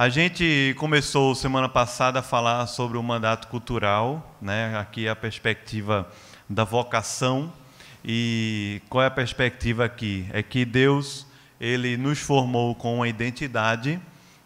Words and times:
A 0.00 0.08
gente 0.08 0.74
começou 0.78 1.34
semana 1.34 1.68
passada 1.68 2.20
a 2.20 2.22
falar 2.22 2.66
sobre 2.68 2.96
o 2.96 3.02
mandato 3.02 3.48
cultural, 3.48 4.34
né? 4.40 4.74
aqui 4.78 5.06
a 5.06 5.14
perspectiva 5.14 6.10
da 6.48 6.64
vocação. 6.64 7.52
E 8.02 8.80
qual 8.88 9.04
é 9.04 9.08
a 9.08 9.10
perspectiva 9.10 9.84
aqui? 9.84 10.26
É 10.32 10.42
que 10.42 10.64
Deus 10.64 11.26
ele 11.60 11.98
nos 11.98 12.18
formou 12.18 12.74
com 12.74 12.94
uma 12.94 13.08
identidade 13.08 14.00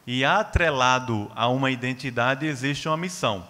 e 0.05 0.25
atrelado 0.25 1.31
a 1.37 1.47
uma 1.47 1.71
identidade 1.71 2.45
existe 2.47 2.89
uma 2.89 2.97
missão. 2.97 3.47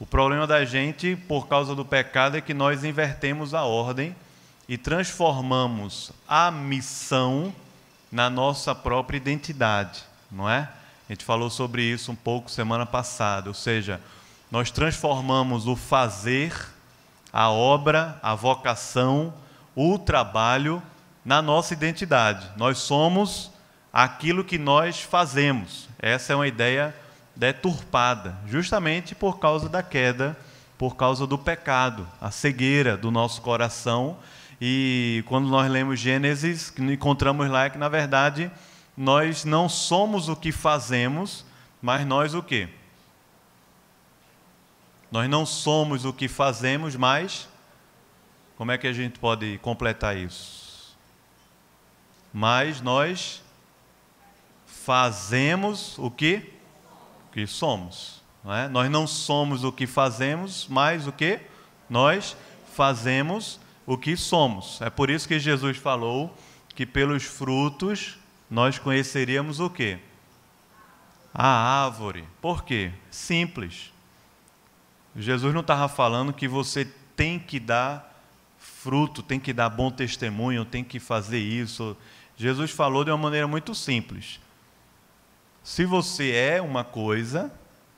O 0.00 0.06
problema 0.06 0.48
da 0.48 0.64
gente, 0.64 1.14
por 1.14 1.46
causa 1.46 1.76
do 1.76 1.84
pecado, 1.84 2.38
é 2.38 2.40
que 2.40 2.52
nós 2.52 2.82
invertemos 2.82 3.54
a 3.54 3.62
ordem 3.62 4.16
e 4.68 4.76
transformamos 4.76 6.10
a 6.26 6.50
missão 6.50 7.54
na 8.10 8.28
nossa 8.28 8.74
própria 8.74 9.16
identidade, 9.16 10.02
não 10.28 10.50
é? 10.50 10.68
A 11.10 11.12
gente 11.12 11.24
falou 11.24 11.50
sobre 11.50 11.82
isso 11.82 12.12
um 12.12 12.14
pouco 12.14 12.48
semana 12.48 12.86
passada, 12.86 13.50
ou 13.50 13.54
seja, 13.54 14.00
nós 14.48 14.70
transformamos 14.70 15.66
o 15.66 15.74
fazer, 15.74 16.54
a 17.32 17.50
obra, 17.50 18.16
a 18.22 18.36
vocação, 18.36 19.34
o 19.74 19.98
trabalho 19.98 20.80
na 21.24 21.42
nossa 21.42 21.74
identidade. 21.74 22.48
Nós 22.56 22.78
somos 22.78 23.50
aquilo 23.92 24.44
que 24.44 24.56
nós 24.56 25.02
fazemos. 25.02 25.88
Essa 25.98 26.32
é 26.32 26.36
uma 26.36 26.46
ideia 26.46 26.94
deturpada, 27.34 28.38
justamente 28.46 29.12
por 29.12 29.40
causa 29.40 29.68
da 29.68 29.82
queda, 29.82 30.36
por 30.78 30.94
causa 30.94 31.26
do 31.26 31.36
pecado, 31.36 32.06
a 32.20 32.30
cegueira 32.30 32.96
do 32.96 33.10
nosso 33.10 33.42
coração. 33.42 34.16
E 34.60 35.24
quando 35.26 35.48
nós 35.48 35.68
lemos 35.68 35.98
Gênesis, 35.98 36.72
encontramos 36.78 37.50
lá 37.50 37.68
que 37.68 37.78
na 37.78 37.88
verdade 37.88 38.48
nós 38.96 39.44
não 39.44 39.68
somos 39.68 40.28
o 40.28 40.36
que 40.36 40.52
fazemos, 40.52 41.44
mas 41.80 42.06
nós 42.06 42.34
o 42.34 42.42
que? 42.42 42.68
Nós 45.10 45.28
não 45.28 45.44
somos 45.44 46.04
o 46.04 46.12
que 46.12 46.28
fazemos, 46.28 46.94
mas 46.94 47.48
como 48.56 48.70
é 48.70 48.78
que 48.78 48.86
a 48.86 48.92
gente 48.92 49.18
pode 49.18 49.58
completar 49.58 50.16
isso? 50.16 50.96
Mas 52.32 52.80
nós 52.80 53.42
fazemos 54.66 55.98
o 55.98 56.10
que? 56.10 56.52
O 57.28 57.32
que 57.32 57.46
somos. 57.46 58.22
Não 58.44 58.54
é? 58.54 58.68
Nós 58.68 58.90
não 58.90 59.06
somos 59.06 59.64
o 59.64 59.72
que 59.72 59.86
fazemos, 59.86 60.66
mas 60.68 61.06
o 61.06 61.12
que? 61.12 61.40
Nós 61.88 62.36
fazemos 62.72 63.58
o 63.86 63.98
que 63.98 64.16
somos. 64.16 64.80
É 64.80 64.88
por 64.88 65.10
isso 65.10 65.26
que 65.26 65.38
Jesus 65.38 65.76
falou 65.76 66.36
que 66.74 66.86
pelos 66.86 67.24
frutos 67.24 68.19
nós 68.50 68.78
conheceríamos 68.78 69.60
o 69.60 69.70
quê? 69.70 69.98
A 71.32 71.84
árvore. 71.84 72.26
Por 72.40 72.64
quê? 72.64 72.92
Simples. 73.10 73.92
Jesus 75.14 75.54
não 75.54 75.60
estava 75.60 75.88
falando 75.88 76.32
que 76.32 76.48
você 76.48 76.84
tem 77.14 77.38
que 77.38 77.60
dar 77.60 78.10
fruto, 78.58 79.22
tem 79.22 79.38
que 79.38 79.52
dar 79.52 79.68
bom 79.68 79.90
testemunho, 79.90 80.64
tem 80.64 80.82
que 80.82 80.98
fazer 80.98 81.38
isso. 81.38 81.96
Jesus 82.36 82.70
falou 82.70 83.04
de 83.04 83.10
uma 83.10 83.18
maneira 83.18 83.46
muito 83.46 83.74
simples. 83.74 84.40
Se 85.62 85.84
você 85.84 86.32
é 86.32 86.60
uma 86.60 86.82
coisa, 86.82 87.52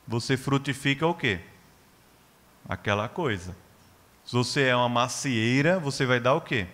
você 0.07 0.37
frutifica 0.37 1.07
o 1.07 1.15
quê? 1.15 1.41
Aquela 2.69 3.09
coisa. 3.09 3.57
Se 4.25 4.33
você 4.35 4.63
é 4.65 4.77
uma 4.77 4.89
macieira, 4.89 5.79
você 5.79 6.05
vai 6.05 6.21
dar 6.21 6.35
o 6.35 6.41
quê? 6.41 6.67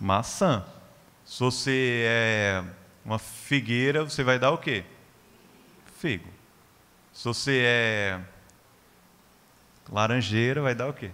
Maçã. 0.00 0.64
Se 1.32 1.40
você 1.40 2.04
é 2.04 2.62
uma 3.02 3.18
figueira, 3.18 4.04
você 4.04 4.22
vai 4.22 4.38
dar 4.38 4.50
o 4.50 4.58
quê? 4.58 4.84
Figo. 5.98 6.28
Se 7.10 7.24
você 7.24 7.62
é 7.64 8.20
laranjeira, 9.90 10.60
vai 10.60 10.74
dar 10.74 10.88
o 10.88 10.92
quê? 10.92 11.10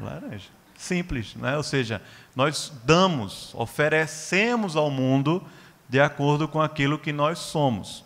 Laranja. 0.00 0.48
Simples, 0.76 1.34
né? 1.34 1.56
Ou 1.56 1.64
seja, 1.64 2.00
nós 2.36 2.72
damos, 2.84 3.52
oferecemos 3.52 4.76
ao 4.76 4.92
mundo 4.92 5.44
de 5.88 6.00
acordo 6.00 6.46
com 6.46 6.62
aquilo 6.62 6.96
que 6.96 7.12
nós 7.12 7.40
somos. 7.40 8.04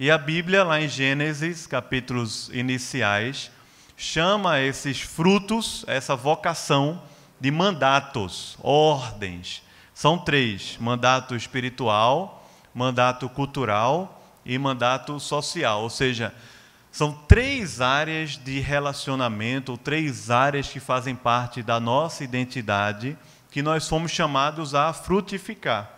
E 0.00 0.10
a 0.10 0.16
Bíblia, 0.16 0.64
lá 0.64 0.80
em 0.80 0.88
Gênesis, 0.88 1.66
capítulos 1.66 2.48
iniciais, 2.48 3.50
chama 3.94 4.58
esses 4.58 5.02
frutos, 5.02 5.84
essa 5.86 6.16
vocação, 6.16 7.02
de 7.38 7.50
mandatos, 7.50 8.56
ordens, 8.62 9.62
são 9.94 10.18
três: 10.18 10.76
mandato 10.80 11.36
espiritual, 11.36 12.46
mandato 12.74 13.28
cultural 13.28 14.22
e 14.44 14.58
mandato 14.58 15.18
social. 15.20 15.82
Ou 15.82 15.90
seja, 15.90 16.34
são 16.90 17.12
três 17.12 17.80
áreas 17.80 18.36
de 18.36 18.58
relacionamento, 18.58 19.78
três 19.78 20.30
áreas 20.30 20.68
que 20.68 20.80
fazem 20.80 21.14
parte 21.14 21.62
da 21.62 21.78
nossa 21.78 22.24
identidade, 22.24 23.16
que 23.50 23.62
nós 23.62 23.84
somos 23.84 24.10
chamados 24.10 24.74
a 24.74 24.92
frutificar, 24.92 25.88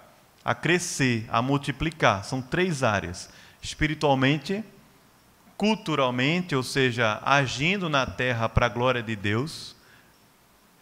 a 0.44 0.54
crescer, 0.54 1.26
a 1.30 1.40
multiplicar. 1.40 2.22
São 2.22 2.42
três 2.42 2.82
áreas: 2.82 3.30
espiritualmente, 3.62 4.62
culturalmente, 5.56 6.54
ou 6.54 6.62
seja, 6.62 7.18
agindo 7.24 7.88
na 7.88 8.04
terra 8.04 8.46
para 8.46 8.66
a 8.66 8.68
glória 8.68 9.02
de 9.02 9.16
Deus 9.16 9.75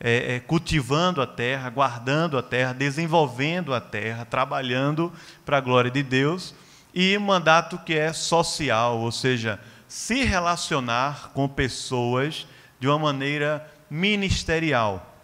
é, 0.00 0.34
é, 0.34 0.40
cultivando 0.40 1.22
a 1.22 1.26
terra, 1.26 1.70
guardando 1.70 2.36
a 2.36 2.42
terra, 2.42 2.72
desenvolvendo 2.72 3.72
a 3.72 3.80
terra, 3.80 4.24
trabalhando 4.24 5.12
para 5.44 5.58
a 5.58 5.60
glória 5.60 5.90
de 5.90 6.02
Deus, 6.02 6.54
e 6.92 7.16
mandato 7.18 7.78
que 7.78 7.94
é 7.94 8.12
social, 8.12 8.98
ou 8.98 9.10
seja, 9.10 9.58
se 9.88 10.24
relacionar 10.24 11.30
com 11.34 11.48
pessoas 11.48 12.46
de 12.78 12.86
uma 12.86 12.98
maneira 12.98 13.68
ministerial. 13.88 15.14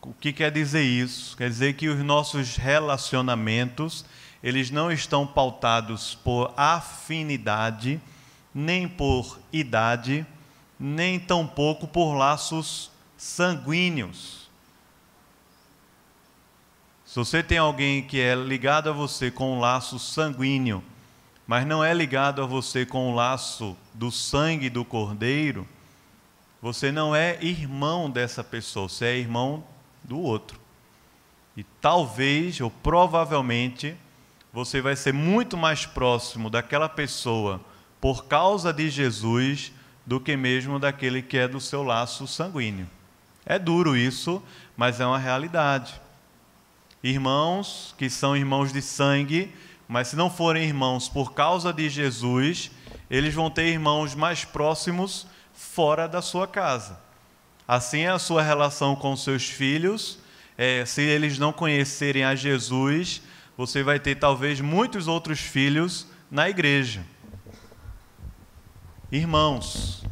O 0.00 0.14
que 0.14 0.32
quer 0.32 0.50
dizer 0.50 0.82
isso? 0.82 1.36
Quer 1.36 1.48
dizer 1.48 1.74
que 1.74 1.88
os 1.88 1.98
nossos 2.02 2.56
relacionamentos, 2.56 4.04
eles 4.42 4.70
não 4.70 4.90
estão 4.90 5.26
pautados 5.26 6.14
por 6.14 6.52
afinidade, 6.56 8.00
nem 8.54 8.88
por 8.88 9.38
idade, 9.52 10.26
nem 10.78 11.20
tampouco 11.20 11.86
por 11.86 12.14
laços 12.14 12.89
sanguíneos. 13.20 14.48
Se 17.04 17.16
você 17.16 17.42
tem 17.42 17.58
alguém 17.58 18.02
que 18.02 18.18
é 18.18 18.34
ligado 18.34 18.88
a 18.88 18.94
você 18.94 19.30
com 19.30 19.58
um 19.58 19.60
laço 19.60 19.98
sanguíneo, 19.98 20.82
mas 21.46 21.66
não 21.66 21.84
é 21.84 21.92
ligado 21.92 22.42
a 22.42 22.46
você 22.46 22.86
com 22.86 23.12
o 23.12 23.14
laço 23.14 23.76
do 23.92 24.10
sangue 24.10 24.70
do 24.70 24.86
cordeiro, 24.86 25.68
você 26.62 26.90
não 26.90 27.14
é 27.14 27.36
irmão 27.42 28.08
dessa 28.08 28.42
pessoa, 28.42 28.88
você 28.88 29.04
é 29.04 29.18
irmão 29.18 29.64
do 30.02 30.18
outro. 30.18 30.58
E 31.54 31.62
talvez, 31.62 32.58
ou 32.58 32.70
provavelmente, 32.70 33.94
você 34.50 34.80
vai 34.80 34.96
ser 34.96 35.12
muito 35.12 35.58
mais 35.58 35.84
próximo 35.84 36.48
daquela 36.48 36.88
pessoa 36.88 37.60
por 38.00 38.24
causa 38.24 38.72
de 38.72 38.88
Jesus 38.88 39.72
do 40.06 40.18
que 40.18 40.38
mesmo 40.38 40.78
daquele 40.78 41.20
que 41.20 41.36
é 41.36 41.46
do 41.46 41.60
seu 41.60 41.82
laço 41.82 42.26
sanguíneo. 42.26 42.88
É 43.44 43.58
duro 43.58 43.96
isso, 43.96 44.42
mas 44.76 45.00
é 45.00 45.06
uma 45.06 45.18
realidade. 45.18 46.00
Irmãos 47.02 47.94
que 47.96 48.10
são 48.10 48.36
irmãos 48.36 48.72
de 48.72 48.82
sangue, 48.82 49.54
mas 49.88 50.08
se 50.08 50.16
não 50.16 50.30
forem 50.30 50.64
irmãos 50.64 51.08
por 51.08 51.32
causa 51.32 51.72
de 51.72 51.88
Jesus, 51.88 52.70
eles 53.10 53.34
vão 53.34 53.50
ter 53.50 53.66
irmãos 53.66 54.14
mais 54.14 54.44
próximos 54.44 55.26
fora 55.52 56.06
da 56.06 56.22
sua 56.22 56.46
casa. 56.46 57.00
Assim 57.66 58.00
é 58.00 58.10
a 58.10 58.18
sua 58.18 58.42
relação 58.42 58.94
com 58.94 59.16
seus 59.16 59.44
filhos. 59.44 60.18
É, 60.56 60.84
se 60.84 61.02
eles 61.02 61.38
não 61.38 61.52
conhecerem 61.52 62.24
a 62.24 62.34
Jesus, 62.34 63.22
você 63.56 63.82
vai 63.82 63.98
ter 63.98 64.16
talvez 64.16 64.60
muitos 64.60 65.08
outros 65.08 65.40
filhos 65.40 66.06
na 66.30 66.48
igreja. 66.48 67.04
Irmãos, 69.10 70.04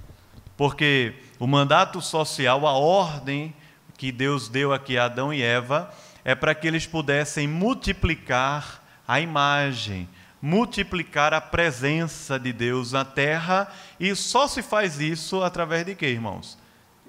porque 0.57 1.15
o 1.39 1.47
mandato 1.47 2.01
social, 2.01 2.67
a 2.67 2.73
ordem 2.73 3.55
que 3.97 4.11
Deus 4.13 4.49
deu 4.49 4.73
aqui 4.73 4.97
a 4.97 5.05
Adão 5.05 5.33
e 5.33 5.43
Eva, 5.43 5.93
é 6.25 6.35
para 6.35 6.55
que 6.55 6.67
eles 6.67 6.87
pudessem 6.87 7.49
multiplicar 7.49 8.83
a 9.07 9.21
imagem, 9.21 10.09
multiplicar 10.41 11.33
a 11.33 11.41
presença 11.41 12.39
de 12.39 12.53
Deus 12.53 12.93
na 12.93 13.05
terra, 13.05 13.73
e 13.99 14.15
só 14.15 14.47
se 14.47 14.63
faz 14.63 15.01
isso 15.01 15.43
através 15.43 15.85
de 15.87 15.95
quê, 15.95 16.07
irmãos? 16.07 16.59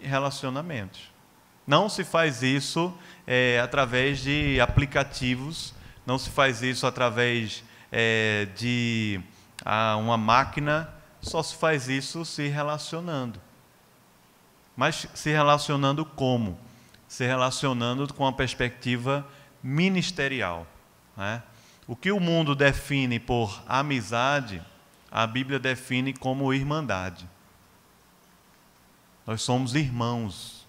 Relacionamentos. 0.02 1.02
Não 1.68 1.90
se 1.90 2.04
faz 2.04 2.42
isso 2.42 2.94
é, 3.28 3.60
através 3.64 4.20
de 4.20 4.60
aplicativos, 4.60 5.74
não 6.06 6.18
se 6.18 6.30
faz 6.30 6.64
isso 6.64 6.88
através 6.88 7.64
é, 7.92 8.48
de 8.58 9.20
ah, 9.64 9.96
uma 9.98 10.18
máquina, 10.18 10.90
só 11.22 11.44
se 11.44 11.56
faz 11.56 11.88
isso 11.88 12.26
se 12.26 12.48
relacionando. 12.48 13.40
Mas 14.80 15.10
se 15.14 15.30
relacionando 15.30 16.06
como? 16.06 16.58
Se 17.06 17.26
relacionando 17.26 18.14
com 18.14 18.26
a 18.26 18.32
perspectiva 18.32 19.28
ministerial. 19.62 20.66
Né? 21.18 21.44
O 21.86 21.98
que 21.98 22.14
o 22.14 22.20
mundo 22.22 22.56
define 22.56 23.20
por 23.20 23.62
amizade, 23.68 24.64
a 25.12 25.28
Bíblia 25.28 25.60
define 25.60 26.14
como 26.14 26.54
irmandade. 26.54 27.28
Nós 29.28 29.42
somos 29.42 29.76
irmãos. 29.76 30.66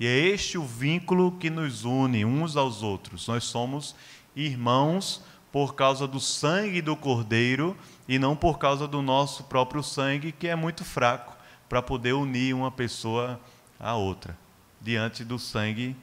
E 0.00 0.06
é 0.06 0.16
este 0.16 0.56
o 0.56 0.64
vínculo 0.64 1.32
que 1.32 1.50
nos 1.50 1.84
une 1.84 2.24
uns 2.24 2.56
aos 2.56 2.82
outros. 2.82 3.28
Nós 3.28 3.44
somos 3.44 3.94
irmãos 4.34 5.22
por 5.52 5.74
causa 5.74 6.08
do 6.08 6.20
sangue 6.20 6.80
do 6.80 6.96
Cordeiro 6.96 7.76
e 8.08 8.18
não 8.18 8.34
por 8.34 8.58
causa 8.58 8.88
do 8.88 9.02
nosso 9.02 9.44
próprio 9.44 9.82
sangue, 9.82 10.32
que 10.32 10.48
é 10.48 10.56
muito 10.56 10.86
fraco 10.86 11.35
para 11.68 11.82
poder 11.82 12.12
unir 12.12 12.54
uma 12.54 12.70
pessoa 12.70 13.40
à 13.78 13.94
outra, 13.94 14.36
diante 14.80 15.24
do 15.24 15.38
sangue 15.38 15.96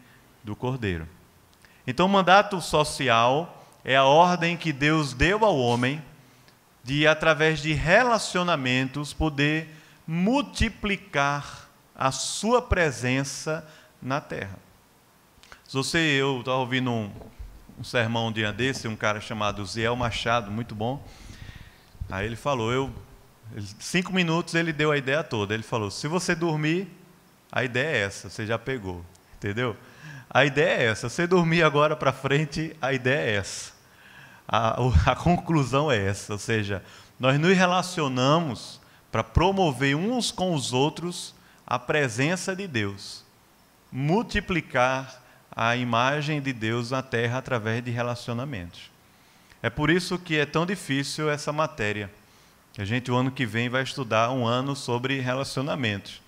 do 0.43 0.55
Cordeiro. 0.55 1.07
Então, 1.85 2.05
o 2.05 2.09
mandato 2.09 2.61
social 2.61 3.65
é 3.83 3.95
a 3.95 4.05
ordem 4.05 4.55
que 4.55 4.71
Deus 4.71 5.13
deu 5.13 5.43
ao 5.43 5.57
homem 5.57 6.01
de, 6.83 7.07
através 7.07 7.61
de 7.61 7.73
relacionamentos, 7.73 9.13
poder 9.13 9.69
multiplicar 10.05 11.69
a 11.95 12.11
sua 12.11 12.61
presença 12.61 13.67
na 14.01 14.19
terra. 14.19 14.57
Se 15.65 15.73
você, 15.73 15.97
eu 15.97 16.39
estava 16.39 16.57
ouvindo 16.57 16.91
um, 16.91 17.11
um 17.79 17.83
sermão 17.83 18.27
um 18.27 18.31
dia 18.31 18.51
desse, 18.51 18.87
um 18.87 18.95
cara 18.95 19.19
chamado 19.21 19.65
Ziel 19.65 19.95
Machado, 19.95 20.51
muito 20.51 20.75
bom. 20.75 21.05
Aí 22.09 22.25
ele 22.25 22.35
falou, 22.35 22.71
eu, 22.71 22.91
cinco 23.79 24.13
minutos 24.13 24.55
ele 24.55 24.73
deu 24.73 24.91
a 24.91 24.97
ideia 24.97 25.23
toda. 25.23 25.53
Ele 25.53 25.63
falou, 25.63 25.91
se 25.91 26.07
você 26.07 26.33
dormir, 26.33 26.87
a 27.51 27.63
ideia 27.63 27.97
é 27.97 28.01
essa, 28.03 28.29
você 28.29 28.45
já 28.45 28.57
pegou, 28.57 29.05
entendeu? 29.35 29.77
A 30.29 30.45
ideia 30.45 30.81
é 30.81 30.85
essa, 30.85 31.07
você 31.07 31.27
dormir 31.27 31.61
agora 31.61 31.95
para 31.95 32.11
frente, 32.11 32.75
a 32.81 32.91
ideia 32.91 33.29
é 33.29 33.35
essa. 33.35 33.73
A, 34.47 34.75
a 35.11 35.15
conclusão 35.15 35.91
é 35.91 36.07
essa, 36.07 36.33
ou 36.33 36.39
seja, 36.39 36.83
nós 37.19 37.39
nos 37.39 37.55
relacionamos 37.55 38.81
para 39.11 39.23
promover 39.23 39.95
uns 39.95 40.31
com 40.31 40.55
os 40.55 40.73
outros 40.73 41.35
a 41.65 41.77
presença 41.77 42.55
de 42.55 42.67
Deus, 42.67 43.23
multiplicar 43.91 45.21
a 45.55 45.75
imagem 45.75 46.41
de 46.41 46.51
Deus 46.51 46.89
na 46.89 47.03
terra 47.03 47.37
através 47.37 47.83
de 47.83 47.91
relacionamentos. 47.91 48.91
É 49.61 49.69
por 49.69 49.89
isso 49.89 50.17
que 50.17 50.37
é 50.37 50.45
tão 50.45 50.65
difícil 50.65 51.29
essa 51.29 51.53
matéria. 51.53 52.11
A 52.77 52.85
gente, 52.85 53.11
o 53.11 53.15
ano 53.15 53.31
que 53.31 53.45
vem, 53.45 53.69
vai 53.69 53.83
estudar 53.83 54.31
um 54.31 54.47
ano 54.47 54.75
sobre 54.75 55.19
relacionamentos. 55.19 56.21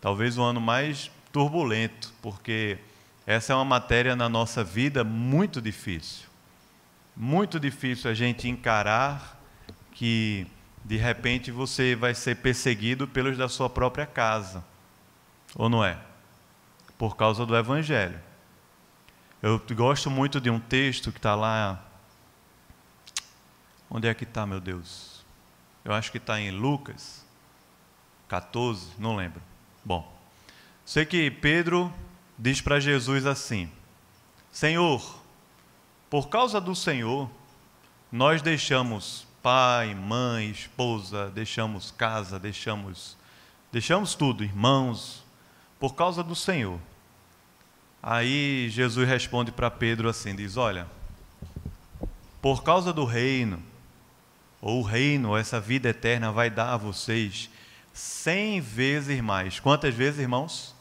Talvez 0.00 0.36
o 0.36 0.42
ano 0.42 0.60
mais 0.60 1.10
turbulento, 1.32 2.12
porque 2.20 2.78
essa 3.26 3.52
é 3.52 3.56
uma 3.56 3.64
matéria 3.64 4.16
na 4.16 4.28
nossa 4.28 4.64
vida 4.64 5.04
muito 5.04 5.62
difícil. 5.62 6.26
Muito 7.16 7.60
difícil 7.60 8.10
a 8.10 8.14
gente 8.14 8.48
encarar 8.48 9.40
que, 9.92 10.46
de 10.84 10.96
repente, 10.96 11.52
você 11.52 11.94
vai 11.94 12.12
ser 12.12 12.36
perseguido 12.36 13.06
pelos 13.06 13.38
da 13.38 13.48
sua 13.48 13.70
própria 13.70 14.04
casa. 14.04 14.64
Ou 15.54 15.68
não 15.68 15.84
é? 15.84 15.96
Por 16.98 17.16
causa 17.16 17.46
do 17.46 17.56
Evangelho. 17.56 18.20
Eu 19.40 19.62
gosto 19.76 20.10
muito 20.10 20.40
de 20.40 20.50
um 20.50 20.58
texto 20.58 21.12
que 21.12 21.18
está 21.18 21.36
lá. 21.36 21.84
Onde 23.88 24.08
é 24.08 24.14
que 24.14 24.24
está, 24.24 24.44
meu 24.44 24.58
Deus? 24.58 25.13
Eu 25.84 25.92
acho 25.92 26.10
que 26.10 26.18
está 26.18 26.40
em 26.40 26.50
Lucas 26.50 27.24
14, 28.28 28.88
não 28.98 29.14
lembro. 29.14 29.42
Bom, 29.84 30.10
sei 30.84 31.04
que 31.04 31.30
Pedro 31.30 31.92
diz 32.38 32.60
para 32.60 32.80
Jesus 32.80 33.26
assim: 33.26 33.70
Senhor, 34.50 35.22
por 36.08 36.28
causa 36.28 36.60
do 36.60 36.74
Senhor, 36.74 37.30
nós 38.10 38.40
deixamos 38.40 39.26
pai, 39.42 39.94
mãe, 39.94 40.50
esposa, 40.50 41.30
deixamos 41.30 41.90
casa, 41.90 42.38
deixamos 42.38 43.16
deixamos 43.70 44.14
tudo, 44.14 44.42
irmãos, 44.44 45.22
por 45.78 45.94
causa 45.94 46.22
do 46.22 46.34
Senhor. 46.34 46.80
Aí 48.02 48.68
Jesus 48.70 49.06
responde 49.06 49.52
para 49.52 49.70
Pedro 49.70 50.08
assim: 50.08 50.34
diz, 50.34 50.56
Olha, 50.56 50.86
por 52.40 52.62
causa 52.62 52.92
do 52.92 53.04
reino, 53.04 53.62
ou 54.64 54.80
o 54.80 54.82
reino, 54.82 55.36
essa 55.36 55.60
vida 55.60 55.90
eterna 55.90 56.32
vai 56.32 56.48
dar 56.48 56.72
a 56.72 56.76
vocês 56.78 57.50
cem 57.92 58.62
vezes 58.62 59.20
mais. 59.20 59.60
Quantas 59.60 59.94
vezes, 59.94 60.20
irmãos? 60.20 60.74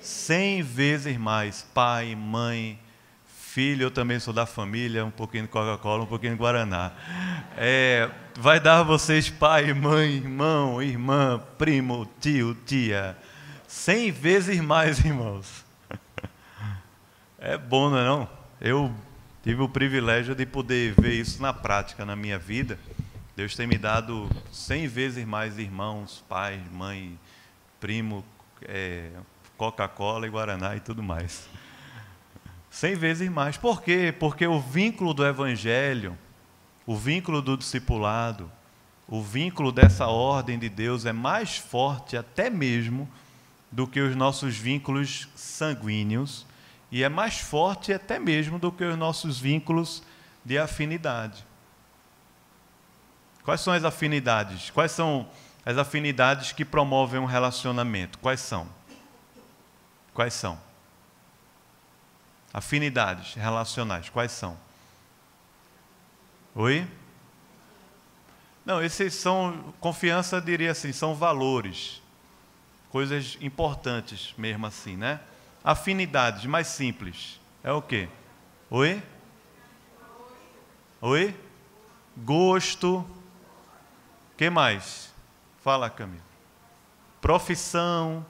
Cem 0.00 0.64
vezes 0.64 1.16
mais. 1.16 1.64
Pai, 1.72 2.16
mãe, 2.16 2.76
filho, 3.24 3.84
eu 3.84 3.90
também 3.92 4.18
sou 4.18 4.34
da 4.34 4.46
família, 4.46 5.04
um 5.04 5.12
pouquinho 5.12 5.44
de 5.44 5.48
Coca-Cola, 5.48 6.02
um 6.02 6.06
pouquinho 6.06 6.32
de 6.32 6.38
Guaraná. 6.40 6.90
É, 7.56 8.10
vai 8.36 8.58
dar 8.58 8.80
a 8.80 8.82
vocês 8.82 9.30
pai, 9.30 9.72
mãe, 9.72 10.14
irmão, 10.14 10.82
irmã, 10.82 11.40
primo, 11.56 12.10
tio, 12.20 12.52
tia. 12.66 13.16
Cem 13.68 14.10
vezes 14.10 14.60
mais, 14.60 14.98
irmãos. 15.06 15.64
É 17.38 17.56
bom, 17.56 17.90
não 17.90 17.98
é 17.98 18.04
não? 18.04 18.28
Eu 18.60 18.92
tive 19.44 19.62
o 19.62 19.68
privilégio 19.68 20.34
de 20.34 20.44
poder 20.44 20.94
ver 21.00 21.12
isso 21.12 21.40
na 21.40 21.52
prática, 21.52 22.04
na 22.04 22.16
minha 22.16 22.40
vida. 22.40 22.76
Deus 23.36 23.56
tem 23.56 23.66
me 23.66 23.76
dado 23.76 24.30
cem 24.52 24.86
vezes 24.86 25.24
mais 25.24 25.58
irmãos, 25.58 26.24
pai, 26.28 26.62
mãe, 26.70 27.18
primo, 27.80 28.24
é, 28.62 29.10
Coca-Cola 29.56 30.26
e 30.26 30.30
Guaraná 30.30 30.76
e 30.76 30.80
tudo 30.80 31.02
mais. 31.02 31.48
Cem 32.70 32.94
vezes 32.94 33.28
mais. 33.28 33.56
Por 33.56 33.82
quê? 33.82 34.14
Porque 34.16 34.46
o 34.46 34.60
vínculo 34.60 35.12
do 35.12 35.26
Evangelho, 35.26 36.16
o 36.86 36.96
vínculo 36.96 37.42
do 37.42 37.56
discipulado, 37.56 38.48
o 39.08 39.20
vínculo 39.20 39.72
dessa 39.72 40.06
ordem 40.06 40.56
de 40.56 40.68
Deus 40.68 41.04
é 41.04 41.12
mais 41.12 41.56
forte 41.56 42.16
até 42.16 42.48
mesmo 42.48 43.08
do 43.70 43.84
que 43.84 44.00
os 44.00 44.14
nossos 44.14 44.56
vínculos 44.56 45.28
sanguíneos 45.34 46.46
e 46.90 47.02
é 47.02 47.08
mais 47.08 47.40
forte 47.40 47.92
até 47.92 48.16
mesmo 48.20 48.60
do 48.60 48.70
que 48.70 48.84
os 48.84 48.96
nossos 48.96 49.40
vínculos 49.40 50.04
de 50.44 50.56
afinidade. 50.56 51.44
Quais 53.44 53.60
são 53.60 53.72
as 53.72 53.84
afinidades? 53.84 54.70
Quais 54.70 54.90
são 54.92 55.28
as 55.64 55.78
afinidades 55.78 56.52
que 56.52 56.64
promovem 56.64 57.20
um 57.20 57.24
relacionamento? 57.24 58.18
Quais 58.18 58.40
são? 58.40 58.66
Quais 60.12 60.34
são? 60.34 60.58
Afinidades 62.52 63.34
relacionais, 63.34 64.08
quais 64.08 64.32
são? 64.32 64.56
Oi? 66.54 66.86
Não, 68.64 68.82
esses 68.82 69.14
são, 69.14 69.74
confiança 69.80 70.40
diria 70.40 70.70
assim, 70.70 70.92
são 70.92 71.14
valores, 71.14 72.00
coisas 72.90 73.36
importantes 73.40 74.34
mesmo 74.38 74.66
assim, 74.66 74.96
né? 74.96 75.20
afinidades 75.64 76.44
mais 76.44 76.66
simples. 76.66 77.40
É 77.62 77.72
o 77.72 77.80
quê? 77.80 78.08
Oi? 78.68 79.02
Oi? 81.00 81.34
Gosto. 82.18 83.04
Que 84.36 84.50
mais? 84.50 85.12
Fala, 85.62 85.88
Camila. 85.88 86.22
Profissão, 87.20 88.26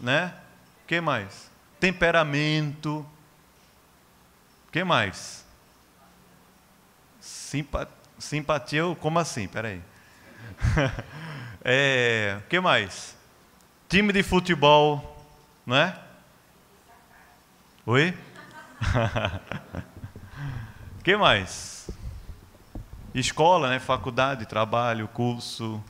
né? 0.00 0.32
que 0.86 1.00
mais? 1.00 1.50
Temperamento. 1.80 3.04
que 4.70 4.84
mais? 4.84 5.44
Simpa 7.20 7.88
simpatia, 8.18 8.82
como 9.00 9.18
assim? 9.18 9.46
Peraí. 9.46 9.82
é, 11.62 12.40
que 12.48 12.58
mais? 12.60 13.14
Time 13.88 14.12
de 14.12 14.22
futebol, 14.22 15.26
não 15.66 15.76
é? 15.76 15.98
Oi? 17.84 18.16
que 21.04 21.16
mais? 21.16 21.85
Escola, 23.20 23.70
né? 23.70 23.78
Faculdade, 23.78 24.44
trabalho, 24.44 25.08
curso. 25.08 25.82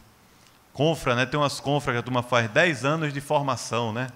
Confra, 0.72 1.16
né? 1.16 1.26
Tem 1.26 1.38
umas 1.38 1.58
confras 1.58 1.94
que 1.94 1.98
a 1.98 2.02
turma 2.02 2.22
faz 2.22 2.48
10 2.48 2.84
anos 2.84 3.12
de 3.12 3.20
formação, 3.20 3.92
né? 3.92 4.06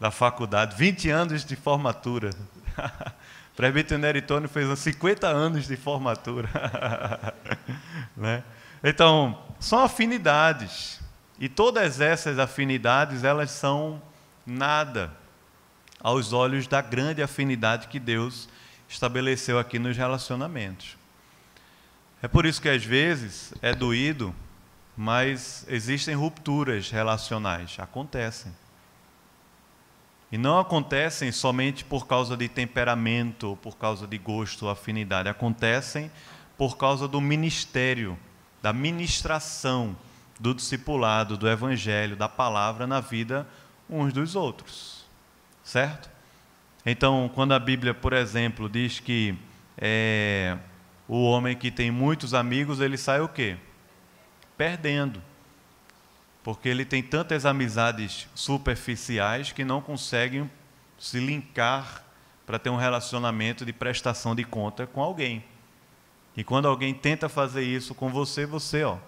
Da 0.00 0.10
faculdade, 0.10 0.74
20 0.74 1.08
anos 1.08 1.44
de 1.44 1.54
formatura. 1.54 2.30
Presbítero 3.54 4.00
Neritônio 4.00 4.48
fez 4.48 4.68
uns 4.68 4.80
50 4.80 5.28
anos 5.28 5.68
de 5.68 5.76
formatura. 5.76 6.48
né? 8.16 8.42
Então, 8.82 9.40
são 9.60 9.78
afinidades. 9.78 11.00
E 11.38 11.48
todas 11.48 12.00
essas 12.00 12.40
afinidades, 12.40 13.22
elas 13.22 13.52
são 13.52 14.02
nada 14.44 15.12
aos 16.00 16.32
olhos 16.32 16.66
da 16.66 16.80
grande 16.80 17.22
afinidade 17.22 17.86
que 17.86 18.00
Deus 18.00 18.48
estabeleceu 18.88 19.60
aqui 19.60 19.78
nos 19.78 19.96
relacionamentos. 19.96 20.96
É 22.26 22.28
por 22.28 22.44
isso 22.44 22.60
que 22.60 22.68
às 22.68 22.84
vezes 22.84 23.54
é 23.62 23.72
doído, 23.72 24.34
mas 24.96 25.64
existem 25.68 26.12
rupturas 26.12 26.90
relacionais, 26.90 27.76
acontecem. 27.78 28.52
E 30.32 30.36
não 30.36 30.58
acontecem 30.58 31.30
somente 31.30 31.84
por 31.84 32.04
causa 32.08 32.36
de 32.36 32.48
temperamento, 32.48 33.50
ou 33.50 33.56
por 33.56 33.76
causa 33.76 34.08
de 34.08 34.18
gosto 34.18 34.64
ou 34.64 34.70
afinidade, 34.72 35.28
acontecem 35.28 36.10
por 36.58 36.76
causa 36.76 37.06
do 37.06 37.20
ministério 37.20 38.18
da 38.60 38.72
ministração 38.72 39.96
do 40.40 40.52
discipulado, 40.52 41.36
do 41.36 41.48
evangelho, 41.48 42.16
da 42.16 42.28
palavra 42.28 42.88
na 42.88 42.98
vida 42.98 43.46
uns 43.88 44.12
dos 44.12 44.34
outros. 44.34 45.06
Certo? 45.62 46.10
Então, 46.84 47.30
quando 47.36 47.54
a 47.54 47.58
Bíblia, 47.60 47.94
por 47.94 48.12
exemplo, 48.12 48.68
diz 48.68 48.98
que 48.98 49.38
é, 49.78 50.58
o 51.08 51.22
homem 51.22 51.56
que 51.56 51.70
tem 51.70 51.90
muitos 51.90 52.34
amigos, 52.34 52.80
ele 52.80 52.96
sai 52.96 53.20
o 53.20 53.28
quê? 53.28 53.56
Perdendo. 54.56 55.22
Porque 56.42 56.68
ele 56.68 56.84
tem 56.84 57.02
tantas 57.02 57.46
amizades 57.46 58.28
superficiais 58.34 59.52
que 59.52 59.64
não 59.64 59.80
conseguem 59.80 60.50
se 60.98 61.18
linkar 61.18 62.04
para 62.44 62.58
ter 62.58 62.70
um 62.70 62.76
relacionamento 62.76 63.64
de 63.64 63.72
prestação 63.72 64.34
de 64.34 64.44
conta 64.44 64.86
com 64.86 65.02
alguém. 65.02 65.44
E 66.36 66.44
quando 66.44 66.68
alguém 66.68 66.92
tenta 66.92 67.28
fazer 67.28 67.62
isso 67.62 67.94
com 67.94 68.10
você, 68.10 68.46
você, 68.46 68.84
ó, 68.84 68.98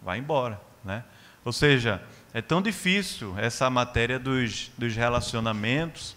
vai 0.00 0.18
embora, 0.18 0.60
né? 0.84 1.04
Ou 1.44 1.52
seja, 1.52 2.02
é 2.32 2.42
tão 2.42 2.60
difícil 2.60 3.34
essa 3.38 3.68
matéria 3.70 4.18
dos, 4.18 4.70
dos 4.76 4.94
relacionamentos, 4.94 6.16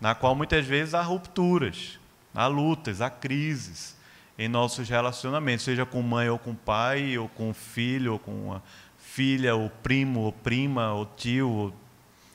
na 0.00 0.14
qual 0.14 0.34
muitas 0.34 0.66
vezes 0.66 0.94
há 0.94 1.02
rupturas, 1.02 1.98
há 2.34 2.46
lutas, 2.46 3.00
há 3.00 3.10
crises 3.10 3.99
em 4.40 4.48
nossos 4.48 4.88
relacionamentos, 4.88 5.66
seja 5.66 5.84
com 5.84 6.00
mãe 6.00 6.30
ou 6.30 6.38
com 6.38 6.54
pai, 6.54 7.18
ou 7.18 7.28
com 7.28 7.52
filho, 7.52 8.14
ou 8.14 8.18
com 8.18 8.58
filha, 8.96 9.54
ou 9.54 9.68
primo, 9.68 10.20
ou 10.20 10.32
prima, 10.32 10.94
ou 10.94 11.04
tio, 11.04 11.46
ou, 11.46 11.74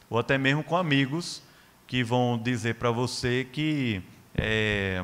ou 0.07 0.19
até 0.19 0.38
mesmo 0.38 0.63
com 0.63 0.77
amigos 0.77 1.41
que 1.88 2.03
vão 2.03 2.38
dizer 2.38 2.75
para 2.75 2.91
você 2.91 3.47
que 3.51 4.03
é, 4.35 5.03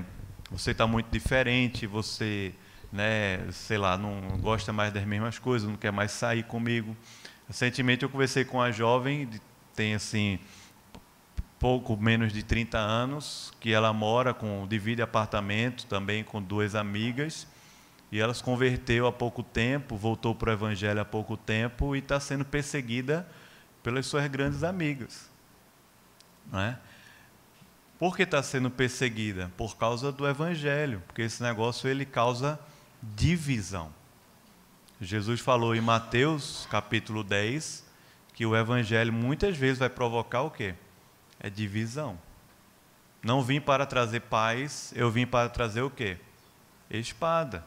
você 0.51 0.71
está 0.71 0.85
muito 0.85 1.07
diferente, 1.09 1.87
você, 1.87 2.53
né, 2.93 3.47
sei 3.51 3.79
lá, 3.79 3.97
não 3.97 4.37
gosta 4.39 4.71
mais 4.71 4.93
das 4.93 5.03
mesmas 5.03 5.39
coisas, 5.39 5.67
não 5.67 5.77
quer 5.77 5.91
mais 5.91 6.11
sair 6.11 6.43
comigo. 6.43 6.95
Recentemente 7.47 8.03
eu 8.03 8.09
conversei 8.09 8.45
com 8.45 8.57
uma 8.57 8.71
jovem, 8.71 9.27
tem 9.75 9.95
assim 9.95 10.37
pouco 11.61 11.95
menos 11.95 12.33
de 12.33 12.41
30 12.41 12.75
anos, 12.75 13.53
que 13.59 13.71
ela 13.71 13.93
mora 13.93 14.33
com 14.33 14.65
divide 14.67 14.99
apartamento 14.99 15.85
também 15.85 16.23
com 16.23 16.41
duas 16.41 16.73
amigas, 16.73 17.47
e 18.11 18.19
ela 18.19 18.33
se 18.33 18.41
converteu 18.43 19.05
há 19.05 19.11
pouco 19.11 19.43
tempo, 19.43 19.95
voltou 19.95 20.33
para 20.33 20.49
o 20.49 20.53
evangelho 20.53 20.99
há 20.99 21.05
pouco 21.05 21.37
tempo 21.37 21.95
e 21.95 21.99
está 21.99 22.19
sendo 22.19 22.43
perseguida 22.43 23.27
pelas 23.83 24.07
suas 24.07 24.25
grandes 24.25 24.63
amigas. 24.63 25.29
Não 26.51 26.59
é? 26.59 26.79
Por 27.99 28.17
que 28.17 28.23
está 28.23 28.41
sendo 28.41 28.71
perseguida? 28.71 29.51
Por 29.55 29.77
causa 29.77 30.11
do 30.11 30.27
evangelho, 30.27 31.03
porque 31.05 31.21
esse 31.21 31.43
negócio 31.43 31.87
ele 31.87 32.05
causa 32.05 32.59
divisão. 33.03 33.93
Jesus 34.99 35.39
falou 35.39 35.75
em 35.75 35.81
Mateus, 35.81 36.67
capítulo 36.71 37.23
10, 37.23 37.85
que 38.33 38.47
o 38.47 38.55
evangelho 38.55 39.13
muitas 39.13 39.55
vezes 39.55 39.77
vai 39.77 39.89
provocar 39.89 40.41
o 40.41 40.49
quê? 40.49 40.73
É 41.41 41.49
divisão. 41.49 42.17
Não 43.21 43.41
vim 43.41 43.59
para 43.59 43.85
trazer 43.85 44.21
paz, 44.21 44.93
eu 44.95 45.11
vim 45.11 45.25
para 45.25 45.49
trazer 45.49 45.81
o 45.81 45.89
quê? 45.89 46.17
Espada. 46.89 47.65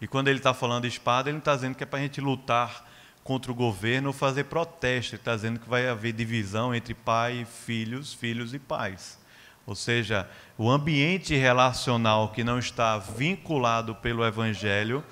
E 0.00 0.06
quando 0.06 0.28
ele 0.28 0.38
está 0.38 0.54
falando 0.54 0.86
espada, 0.86 1.28
ele 1.28 1.34
não 1.34 1.40
está 1.40 1.54
dizendo 1.54 1.74
que 1.74 1.82
é 1.82 1.86
para 1.86 1.98
a 1.98 2.02
gente 2.02 2.20
lutar 2.20 2.86
contra 3.22 3.50
o 3.50 3.54
governo 3.54 4.08
ou 4.08 4.12
fazer 4.12 4.44
protesto. 4.44 5.14
Ele 5.14 5.20
está 5.20 5.34
dizendo 5.34 5.58
que 5.58 5.68
vai 5.68 5.88
haver 5.88 6.12
divisão 6.12 6.74
entre 6.74 6.94
pai 6.94 7.40
e 7.40 7.44
filhos, 7.44 8.12
filhos 8.12 8.52
e 8.52 8.58
pais. 8.58 9.18
Ou 9.66 9.74
seja, 9.74 10.28
o 10.58 10.70
ambiente 10.70 11.34
relacional 11.34 12.30
que 12.30 12.44
não 12.44 12.58
está 12.58 12.98
vinculado 12.98 13.94
pelo 13.94 14.24
Evangelho 14.24 15.02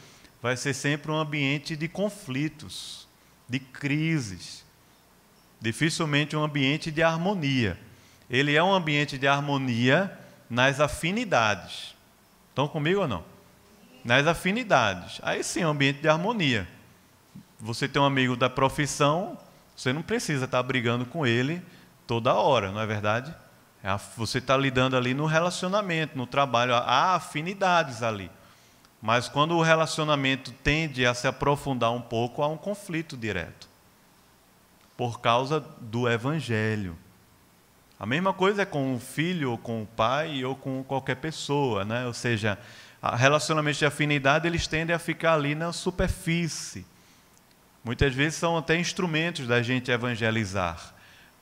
vai 0.42 0.56
ser 0.56 0.74
sempre 0.74 1.10
um 1.10 1.16
ambiente 1.16 1.74
de 1.74 1.88
conflitos, 1.88 3.08
de 3.48 3.58
crises. 3.58 4.62
Dificilmente 5.60 6.36
um 6.36 6.42
ambiente 6.42 6.90
de 6.90 7.02
harmonia. 7.02 7.78
Ele 8.32 8.56
é 8.56 8.64
um 8.64 8.72
ambiente 8.72 9.18
de 9.18 9.28
harmonia 9.28 10.18
nas 10.48 10.80
afinidades. 10.80 11.94
Estão 12.48 12.66
comigo 12.66 13.02
ou 13.02 13.08
não? 13.08 13.22
Nas 14.02 14.26
afinidades. 14.26 15.20
Aí 15.22 15.44
sim 15.44 15.60
é 15.60 15.66
um 15.66 15.70
ambiente 15.70 16.00
de 16.00 16.08
harmonia. 16.08 16.66
Você 17.60 17.86
tem 17.86 18.00
um 18.00 18.06
amigo 18.06 18.34
da 18.34 18.48
profissão, 18.48 19.38
você 19.76 19.92
não 19.92 20.00
precisa 20.00 20.46
estar 20.46 20.62
brigando 20.62 21.04
com 21.04 21.26
ele 21.26 21.62
toda 22.06 22.34
hora, 22.34 22.72
não 22.72 22.80
é 22.80 22.86
verdade? 22.86 23.34
É 23.84 23.94
você 24.16 24.38
está 24.38 24.56
lidando 24.56 24.96
ali 24.96 25.12
no 25.12 25.26
relacionamento, 25.26 26.16
no 26.16 26.26
trabalho, 26.26 26.74
há 26.74 27.14
afinidades 27.14 28.02
ali. 28.02 28.30
Mas 29.00 29.28
quando 29.28 29.56
o 29.56 29.62
relacionamento 29.62 30.52
tende 30.52 31.04
a 31.04 31.12
se 31.12 31.26
aprofundar 31.26 31.92
um 31.92 32.00
pouco, 32.00 32.42
há 32.42 32.48
um 32.48 32.56
conflito 32.56 33.16
direto. 33.16 33.68
Por 34.96 35.20
causa 35.20 35.60
do 35.80 36.08
evangelho. 36.08 36.96
A 38.02 38.06
mesma 38.06 38.32
coisa 38.32 38.62
é 38.62 38.64
com 38.64 38.96
o 38.96 38.98
filho, 38.98 39.52
ou 39.52 39.56
com 39.56 39.80
o 39.80 39.86
pai, 39.86 40.44
ou 40.44 40.56
com 40.56 40.82
qualquer 40.82 41.14
pessoa, 41.14 41.84
né? 41.84 42.04
Ou 42.04 42.12
seja, 42.12 42.58
relacionamentos 43.16 43.78
de 43.78 43.86
afinidade, 43.86 44.44
eles 44.44 44.66
tendem 44.66 44.92
a 44.92 44.98
ficar 44.98 45.34
ali 45.34 45.54
na 45.54 45.72
superfície. 45.72 46.84
Muitas 47.84 48.12
vezes 48.12 48.36
são 48.40 48.56
até 48.56 48.76
instrumentos 48.76 49.46
da 49.46 49.62
gente 49.62 49.88
evangelizar. 49.92 50.92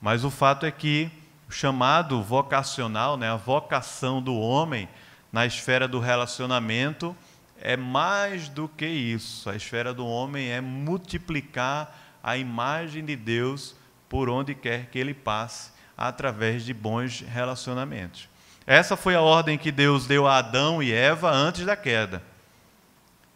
Mas 0.02 0.22
o 0.22 0.30
fato 0.30 0.66
é 0.66 0.70
que 0.70 1.10
o 1.48 1.50
chamado 1.50 2.22
vocacional, 2.22 3.16
né, 3.16 3.30
a 3.30 3.36
vocação 3.36 4.20
do 4.20 4.36
homem 4.38 4.86
na 5.32 5.46
esfera 5.46 5.88
do 5.88 5.98
relacionamento 5.98 7.16
é 7.58 7.74
mais 7.74 8.50
do 8.50 8.68
que 8.68 8.84
isso. 8.84 9.48
A 9.48 9.56
esfera 9.56 9.94
do 9.94 10.06
homem 10.06 10.50
é 10.50 10.60
multiplicar 10.60 11.98
a 12.22 12.36
imagem 12.36 13.02
de 13.02 13.16
Deus 13.16 13.74
por 14.10 14.28
onde 14.28 14.54
quer 14.54 14.90
que 14.90 14.98
ele 14.98 15.14
passe, 15.14 15.79
através 16.00 16.64
de 16.64 16.72
bons 16.72 17.20
relacionamentos. 17.20 18.26
Essa 18.66 18.96
foi 18.96 19.14
a 19.14 19.20
ordem 19.20 19.58
que 19.58 19.70
Deus 19.70 20.06
deu 20.06 20.26
a 20.26 20.38
Adão 20.38 20.82
e 20.82 20.90
Eva 20.90 21.30
antes 21.30 21.66
da 21.66 21.76
queda. 21.76 22.22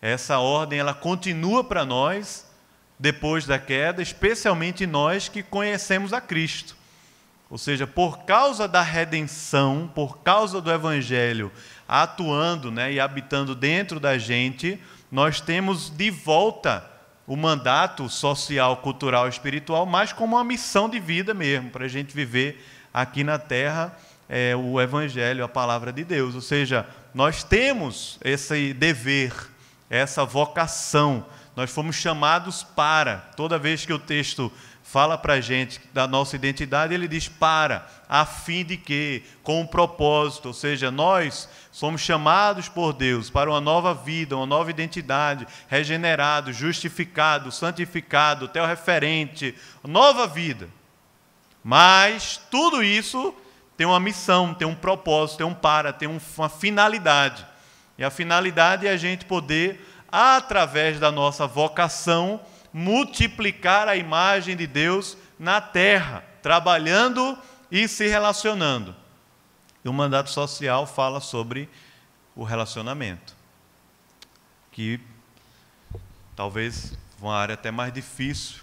Essa 0.01 0.39
ordem 0.39 0.79
ela 0.79 0.95
continua 0.95 1.63
para 1.63 1.85
nós 1.85 2.51
depois 2.99 3.45
da 3.45 3.59
queda, 3.59 4.01
especialmente 4.01 4.87
nós 4.87 5.29
que 5.29 5.43
conhecemos 5.43 6.15
a 6.15 6.23
Cristo. 6.23 6.75
Ou 7.51 7.59
seja, 7.59 7.87
por 7.87 8.25
causa 8.25 8.67
da 8.67 8.81
redenção, 8.81 9.91
por 9.95 10.19
causa 10.19 10.61
do 10.61 10.73
Evangelho 10.73 11.53
atuando 11.87 12.71
né, 12.71 12.95
e 12.95 12.99
habitando 12.99 13.55
dentro 13.55 14.01
da 14.01 14.17
gente, 14.17 14.81
nós 15.13 15.39
temos 15.41 15.91
de 15.91 16.11
volta 16.11 16.94
o 17.27 17.37
mandato 17.37 18.09
social, 18.09 18.77
cultural, 18.79 19.29
espiritual, 19.29 19.87
mas 19.87 20.13
como 20.13 20.37
uma 20.37 20.45
missão 20.45 20.89
de 20.89 21.01
vida 21.01 21.33
mesmo, 21.33 21.71
para 21.71 21.87
a 21.87 21.89
gente 21.89 22.15
viver 22.15 22.65
aqui 22.93 23.25
na 23.25 23.39
terra 23.39 23.97
é, 24.29 24.55
o 24.57 24.81
Evangelho, 24.81 25.45
a 25.45 25.49
palavra 25.49 25.93
de 25.93 26.05
Deus. 26.05 26.35
Ou 26.35 26.41
seja, 26.41 26.87
nós 27.15 27.43
temos 27.43 28.19
esse 28.23 28.73
dever, 28.75 29.33
essa 29.89 30.25
vocação, 30.25 31.25
nós 31.57 31.71
fomos 31.71 31.97
chamados 31.97 32.63
para, 32.63 33.19
toda 33.37 33.59
vez 33.59 33.87
que 33.87 33.93
o 33.93 33.99
texto 33.99 34.51
fala 34.85 35.17
para 35.17 35.33
a 35.33 35.41
gente 35.41 35.81
da 35.95 36.07
nossa 36.07 36.37
identidade, 36.37 36.93
ele 36.93 37.09
diz 37.09 37.27
para, 37.27 37.89
a 38.07 38.27
fim 38.27 38.63
de 38.63 38.77
que, 38.77 39.23
com 39.43 39.63
um 39.63 39.67
propósito, 39.67 40.49
ou 40.49 40.55
seja, 40.55 40.91
nós 40.91 41.49
somos 41.73 42.03
chamados 42.03 42.69
por 42.69 42.93
Deus 42.93 43.31
para 43.31 43.51
uma 43.51 43.63
nova 43.63 43.95
vida, 43.95 44.37
uma 44.37 44.45
nova 44.45 44.71
identidade, 44.71 45.49
regenerado, 45.69 46.53
justificado, 46.53 47.51
santificado, 47.51 48.49
referente, 48.69 49.55
nova 49.83 50.27
vida. 50.27 50.69
Mas 51.65 52.39
tudo 52.51 52.83
isso 52.83 53.35
tem 53.79 53.87
uma 53.87 53.99
missão, 53.99 54.53
tem 54.53 54.69
um 54.69 54.75
propósito, 54.75 55.39
tem 55.39 55.47
um 55.47 55.55
para, 55.55 55.95
tem 55.95 56.09
uma 56.37 56.49
finalidade. 56.51 57.45
E 57.97 58.05
a 58.05 58.11
finalidade 58.11 58.87
é 58.87 58.91
a 58.91 58.99
gente 58.99 59.25
poder, 59.25 59.83
através 60.13 61.01
da 61.01 61.11
nossa 61.11 61.47
vocação, 61.47 62.39
multiplicar 62.75 63.87
a 63.87 63.97
imagem 63.97 64.57
de 64.57 64.67
Deus 64.67 65.17
na 65.39 65.61
terra, 65.61 66.25
trabalhando 66.43 67.39
e 67.71 67.87
se 67.87 68.09
relacionando. 68.09 68.93
E 69.85 69.89
o 69.89 69.93
mandato 69.93 70.29
social 70.29 70.85
fala 70.85 71.21
sobre 71.21 71.69
o 72.35 72.43
relacionamento, 72.43 73.33
que 74.73 74.99
talvez 76.35 76.99
uma 77.21 77.37
área 77.37 77.55
até 77.55 77.71
mais 77.71 77.93
difícil 77.93 78.61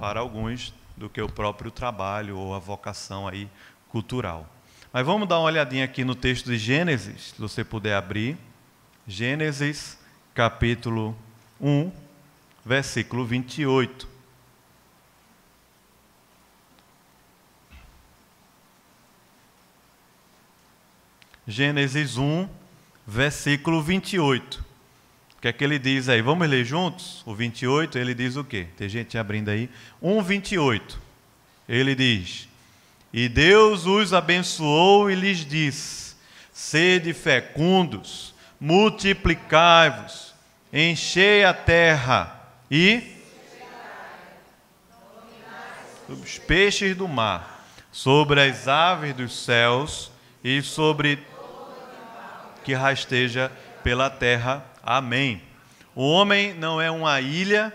para 0.00 0.20
alguns 0.20 0.72
do 0.96 1.10
que 1.10 1.20
o 1.20 1.28
próprio 1.28 1.70
trabalho 1.70 2.38
ou 2.38 2.54
a 2.54 2.58
vocação 2.58 3.28
aí 3.28 3.46
cultural. 3.90 4.48
Mas 4.90 5.04
vamos 5.04 5.28
dar 5.28 5.38
uma 5.38 5.44
olhadinha 5.44 5.84
aqui 5.84 6.02
no 6.02 6.14
texto 6.14 6.46
de 6.46 6.56
Gênesis, 6.56 7.34
se 7.34 7.40
você 7.40 7.62
puder 7.62 7.94
abrir. 7.94 8.38
Gênesis, 9.06 9.98
capítulo 10.34 11.16
1, 11.60 12.07
versículo 12.68 13.24
28. 13.24 14.06
Gênesis 21.46 22.18
1, 22.18 22.46
versículo 23.06 23.80
28. 23.80 24.62
O 25.38 25.40
que 25.40 25.48
é 25.48 25.52
que 25.52 25.64
ele 25.64 25.78
diz 25.78 26.10
aí? 26.10 26.20
Vamos 26.20 26.46
ler 26.46 26.62
juntos? 26.62 27.22
O 27.24 27.34
28, 27.34 27.96
ele 27.96 28.12
diz 28.12 28.36
o 28.36 28.44
quê? 28.44 28.66
Tem 28.76 28.86
gente 28.86 29.16
abrindo 29.16 29.48
aí. 29.48 29.70
1, 30.02 30.22
28. 30.22 31.00
Ele 31.66 31.94
diz: 31.94 32.50
E 33.10 33.30
Deus 33.30 33.86
os 33.86 34.12
abençoou 34.12 35.10
e 35.10 35.14
lhes 35.14 35.38
disse: 35.38 36.16
Sede 36.52 37.14
fecundos, 37.14 38.34
multiplicai-vos, 38.60 40.34
enchei 40.70 41.44
a 41.44 41.54
terra 41.54 42.37
e 42.70 43.16
os 46.08 46.38
peixes 46.38 46.96
do 46.96 47.06
mar, 47.06 47.66
sobre 47.92 48.40
as 48.40 48.68
aves 48.68 49.14
dos 49.14 49.44
céus 49.44 50.10
e 50.42 50.62
sobre 50.62 51.24
que 52.64 52.74
rasteja 52.74 53.50
pela 53.82 54.08
terra. 54.08 54.64
Amém. 54.82 55.42
O 55.94 56.08
homem 56.08 56.54
não 56.54 56.80
é 56.80 56.90
uma 56.90 57.20
ilha 57.20 57.74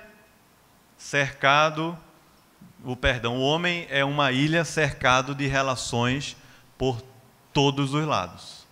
cercado, 0.97 1.97
o 2.83 2.95
perdão, 2.95 3.37
o 3.37 3.41
homem 3.41 3.85
é 3.89 4.05
uma 4.05 4.31
ilha 4.31 4.63
cercado 4.63 5.35
de 5.35 5.45
relações 5.47 6.37
por 6.77 7.01
todos 7.51 7.93
os 7.93 8.05
lados. 8.05 8.65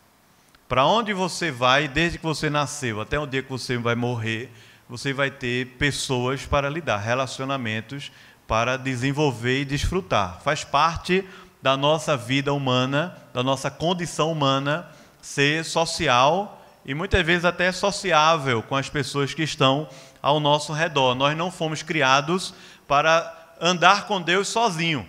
Para 0.67 0.85
onde 0.85 1.13
você 1.13 1.51
vai, 1.51 1.87
desde 1.87 2.17
que 2.17 2.23
você 2.23 2.49
nasceu 2.49 3.01
até 3.01 3.19
o 3.19 3.25
dia 3.25 3.43
que 3.43 3.49
você 3.49 3.77
vai 3.77 3.95
morrer, 3.95 4.49
você 4.91 5.13
vai 5.13 5.31
ter 5.31 5.67
pessoas 5.77 6.45
para 6.45 6.69
lidar, 6.69 6.97
relacionamentos 6.97 8.11
para 8.45 8.75
desenvolver 8.75 9.61
e 9.61 9.65
desfrutar. 9.65 10.41
Faz 10.43 10.65
parte 10.65 11.23
da 11.61 11.77
nossa 11.77 12.17
vida 12.17 12.53
humana, 12.53 13.15
da 13.33 13.41
nossa 13.41 13.71
condição 13.71 14.29
humana, 14.29 14.85
ser 15.21 15.63
social 15.63 16.61
e 16.85 16.93
muitas 16.93 17.25
vezes 17.25 17.45
até 17.45 17.71
sociável 17.71 18.61
com 18.61 18.75
as 18.75 18.89
pessoas 18.89 19.33
que 19.33 19.43
estão 19.43 19.87
ao 20.21 20.41
nosso 20.41 20.73
redor. 20.73 21.15
Nós 21.15 21.37
não 21.37 21.49
fomos 21.49 21.81
criados 21.81 22.53
para 22.85 23.55
andar 23.61 24.07
com 24.07 24.21
Deus 24.21 24.49
sozinho. 24.49 25.07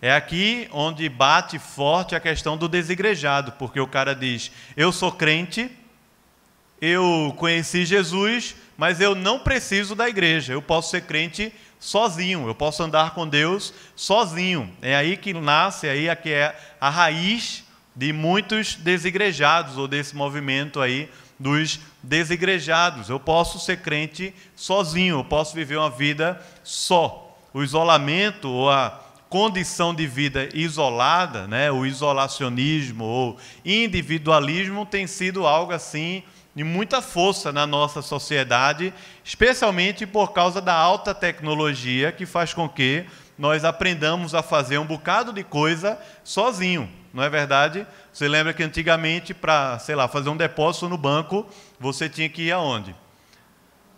É 0.00 0.14
aqui 0.14 0.68
onde 0.70 1.08
bate 1.08 1.58
forte 1.58 2.14
a 2.14 2.20
questão 2.20 2.56
do 2.56 2.68
desigrejado, 2.68 3.50
porque 3.58 3.80
o 3.80 3.88
cara 3.88 4.14
diz: 4.14 4.52
Eu 4.76 4.92
sou 4.92 5.10
crente, 5.10 5.68
eu 6.80 7.34
conheci 7.36 7.84
Jesus, 7.84 8.54
mas 8.76 9.00
eu 9.00 9.14
não 9.14 9.38
preciso 9.38 9.94
da 9.94 10.08
igreja, 10.08 10.52
eu 10.52 10.62
posso 10.62 10.90
ser 10.90 11.02
crente 11.02 11.52
sozinho, 11.78 12.46
eu 12.46 12.54
posso 12.54 12.82
andar 12.82 13.12
com 13.12 13.28
Deus 13.28 13.74
sozinho. 13.94 14.72
É 14.80 14.96
aí 14.96 15.16
que 15.16 15.34
nasce, 15.34 15.86
é 15.86 15.90
aí 15.90 16.16
que 16.16 16.30
é 16.30 16.58
a 16.80 16.88
raiz 16.88 17.64
de 17.94 18.12
muitos 18.12 18.74
desigrejados, 18.74 19.76
ou 19.76 19.86
desse 19.86 20.16
movimento 20.16 20.80
aí 20.80 21.08
dos 21.38 21.78
desigrejados. 22.02 23.08
Eu 23.08 23.20
posso 23.20 23.60
ser 23.60 23.78
crente 23.80 24.34
sozinho, 24.56 25.18
eu 25.18 25.24
posso 25.24 25.54
viver 25.54 25.76
uma 25.76 25.90
vida 25.90 26.40
só. 26.62 27.38
O 27.52 27.62
isolamento 27.62 28.48
ou 28.48 28.70
a 28.70 29.00
condição 29.28 29.94
de 29.94 30.06
vida 30.06 30.48
isolada, 30.54 31.46
né, 31.46 31.70
o 31.70 31.84
isolacionismo 31.84 33.04
ou 33.04 33.36
individualismo 33.64 34.86
tem 34.86 35.06
sido 35.06 35.46
algo 35.46 35.72
assim 35.72 36.22
de 36.54 36.62
muita 36.62 37.02
força 37.02 37.52
na 37.52 37.66
nossa 37.66 38.00
sociedade, 38.00 38.94
especialmente 39.24 40.06
por 40.06 40.32
causa 40.32 40.60
da 40.60 40.74
alta 40.74 41.14
tecnologia 41.14 42.12
que 42.12 42.24
faz 42.24 42.54
com 42.54 42.68
que 42.68 43.04
nós 43.36 43.64
aprendamos 43.64 44.34
a 44.34 44.42
fazer 44.42 44.78
um 44.78 44.86
bocado 44.86 45.32
de 45.32 45.42
coisa 45.42 45.98
sozinho, 46.22 46.88
não 47.12 47.22
é 47.22 47.28
verdade? 47.28 47.86
Você 48.12 48.28
lembra 48.28 48.52
que 48.52 48.62
antigamente, 48.62 49.34
para, 49.34 49.78
sei 49.78 49.94
lá, 49.94 50.06
fazer 50.08 50.28
um 50.28 50.36
depósito 50.36 50.88
no 50.88 50.96
banco, 50.96 51.46
você 51.78 52.08
tinha 52.08 52.28
que 52.28 52.42
ir 52.42 52.52
aonde? 52.52 52.94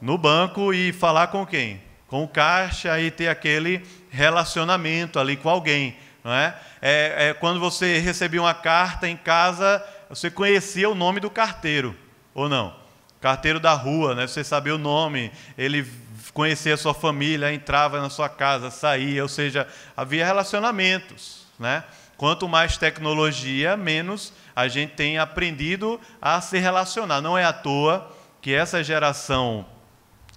No 0.00 0.16
banco 0.16 0.72
e 0.72 0.92
falar 0.92 1.28
com 1.28 1.46
quem? 1.46 1.82
Com 2.06 2.24
o 2.24 2.28
caixa 2.28 2.98
e 3.00 3.10
ter 3.10 3.28
aquele 3.28 3.82
relacionamento 4.10 5.18
ali 5.18 5.36
com 5.36 5.48
alguém. 5.48 5.96
Não 6.22 6.32
é? 6.32 6.54
É, 6.82 7.28
é, 7.28 7.34
quando 7.34 7.60
você 7.60 7.98
recebia 7.98 8.40
uma 8.40 8.54
carta 8.54 9.08
em 9.08 9.16
casa, 9.16 9.82
você 10.08 10.30
conhecia 10.30 10.88
o 10.88 10.94
nome 10.94 11.20
do 11.20 11.30
carteiro, 11.30 11.96
ou 12.36 12.50
não? 12.50 12.76
Carteiro 13.18 13.58
da 13.58 13.72
rua, 13.72 14.14
né? 14.14 14.26
você 14.26 14.44
sabia 14.44 14.74
o 14.74 14.78
nome, 14.78 15.32
ele 15.56 15.90
conhecia 16.34 16.74
a 16.74 16.76
sua 16.76 16.92
família, 16.92 17.50
entrava 17.50 17.98
na 17.98 18.10
sua 18.10 18.28
casa, 18.28 18.70
saía, 18.70 19.22
ou 19.22 19.28
seja, 19.28 19.66
havia 19.96 20.24
relacionamentos. 20.24 21.46
Né? 21.58 21.82
Quanto 22.18 22.46
mais 22.46 22.76
tecnologia, 22.76 23.74
menos 23.74 24.34
a 24.54 24.68
gente 24.68 24.90
tem 24.90 25.16
aprendido 25.16 25.98
a 26.20 26.38
se 26.42 26.58
relacionar. 26.58 27.22
Não 27.22 27.38
é 27.38 27.44
à 27.44 27.54
toa 27.54 28.14
que 28.42 28.52
essa 28.52 28.84
geração, 28.84 29.64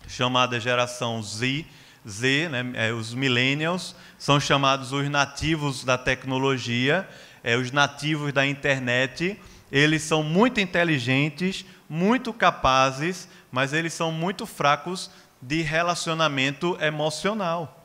chamada 0.07 0.57
geração 0.57 1.21
Z, 1.21 1.65
Z, 2.07 2.47
né, 2.47 2.71
é, 2.75 2.93
os 2.93 3.13
millennials, 3.13 3.93
são 4.17 4.39
chamados 4.39 4.93
os 4.93 5.09
nativos 5.09 5.83
da 5.83 5.97
tecnologia, 5.97 7.05
é, 7.43 7.57
os 7.57 7.73
nativos 7.73 8.31
da 8.31 8.47
internet. 8.47 9.38
Eles 9.69 10.01
são 10.01 10.23
muito 10.23 10.62
inteligentes, 10.62 11.65
muito 11.89 12.32
capazes, 12.32 13.28
mas 13.52 13.73
eles 13.73 13.93
são 13.93 14.12
muito 14.12 14.45
fracos 14.45 15.10
de 15.41 15.62
relacionamento 15.62 16.78
emocional. 16.80 17.84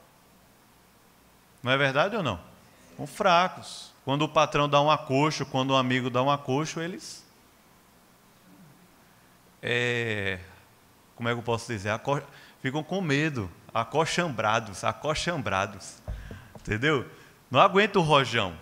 Não 1.63 1.73
é 1.73 1.77
verdade 1.79 2.15
ou 2.15 2.23
não? 2.23 2.39
São 2.97 3.07
fracos. 3.07 3.93
Quando 4.05 4.23
o 4.23 4.29
patrão 4.29 4.69
dá 4.69 4.83
um 4.83 4.91
acocho, 4.91 5.47
quando 5.47 5.73
um 5.73 5.77
amigo 5.77 6.11
dá 6.11 6.23
um 6.23 6.31
acocho, 6.31 6.81
eles. 6.81 7.25
É, 9.63 10.39
como 11.17 11.27
é 11.27 11.33
que 11.33 11.39
eu 11.39 11.43
posso 11.43 11.73
dizer? 11.73 11.89
Aco, 11.89 12.21
ficam 12.61 12.83
com 12.83 13.01
medo, 13.01 13.51
acochambrados, 13.73 14.85
acochambrados. 14.85 16.03
Entendeu? 16.61 17.09
Não 17.51 17.61
aguenta 17.61 17.99
o 17.99 18.03
rojão. 18.03 18.55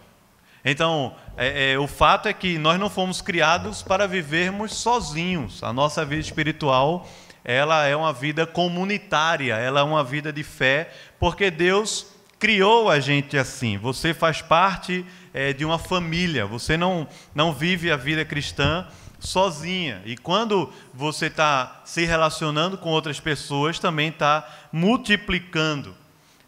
Então, 0.65 1.15
é, 1.37 1.73
é, 1.73 1.79
o 1.79 1.87
fato 1.87 2.29
é 2.29 2.33
que 2.33 2.57
nós 2.59 2.79
não 2.79 2.89
fomos 2.89 3.21
criados 3.21 3.83
para 3.83 4.07
vivermos 4.07 4.75
sozinhos. 4.75 5.63
A 5.63 5.73
nossa 5.73 6.05
vida 6.05 6.21
espiritual, 6.21 7.09
ela 7.45 7.85
é 7.87 7.97
uma 7.97 8.13
vida 8.13 8.47
comunitária, 8.47 9.55
ela 9.57 9.81
é 9.81 9.83
uma 9.83 10.05
vida 10.05 10.33
de 10.33 10.45
fé, 10.45 10.93
porque 11.19 11.51
Deus 11.51 12.07
criou 12.39 12.89
a 12.89 13.01
gente 13.01 13.37
assim. 13.37 13.77
Você 13.79 14.15
faz 14.15 14.41
parte 14.41 15.05
é, 15.35 15.53
de 15.53 15.65
uma 15.65 15.79
família, 15.79 16.47
você 16.47 16.77
não, 16.77 17.09
não 17.35 17.53
vive 17.53 17.91
a 17.91 17.97
vida 17.97 18.25
cristã 18.25 18.87
sozinha. 19.19 20.03
E 20.05 20.17
quando 20.17 20.73
você 20.93 21.27
está 21.27 21.83
se 21.85 22.05
relacionando 22.05 22.77
com 22.77 22.91
outras 22.91 23.21
pessoas, 23.21 23.79
também 23.79 24.09
está 24.09 24.49
multiplicando. 24.73 25.95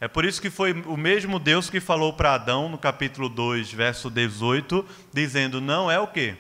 É 0.05 0.09
por 0.09 0.27
isso 0.27 0.43
que 0.43 0.51
foi 0.51 0.73
o 0.73 0.99
mesmo 0.99 1.39
Deus 1.39 1.71
que 1.71 1.81
falou 1.81 2.13
para 2.13 2.35
Adão 2.35 2.69
no 2.69 2.77
capítulo 2.77 3.27
2, 3.27 3.73
verso 3.73 4.11
18, 4.11 4.87
dizendo: 5.11 5.63
Não 5.63 5.91
é 5.91 5.99
o 5.99 6.07
quê? 6.07 6.37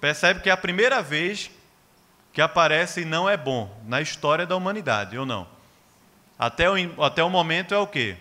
Percebe 0.00 0.38
que 0.38 0.48
é 0.48 0.52
a 0.52 0.56
primeira 0.56 1.02
vez 1.02 1.50
que 2.32 2.40
aparece 2.40 3.04
não 3.04 3.28
é 3.28 3.36
bom 3.36 3.76
na 3.84 4.00
história 4.00 4.46
da 4.46 4.54
humanidade, 4.54 5.18
ou 5.18 5.26
não? 5.26 5.48
Até 6.38 6.70
o, 6.70 7.02
até 7.02 7.24
o 7.24 7.28
momento 7.28 7.74
é 7.74 7.78
o 7.78 7.88
quê? 7.88 8.16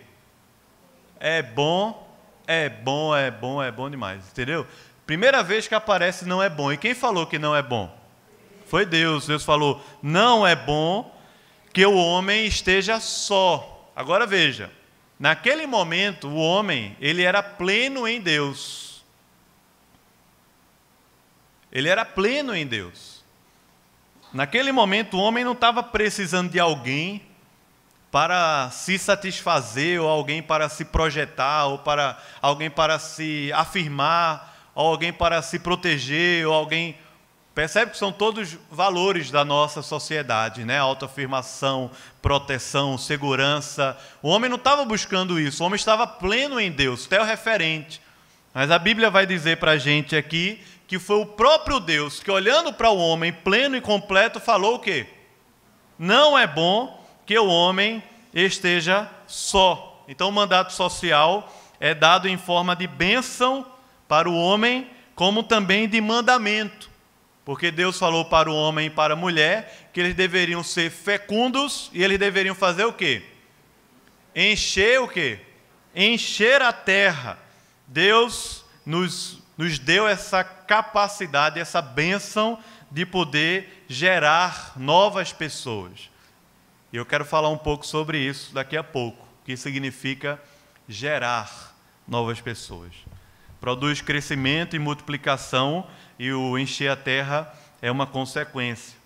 é 1.20 1.44
bom, 1.44 2.12
é 2.48 2.70
bom, 2.70 3.16
é 3.16 3.30
bom, 3.30 3.62
é 3.62 3.72
bom 3.72 3.88
demais, 3.88 4.28
entendeu? 4.32 4.66
Primeira 5.06 5.44
vez 5.44 5.68
que 5.68 5.76
aparece 5.76 6.26
não 6.26 6.42
é 6.42 6.50
bom. 6.50 6.74
E 6.74 6.78
quem 6.78 6.96
falou 6.96 7.28
que 7.28 7.38
não 7.38 7.56
é 7.56 7.62
bom? 7.62 7.96
Foi 8.66 8.84
Deus. 8.84 9.28
Deus 9.28 9.46
falou: 9.46 9.80
não 10.02 10.48
é 10.48 10.56
bom 10.56 11.16
que 11.72 11.86
o 11.86 11.96
homem 11.96 12.48
esteja 12.48 13.00
só. 13.00 13.73
Agora 13.96 14.26
veja, 14.26 14.72
naquele 15.20 15.68
momento 15.68 16.28
o 16.28 16.36
homem 16.36 16.98
ele 17.00 17.24
era 17.24 17.44
pleno 17.44 18.08
em 18.08 18.20
Deus. 18.20 19.04
Ele 21.72 21.90
era 21.90 22.06
pleno 22.06 22.56
em 22.56 22.66
Deus. 22.66 23.24
Naquele 24.32 24.72
momento 24.72 25.18
o 25.18 25.20
homem 25.20 25.44
não 25.44 25.54
estava 25.54 25.84
precisando 25.84 26.52
de 26.52 26.60
alguém 26.60 27.22
para 28.14 28.70
se 28.70 29.00
satisfazer, 29.00 30.00
ou 30.00 30.08
alguém 30.08 30.42
para 30.44 30.70
se 30.70 30.86
projetar, 30.86 31.66
ou 31.66 31.80
para 31.80 32.16
alguém 32.40 32.70
para 32.70 33.00
se 33.00 33.52
afirmar, 33.54 34.70
ou 34.76 34.88
alguém 34.88 35.12
para 35.12 35.42
se 35.42 35.58
proteger, 35.58 36.48
ou 36.48 36.54
alguém. 36.54 36.96
Percebe 37.54 37.92
que 37.92 37.98
são 37.98 38.12
todos 38.12 38.58
valores 38.72 39.30
da 39.30 39.46
nossa 39.46 39.84
sociedade, 39.84 40.66
né? 40.66 40.80
Autoafirmação, 40.80 41.92
proteção, 42.20 42.98
segurança. 42.98 43.96
O 44.24 44.30
homem 44.30 44.50
não 44.50 44.58
estava 44.58 44.84
buscando 44.84 45.40
isso, 45.40 45.62
o 45.62 45.68
homem 45.68 45.76
estava 45.76 46.08
pleno 46.08 46.60
em 46.60 46.72
Deus, 46.72 47.06
até 47.06 47.22
o 47.22 47.26
referente. 47.26 48.02
Mas 48.54 48.72
a 48.72 48.80
Bíblia 48.80 49.12
vai 49.12 49.28
dizer 49.28 49.58
para 49.58 49.72
a 49.72 49.78
gente 49.78 50.16
aqui 50.16 50.64
que 50.88 50.98
foi 50.98 51.18
o 51.18 51.26
próprio 51.26 51.80
Deus 51.80 52.22
que, 52.22 52.32
olhando 52.32 52.74
para 52.74 52.90
o 52.90 52.98
homem 52.98 53.32
pleno 53.32 53.76
e 53.76 53.82
completo, 53.82 54.40
falou 54.40 54.76
o 54.76 54.80
quê? 54.80 55.08
Não 55.98 56.38
é 56.38 56.48
bom 56.48 57.04
que 57.26 57.38
o 57.38 57.48
homem 57.48 58.04
esteja 58.34 59.10
só. 59.28 60.04
Então, 60.08 60.30
o 60.30 60.32
mandato 60.32 60.74
social 60.74 61.54
é 61.80 61.94
dado 61.94 62.28
em 62.28 62.38
forma 62.38 62.76
de 62.76 62.88
bênção 62.88 63.66
para 64.08 64.30
o 64.30 64.36
homem, 64.36 64.90
como 65.16 65.44
também 65.44 65.88
de 65.88 66.02
mandamento. 66.02 66.93
Porque 67.46 67.72
Deus 67.72 68.00
falou 68.00 68.26
para 68.26 68.50
o 68.50 68.56
homem 68.56 68.88
e 68.88 68.90
para 68.90 69.14
a 69.14 69.18
mulher 69.18 69.90
que 69.92 70.00
eles 70.00 70.16
deveriam 70.16 70.64
ser 70.64 70.90
fecundos 70.90 71.90
e 71.94 72.02
eles 72.02 72.18
deveriam 72.18 72.56
fazer 72.56 72.86
o 72.86 72.94
quê? 72.94 73.24
Encher 74.36 75.02
o 75.02 75.08
quê? 75.08 75.40
Encher 75.94 76.62
a 76.62 76.72
terra. 76.72 77.38
Deus 77.88 78.64
nos, 78.86 79.40
nos 79.58 79.78
deu 79.78 80.08
essa 80.08 80.44
capacidade, 80.44 81.60
essa 81.60 81.82
bênção 81.82 82.58
de 82.90 83.06
poder 83.06 83.84
gerar 83.90 84.74
novas 84.78 85.34
pessoas. 85.34 86.10
E 86.94 86.98
eu 86.98 87.06
quero 87.06 87.26
falar 87.26 87.50
um 87.50 87.58
pouco 87.58 87.86
sobre 87.86 88.20
isso 88.20 88.54
daqui 88.54 88.78
a 88.78 88.84
pouco, 88.84 89.28
que 89.44 89.58
significa 89.58 90.40
gerar 90.88 91.76
novas 92.08 92.40
pessoas. 92.40 92.94
Produz 93.60 94.02
crescimento 94.02 94.76
e 94.76 94.80
multiplicação 94.80 95.88
e 96.18 96.32
o 96.32 96.58
encher 96.58 96.92
a 96.92 96.96
terra 96.96 97.54
é 97.82 97.92
uma 97.92 98.08
consequência. 98.08 98.98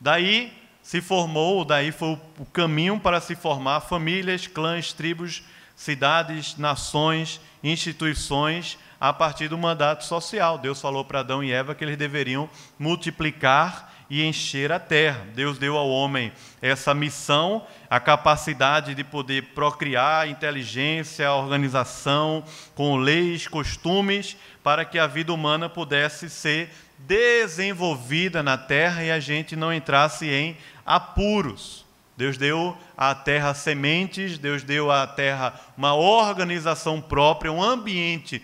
Daí 0.00 0.52
se 0.82 1.00
formou, 1.00 1.64
daí 1.64 1.92
foi 1.92 2.18
o 2.38 2.46
caminho 2.46 2.98
para 2.98 3.20
se 3.20 3.36
formar 3.36 3.80
famílias, 3.82 4.46
clãs, 4.46 4.92
tribos, 4.92 5.42
cidades, 5.76 6.56
nações, 6.56 7.40
instituições, 7.62 8.78
a 9.00 9.12
partir 9.12 9.48
do 9.48 9.58
mandato 9.58 10.04
social. 10.04 10.58
Deus 10.58 10.80
falou 10.80 11.04
para 11.04 11.20
Adão 11.20 11.42
e 11.42 11.52
Eva 11.52 11.74
que 11.74 11.84
eles 11.84 11.96
deveriam 11.96 12.48
multiplicar 12.78 13.91
e 14.08 14.24
encher 14.24 14.70
a 14.72 14.78
terra. 14.78 15.26
Deus 15.34 15.58
deu 15.58 15.76
ao 15.76 15.88
homem 15.88 16.32
essa 16.60 16.94
missão, 16.94 17.66
a 17.88 17.98
capacidade 17.98 18.94
de 18.94 19.02
poder 19.02 19.54
procriar, 19.54 20.28
inteligência, 20.28 21.32
organização, 21.32 22.44
com 22.74 22.96
leis, 22.96 23.48
costumes, 23.48 24.36
para 24.62 24.84
que 24.84 24.98
a 24.98 25.06
vida 25.06 25.32
humana 25.32 25.68
pudesse 25.68 26.28
ser 26.28 26.70
desenvolvida 26.98 28.42
na 28.42 28.56
terra 28.56 29.02
e 29.02 29.10
a 29.10 29.18
gente 29.18 29.56
não 29.56 29.72
entrasse 29.72 30.28
em 30.28 30.56
apuros. 30.84 31.84
Deus 32.16 32.36
deu 32.36 32.76
à 32.96 33.14
terra 33.14 33.54
sementes, 33.54 34.38
Deus 34.38 34.62
deu 34.62 34.90
à 34.90 35.06
terra 35.06 35.54
uma 35.76 35.94
organização 35.94 37.00
própria, 37.00 37.50
um 37.50 37.62
ambiente 37.62 38.42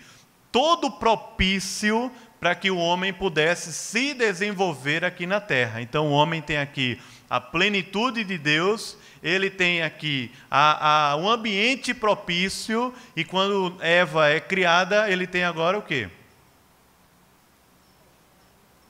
todo 0.51 0.91
propício 0.91 2.11
para 2.39 2.55
que 2.55 2.71
o 2.71 2.77
homem 2.77 3.11
pudesse 3.11 3.73
se 3.73 4.13
desenvolver 4.13 5.03
aqui 5.03 5.25
na 5.25 5.41
terra. 5.41 5.81
Então, 5.81 6.07
o 6.07 6.11
homem 6.11 6.41
tem 6.41 6.57
aqui 6.57 6.99
a 7.29 7.39
plenitude 7.39 8.23
de 8.23 8.37
Deus, 8.37 8.97
ele 9.21 9.49
tem 9.49 9.83
aqui 9.83 10.31
a, 10.49 11.11
a, 11.11 11.15
um 11.17 11.29
ambiente 11.29 11.93
propício, 11.93 12.93
e 13.15 13.23
quando 13.23 13.77
Eva 13.81 14.29
é 14.29 14.39
criada, 14.39 15.09
ele 15.11 15.27
tem 15.27 15.43
agora 15.43 15.77
o 15.77 15.81
quê? 15.81 16.09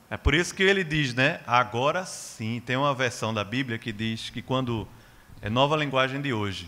É 0.09 0.17
por 0.17 0.33
isso 0.33 0.55
que 0.55 0.63
ele 0.63 0.83
diz, 0.83 1.13
né? 1.13 1.39
Agora 1.45 2.03
sim. 2.05 2.61
Tem 2.65 2.75
uma 2.75 2.95
versão 2.95 3.31
da 3.31 3.43
Bíblia 3.43 3.77
que 3.77 3.91
diz 3.91 4.29
que 4.29 4.41
quando. 4.41 4.87
É 5.41 5.49
nova 5.49 5.77
linguagem 5.77 6.19
de 6.19 6.33
hoje. 6.33 6.67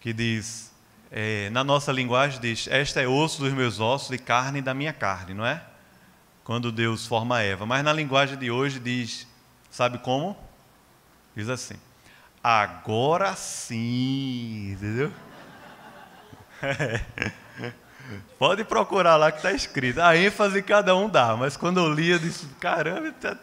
Que 0.00 0.12
diz: 0.12 0.71
é, 1.14 1.50
na 1.50 1.62
nossa 1.62 1.92
linguagem 1.92 2.40
diz: 2.40 2.66
Esta 2.68 3.02
é 3.02 3.06
osso 3.06 3.42
dos 3.42 3.52
meus 3.52 3.78
ossos 3.78 4.12
e 4.12 4.18
carne 4.18 4.62
da 4.62 4.72
minha 4.72 4.94
carne, 4.94 5.34
não 5.34 5.44
é? 5.44 5.62
Quando 6.42 6.72
Deus 6.72 7.06
forma 7.06 7.42
Eva. 7.42 7.66
Mas 7.66 7.84
na 7.84 7.92
linguagem 7.92 8.38
de 8.38 8.50
hoje 8.50 8.80
diz: 8.80 9.26
Sabe 9.70 9.98
como? 9.98 10.34
Diz 11.36 11.50
assim: 11.50 11.74
Agora 12.42 13.36
sim, 13.36 14.72
entendeu? 14.72 15.12
Pode 18.38 18.64
procurar 18.64 19.16
lá 19.16 19.30
que 19.30 19.36
está 19.36 19.52
escrito. 19.52 20.00
A 20.00 20.16
ênfase 20.16 20.62
cada 20.62 20.96
um 20.96 21.10
dá, 21.10 21.36
mas 21.36 21.58
quando 21.58 21.78
eu 21.78 21.92
li, 21.92 22.08
eu 22.08 22.18
disse: 22.18 22.46
Caramba, 22.58 23.08
está 23.08 23.36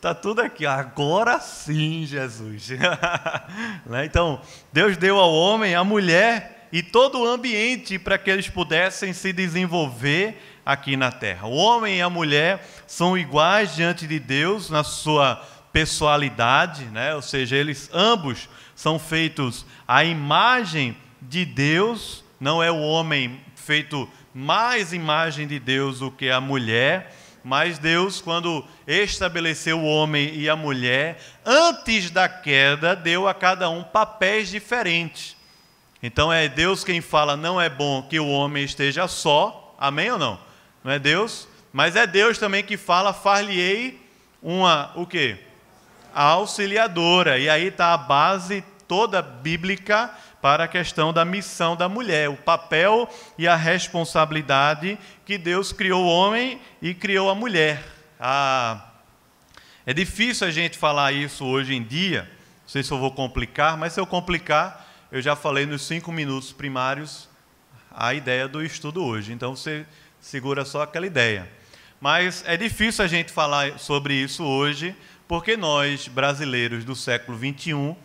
tá 0.00 0.12
tudo 0.12 0.40
aqui. 0.40 0.66
Agora 0.66 1.38
sim, 1.38 2.04
Jesus. 2.04 2.70
Né? 3.86 4.04
então, 4.04 4.42
Deus 4.72 4.96
deu 4.96 5.20
ao 5.20 5.32
homem 5.32 5.76
a 5.76 5.84
mulher 5.84 6.55
e 6.72 6.82
todo 6.82 7.20
o 7.20 7.26
ambiente 7.26 7.98
para 7.98 8.18
que 8.18 8.30
eles 8.30 8.48
pudessem 8.48 9.12
se 9.12 9.32
desenvolver 9.32 10.40
aqui 10.64 10.96
na 10.96 11.12
terra. 11.12 11.46
O 11.46 11.54
homem 11.54 11.98
e 11.98 12.02
a 12.02 12.10
mulher 12.10 12.66
são 12.86 13.16
iguais 13.16 13.74
diante 13.74 14.06
de 14.06 14.18
Deus 14.18 14.68
na 14.68 14.82
sua 14.82 15.36
pessoalidade, 15.72 16.84
né? 16.86 17.14
ou 17.14 17.22
seja, 17.22 17.54
eles 17.56 17.90
ambos 17.92 18.48
são 18.74 18.98
feitos 18.98 19.66
à 19.86 20.04
imagem 20.04 20.96
de 21.20 21.44
Deus, 21.44 22.24
não 22.40 22.62
é 22.62 22.70
o 22.70 22.80
homem 22.80 23.40
feito 23.54 24.08
mais 24.32 24.92
imagem 24.92 25.46
de 25.46 25.58
Deus 25.58 26.00
do 26.00 26.10
que 26.10 26.30
a 26.30 26.40
mulher, 26.40 27.14
mas 27.44 27.78
Deus, 27.78 28.20
quando 28.20 28.64
estabeleceu 28.86 29.78
o 29.78 29.84
homem 29.84 30.34
e 30.34 30.48
a 30.48 30.56
mulher, 30.56 31.18
antes 31.44 32.10
da 32.10 32.28
queda, 32.28 32.96
deu 32.96 33.28
a 33.28 33.32
cada 33.32 33.70
um 33.70 33.84
papéis 33.84 34.48
diferentes. 34.48 35.35
Então 36.06 36.32
é 36.32 36.48
Deus 36.48 36.84
quem 36.84 37.00
fala, 37.00 37.36
não 37.36 37.60
é 37.60 37.68
bom 37.68 38.00
que 38.00 38.20
o 38.20 38.28
homem 38.28 38.62
esteja 38.62 39.08
só, 39.08 39.74
amém 39.76 40.08
ou 40.12 40.16
não? 40.16 40.38
Não 40.84 40.92
é 40.92 41.00
Deus? 41.00 41.48
Mas 41.72 41.96
é 41.96 42.06
Deus 42.06 42.38
também 42.38 42.62
que 42.62 42.76
fala, 42.76 43.12
far-lhe-ei 43.12 44.00
uma, 44.40 44.92
o 44.94 45.04
quê? 45.04 45.36
Auxiliadora. 46.14 47.40
E 47.40 47.48
aí 47.48 47.66
está 47.66 47.92
a 47.92 47.98
base 47.98 48.62
toda 48.86 49.20
bíblica 49.20 50.08
para 50.40 50.62
a 50.62 50.68
questão 50.68 51.12
da 51.12 51.24
missão 51.24 51.74
da 51.74 51.88
mulher, 51.88 52.28
o 52.28 52.36
papel 52.36 53.10
e 53.36 53.48
a 53.48 53.56
responsabilidade 53.56 54.96
que 55.24 55.36
Deus 55.36 55.72
criou 55.72 56.04
o 56.04 56.08
homem 56.08 56.60
e 56.80 56.94
criou 56.94 57.28
a 57.28 57.34
mulher. 57.34 57.82
Ah, 58.20 58.90
é 59.84 59.92
difícil 59.92 60.46
a 60.46 60.52
gente 60.52 60.78
falar 60.78 61.10
isso 61.10 61.44
hoje 61.44 61.74
em 61.74 61.82
dia, 61.82 62.30
não 62.62 62.68
sei 62.68 62.84
se 62.84 62.92
eu 62.92 62.98
vou 63.00 63.10
complicar, 63.10 63.76
mas 63.76 63.92
se 63.92 63.98
eu 63.98 64.06
complicar, 64.06 64.85
eu 65.10 65.22
já 65.22 65.36
falei 65.36 65.66
nos 65.66 65.82
cinco 65.82 66.10
minutos 66.10 66.52
primários 66.52 67.28
a 67.90 68.12
ideia 68.12 68.48
do 68.48 68.62
estudo 68.62 69.04
hoje. 69.04 69.32
Então 69.32 69.54
você 69.54 69.86
segura 70.20 70.64
só 70.64 70.82
aquela 70.82 71.06
ideia. 71.06 71.48
Mas 72.00 72.42
é 72.46 72.56
difícil 72.56 73.04
a 73.04 73.08
gente 73.08 73.32
falar 73.32 73.78
sobre 73.78 74.14
isso 74.14 74.44
hoje, 74.44 74.94
porque 75.26 75.56
nós, 75.56 76.08
brasileiros 76.08 76.84
do 76.84 76.94
século 76.94 77.38
XXI, 77.38 77.96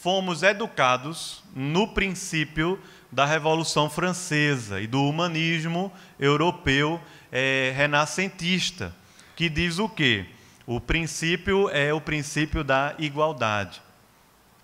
fomos 0.00 0.42
educados 0.42 1.42
no 1.54 1.88
princípio 1.88 2.80
da 3.10 3.24
Revolução 3.24 3.90
Francesa 3.90 4.80
e 4.80 4.86
do 4.86 5.02
humanismo 5.02 5.92
europeu 6.18 7.00
é, 7.30 7.72
renascentista, 7.76 8.94
que 9.36 9.48
diz 9.48 9.78
o 9.78 9.88
quê? 9.88 10.26
O 10.66 10.80
princípio 10.80 11.68
é 11.70 11.92
o 11.92 12.00
princípio 12.00 12.64
da 12.64 12.94
igualdade. 12.98 13.83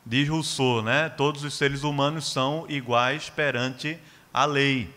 Diz 0.04 0.28
Rousseau, 0.28 0.82
né? 0.82 1.08
Todos 1.08 1.44
os 1.44 1.54
seres 1.54 1.82
humanos 1.82 2.32
são 2.32 2.64
iguais 2.68 3.28
perante 3.28 3.98
a 4.32 4.44
lei. 4.44 4.88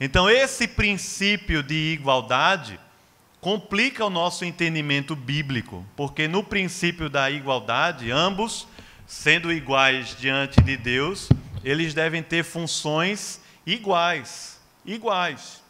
Então, 0.00 0.30
esse 0.30 0.66
princípio 0.66 1.62
de 1.62 1.92
igualdade 1.92 2.78
complica 3.40 4.04
o 4.04 4.10
nosso 4.10 4.44
entendimento 4.44 5.14
bíblico, 5.14 5.84
porque 5.96 6.26
no 6.26 6.42
princípio 6.42 7.08
da 7.08 7.30
igualdade, 7.30 8.10
ambos, 8.10 8.66
sendo 9.06 9.52
iguais 9.52 10.16
diante 10.18 10.60
de 10.60 10.76
Deus, 10.76 11.28
eles 11.64 11.94
devem 11.94 12.22
ter 12.22 12.44
funções 12.44 13.40
iguais. 13.66 14.60
Iguais. 14.84 15.62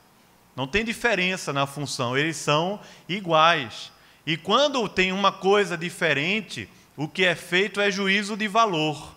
Não 0.55 0.67
tem 0.67 0.85
diferença 0.85 1.53
na 1.53 1.67
função, 1.67 2.17
eles 2.17 2.37
são 2.37 2.81
iguais. 3.09 3.93
E 4.27 4.37
quando 4.37 4.89
tem 4.89 5.13
uma 5.13 5.33
coisa 5.33 5.77
diferente, 5.77 6.69
o 6.99 7.07
que 7.07 7.25
é 7.25 7.37
feito 7.37 7.81
é 7.81 7.93
juízo 7.93 8.37
de 8.37 8.49
valor. 8.49 9.15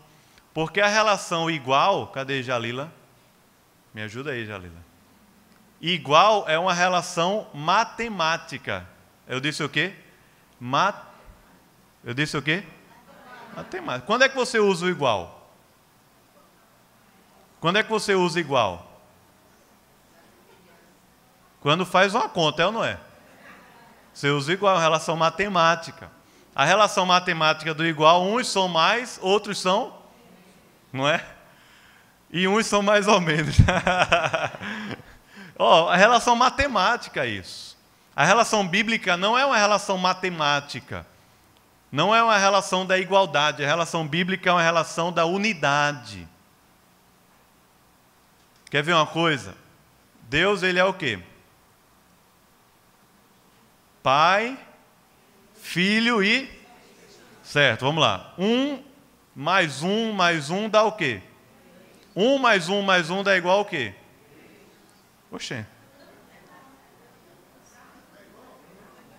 Porque 0.54 0.80
a 0.80 0.88
relação 0.88 1.50
igual, 1.50 2.08
cadê 2.10 2.44
Jalila? 2.44 2.94
Me 3.92 4.04
ajuda 4.04 4.32
aí, 4.32 4.46
Jalila. 4.46 4.78
Igual 5.82 6.48
é 6.48 6.60
uma 6.60 6.76
relação 6.76 7.48
matemática. 7.52 8.88
Eu 9.28 9.40
disse 9.40 9.64
o 9.64 9.68
quê? 9.68 9.96
Mat... 10.60 10.96
Eu 12.04 12.14
disse 12.14 12.38
o 12.38 12.42
quê? 12.42 12.64
Matemática. 13.56 14.06
Quando 14.06 14.26
é 14.26 14.30
que 14.30 14.36
você 14.36 14.60
usa 14.60 14.86
o 14.86 14.90
igual? 14.90 15.52
Quando 17.60 17.78
é 17.78 17.84
que 17.84 17.90
você 17.90 18.14
usa 18.14 18.40
igual? 18.40 19.02
Quando 21.62 21.84
faz 21.84 22.14
uma 22.14 22.30
conta, 22.30 22.62
é 22.62 22.66
ou 22.68 22.72
não 22.72 22.84
é? 22.84 23.00
Você 24.14 24.30
usa 24.30 24.54
igual, 24.54 24.76
é 24.76 24.78
uma 24.78 24.84
relação 24.84 25.16
matemática. 25.16 26.21
A 26.56 26.66
relação 26.66 27.06
matemática 27.06 27.74
do 27.74 27.86
igual, 27.86 28.24
uns 28.24 28.48
são 28.48 28.68
mais, 28.68 29.18
outros 29.22 29.60
são, 29.60 29.94
não 30.92 31.08
é? 31.08 31.26
E 32.30 32.48
uns 32.48 32.66
são 32.66 32.82
mais 32.82 33.08
ou 33.08 33.22
menos. 33.22 33.56
oh, 35.58 35.88
a 35.90 35.96
relação 35.96 36.36
matemática 36.36 37.26
é 37.26 37.30
isso. 37.30 37.78
A 38.16 38.26
relação 38.26 38.68
bíblica 38.68 39.16
não 39.16 39.38
é 39.38 39.46
uma 39.46 39.58
relação 39.58 39.98
matemática. 39.98 41.06
Não 41.92 42.16
é 42.16 42.24
uma 42.24 42.38
relação 42.38 42.86
da 42.86 42.98
igualdade. 42.98 43.64
A 43.64 43.68
relação 43.68 44.08
bíblica 44.08 44.50
é 44.50 44.54
uma 44.54 44.62
relação 44.62 45.12
da 45.12 45.26
unidade. 45.26 46.28
Quer 48.70 48.82
ver 48.82 48.94
uma 48.94 49.08
coisa? 49.08 49.56
Deus, 50.30 50.64
ele 50.64 50.80
é 50.80 50.86
o 50.86 50.94
quê? 50.94 51.22
Pai, 54.02 54.58
Filho 55.72 56.22
e. 56.22 56.52
Certo, 57.42 57.86
vamos 57.86 58.02
lá. 58.02 58.34
Um 58.38 58.84
mais 59.34 59.82
um 59.82 60.12
mais 60.12 60.50
um 60.50 60.68
dá 60.68 60.84
o 60.84 60.92
quê? 60.92 61.22
Um 62.14 62.38
mais 62.38 62.68
um 62.68 62.82
mais 62.82 63.10
um 63.10 63.24
dá 63.24 63.38
igual 63.38 63.62
o 63.62 63.66
quê? 63.66 63.94
Oxê. 65.32 65.66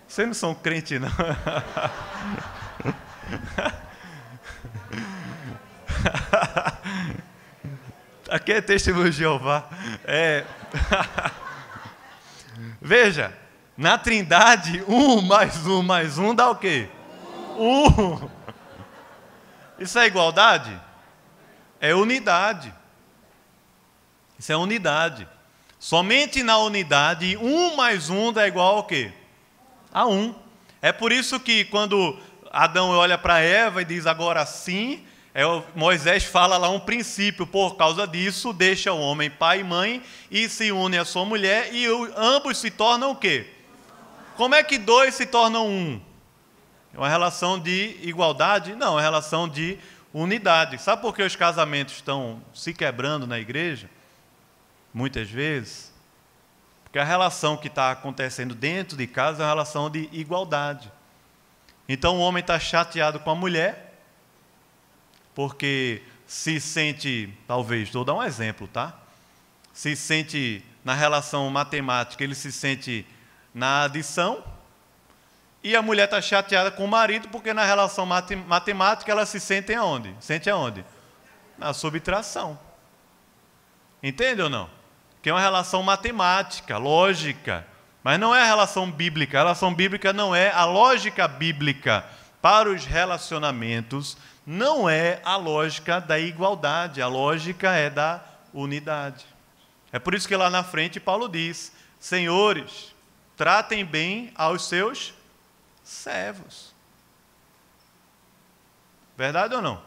Vocês 0.07 0.27
não 0.27 0.35
são 0.35 0.53
crente, 0.53 0.99
não. 0.99 1.09
Aqui 8.29 8.51
é 8.51 8.61
testemunho 8.61 9.09
de 9.09 9.17
Jeová. 9.17 9.67
É. 10.05 10.45
Veja, 12.79 13.35
na 13.77 13.97
trindade, 13.97 14.83
um 14.87 15.21
mais 15.21 15.65
um 15.65 15.81
mais 15.81 16.17
um 16.17 16.33
dá 16.33 16.49
o 16.49 16.55
quê? 16.55 16.87
Um. 17.57 18.29
Isso 19.79 19.97
é 19.97 20.05
igualdade? 20.05 20.79
É 21.79 21.93
unidade. 21.95 22.73
Isso 24.37 24.51
é 24.51 24.57
unidade. 24.57 25.27
Somente 25.79 26.43
na 26.43 26.57
unidade, 26.59 27.35
um 27.37 27.75
mais 27.75 28.09
um 28.09 28.31
dá 28.31 28.47
igual 28.47 28.77
ao 28.77 28.83
quê? 28.83 29.11
A 29.91 30.05
um. 30.05 30.35
É 30.81 30.91
por 30.91 31.11
isso 31.11 31.39
que 31.39 31.65
quando 31.65 32.19
Adão 32.51 32.91
olha 32.91 33.17
para 33.17 33.39
Eva 33.39 33.81
e 33.81 33.85
diz 33.85 34.05
agora 34.05 34.45
sim, 34.45 35.03
é, 35.33 35.43
Moisés 35.75 36.23
fala 36.23 36.57
lá 36.57 36.69
um 36.69 36.79
princípio, 36.79 37.47
por 37.47 37.75
causa 37.75 38.05
disso, 38.05 38.53
deixa 38.53 38.93
o 38.93 38.99
homem 38.99 39.31
pai 39.31 39.61
e 39.61 39.63
mãe 39.63 40.03
e 40.29 40.47
se 40.47 40.71
une 40.71 40.97
à 40.97 41.03
sua 41.03 41.25
mulher 41.25 41.73
e 41.73 41.87
ambos 42.15 42.59
se 42.59 42.69
tornam 42.69 43.11
o 43.11 43.15
quê? 43.15 43.52
Como 44.35 44.55
é 44.55 44.63
que 44.63 44.77
dois 44.77 45.13
se 45.13 45.25
tornam 45.25 45.67
um? 45.67 46.01
É 46.93 46.97
uma 46.97 47.09
relação 47.09 47.59
de 47.59 47.97
igualdade? 48.01 48.75
Não, 48.75 48.87
é 48.87 48.91
uma 48.91 49.01
relação 49.01 49.47
de 49.47 49.77
unidade. 50.13 50.79
Sabe 50.81 51.01
por 51.01 51.15
que 51.15 51.23
os 51.23 51.35
casamentos 51.35 51.95
estão 51.95 52.41
se 52.53 52.73
quebrando 52.73 53.25
na 53.25 53.39
igreja? 53.39 53.89
Muitas 54.93 55.29
vezes. 55.29 55.91
Porque 56.83 56.99
a 56.99 57.03
relação 57.03 57.57
que 57.57 57.67
está 57.67 57.91
acontecendo 57.91 58.53
dentro 58.53 58.95
de 58.95 59.07
casa 59.07 59.41
é 59.41 59.45
uma 59.45 59.51
relação 59.51 59.89
de 59.89 60.07
igualdade. 60.11 60.91
Então 61.89 62.17
o 62.17 62.19
homem 62.19 62.41
está 62.41 62.59
chateado 62.59 63.19
com 63.19 63.31
a 63.31 63.35
mulher, 63.35 63.99
porque 65.33 66.03
se 66.25 66.59
sente, 66.61 67.33
talvez, 67.47 67.89
vou 67.89 68.05
dar 68.05 68.13
um 68.13 68.23
exemplo, 68.23 68.67
tá? 68.67 68.97
Se 69.73 69.95
sente 69.95 70.63
na 70.85 70.93
relação 70.93 71.49
matemática, 71.49 72.23
ele 72.23 72.35
se 72.35 72.51
sente 72.51 73.05
na 73.53 73.83
adição, 73.83 74.43
e 75.63 75.75
a 75.75 75.81
mulher 75.81 76.05
está 76.05 76.21
chateada 76.21 76.69
com 76.69 76.83
o 76.83 76.87
marido 76.87 77.29
porque 77.29 77.53
na 77.53 77.63
relação 77.63 78.05
matemática 78.05 79.11
ela 79.11 79.25
se 79.25 79.39
sente 79.39 79.73
aonde? 79.73 80.13
Sente 80.19 80.49
aonde? 80.49 80.83
Na 81.57 81.73
subtração. 81.73 82.59
Entende 84.01 84.41
ou 84.41 84.49
não? 84.49 84.69
Que 85.21 85.29
é 85.29 85.33
uma 85.33 85.39
relação 85.39 85.81
matemática, 85.81 86.77
lógica, 86.77 87.65
mas 88.03 88.19
não 88.19 88.35
é 88.35 88.41
a 88.41 88.45
relação 88.45 88.91
bíblica. 88.91 89.37
A 89.37 89.41
relação 89.43 89.73
bíblica 89.73 90.11
não 90.11 90.35
é 90.35 90.51
a 90.51 90.65
lógica 90.65 91.25
bíblica 91.25 92.03
para 92.41 92.69
os 92.69 92.83
relacionamentos, 92.85 94.17
não 94.45 94.89
é 94.89 95.21
a 95.23 95.37
lógica 95.37 96.01
da 96.01 96.19
igualdade, 96.19 97.01
a 97.01 97.07
lógica 97.07 97.71
é 97.71 97.89
da 97.89 98.21
unidade. 98.53 99.25
É 99.93 99.99
por 99.99 100.13
isso 100.13 100.27
que 100.27 100.35
lá 100.35 100.49
na 100.49 100.61
frente 100.61 100.99
Paulo 100.99 101.29
diz: 101.29 101.71
Senhores, 101.97 102.92
tratem 103.43 103.83
bem 103.83 104.31
aos 104.35 104.69
seus 104.69 105.13
servos. 105.83 106.73
Verdade 109.17 109.53
ou 109.53 109.61
não? 109.61 109.83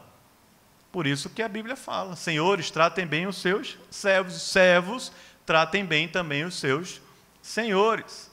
Por 0.91 1.07
isso 1.07 1.27
que 1.27 1.41
a 1.41 1.49
Bíblia 1.49 1.75
fala: 1.75 2.15
Senhores, 2.15 2.69
tratem 2.69 3.07
bem 3.07 3.25
os 3.25 3.37
seus 3.37 3.75
servos, 3.89 4.39
servos, 4.43 5.11
tratem 5.43 5.83
bem 5.83 6.07
também 6.07 6.43
os 6.43 6.59
seus 6.59 7.01
senhores. 7.41 8.29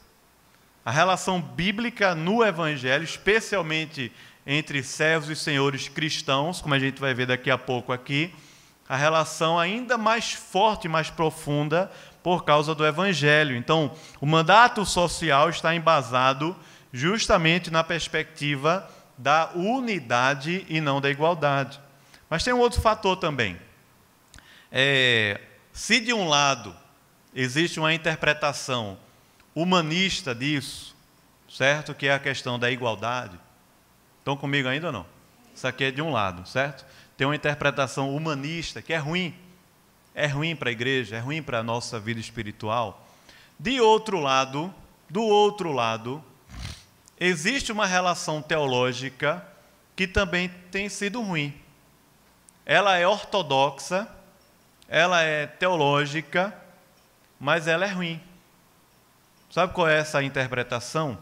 A 0.85 0.91
relação 0.91 1.41
bíblica 1.41 2.15
no 2.15 2.45
Evangelho, 2.45 3.05
especialmente 3.05 4.13
entre 4.47 4.83
servos 4.83 5.31
e 5.31 5.37
senhores 5.37 5.89
cristãos, 5.89 6.61
como 6.61 6.75
a 6.75 6.79
gente 6.79 7.01
vai 7.01 7.15
ver 7.15 7.29
daqui 7.29 7.51
a 7.51 7.57
pouco 7.57 7.95
aqui, 7.95 8.31
a 8.87 8.95
relação 8.95 9.59
ainda 9.59 9.97
mais 9.97 10.35
forte, 10.35 10.87
mais 10.87 11.09
profunda, 11.09 11.91
por 12.25 12.43
causa 12.43 12.75
do 12.75 12.87
Evangelho. 12.87 13.55
Então, 13.55 13.95
o 14.19 14.25
mandato 14.25 14.87
social 14.87 15.51
está 15.51 15.75
embasado 15.75 16.57
justamente 16.91 17.71
na 17.71 17.85
perspectiva 17.85 18.91
da 19.19 19.51
unidade 19.55 20.65
e 20.67 20.81
não 20.81 21.03
da 21.03 21.11
igualdade. 21.11 21.79
Mas 22.31 22.43
tem 22.43 22.55
um 22.55 22.61
outro 22.61 22.81
fator 22.81 23.19
também. 23.19 23.61
É, 24.73 25.39
se 25.71 26.01
de 26.01 26.15
um 26.15 26.27
lado 26.27 26.75
existe 27.35 27.79
uma 27.79 27.93
interpretação 27.93 28.97
humanista 29.55 30.35
disso, 30.35 30.97
certo? 31.47 31.95
Que 31.95 32.07
é 32.07 32.15
a 32.15 32.19
questão 32.19 32.59
da 32.59 32.71
igualdade. 32.71 33.39
Estão 34.21 34.35
comigo 34.35 34.67
ainda 34.67 34.87
ou 34.87 34.93
não? 34.95 35.07
Isso 35.55 35.69
aqui 35.69 35.85
é 35.85 35.91
de 35.91 36.01
um 36.01 36.11
lado, 36.11 36.49
certo? 36.49 36.87
Tem 37.19 37.27
uma 37.27 37.37
interpretação 37.37 38.17
humanista 38.17 38.81
que 38.81 38.95
é 38.95 38.97
ruim 38.97 39.35
é 40.15 40.27
ruim 40.27 40.55
para 40.55 40.71
a 40.71 40.73
igreja, 40.73 41.17
é 41.17 41.19
ruim 41.19 41.43
para 41.43 41.59
a 41.59 41.63
nossa 41.63 41.99
vida 41.99 42.21
espiritual. 42.21 43.07
De 43.59 43.81
outro 43.81 44.21
lado, 44.21 44.73
do 45.11 45.23
outro 45.23 45.73
lado, 45.73 46.23
existe 47.19 47.73
uma 47.73 47.87
relação 47.87 48.41
teológica 48.41 49.45
que 49.97 50.07
também 50.07 50.49
tem 50.71 50.89
sido 50.89 51.21
ruim. 51.21 51.55
Ela 52.65 52.97
é 52.97 53.07
ortodoxa, 53.07 54.09
ela 54.89 55.23
é 55.23 55.47
teológica, 55.47 56.57
mas 57.39 57.67
ela 57.67 57.85
é 57.85 57.89
ruim. 57.89 58.21
Sabe 59.51 59.73
qual 59.73 59.89
é 59.89 59.99
essa 59.99 60.23
interpretação? 60.23 61.19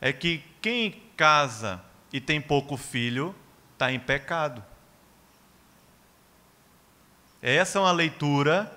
É 0.00 0.12
que 0.12 0.44
quem 0.60 1.02
casa 1.16 1.82
e 2.12 2.20
tem 2.20 2.40
pouco 2.40 2.76
filho 2.76 3.34
está 3.72 3.92
em 3.92 3.98
pecado. 3.98 4.64
Essa 7.40 7.78
é 7.78 7.82
uma 7.82 7.92
leitura 7.92 8.70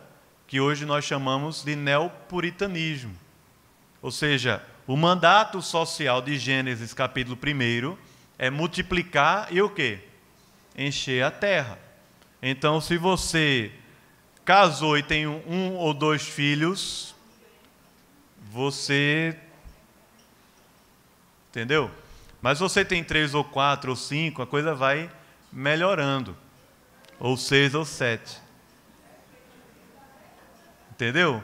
que 0.45 0.59
hoje 0.59 0.85
nós 0.85 1.03
chamamos 1.03 1.63
de 1.63 1.75
neopuritanismo. 1.75 3.15
Ou 4.01 4.11
seja, 4.11 4.63
o 4.85 4.95
mandato 4.97 5.61
social 5.61 6.21
de 6.21 6.37
Gênesis 6.37 6.93
capítulo 6.93 7.37
1 7.37 7.97
é 8.37 8.49
multiplicar 8.49 9.47
e 9.49 9.61
o 9.61 9.69
quê? 9.69 9.99
Encher 10.77 11.23
a 11.23 11.31
terra. 11.31 11.79
Então, 12.41 12.81
se 12.81 12.97
você 12.97 13.71
casou 14.43 14.97
e 14.97 15.03
tem 15.03 15.27
um 15.27 15.75
ou 15.75 15.93
dois 15.93 16.23
filhos, 16.23 17.15
você. 18.51 19.37
Entendeu? 21.49 21.89
Mas 22.41 22.59
você 22.59 22.83
tem 22.83 23.03
três 23.03 23.33
ou 23.33 23.43
quatro 23.43 23.91
ou 23.91 23.95
cinco, 23.95 24.41
a 24.41 24.47
coisa 24.47 24.73
vai 24.73 25.09
melhorando. 25.51 26.35
Ou 27.19 27.37
seis 27.37 27.75
ou 27.75 27.85
sete. 27.85 28.40
Entendeu? 31.01 31.43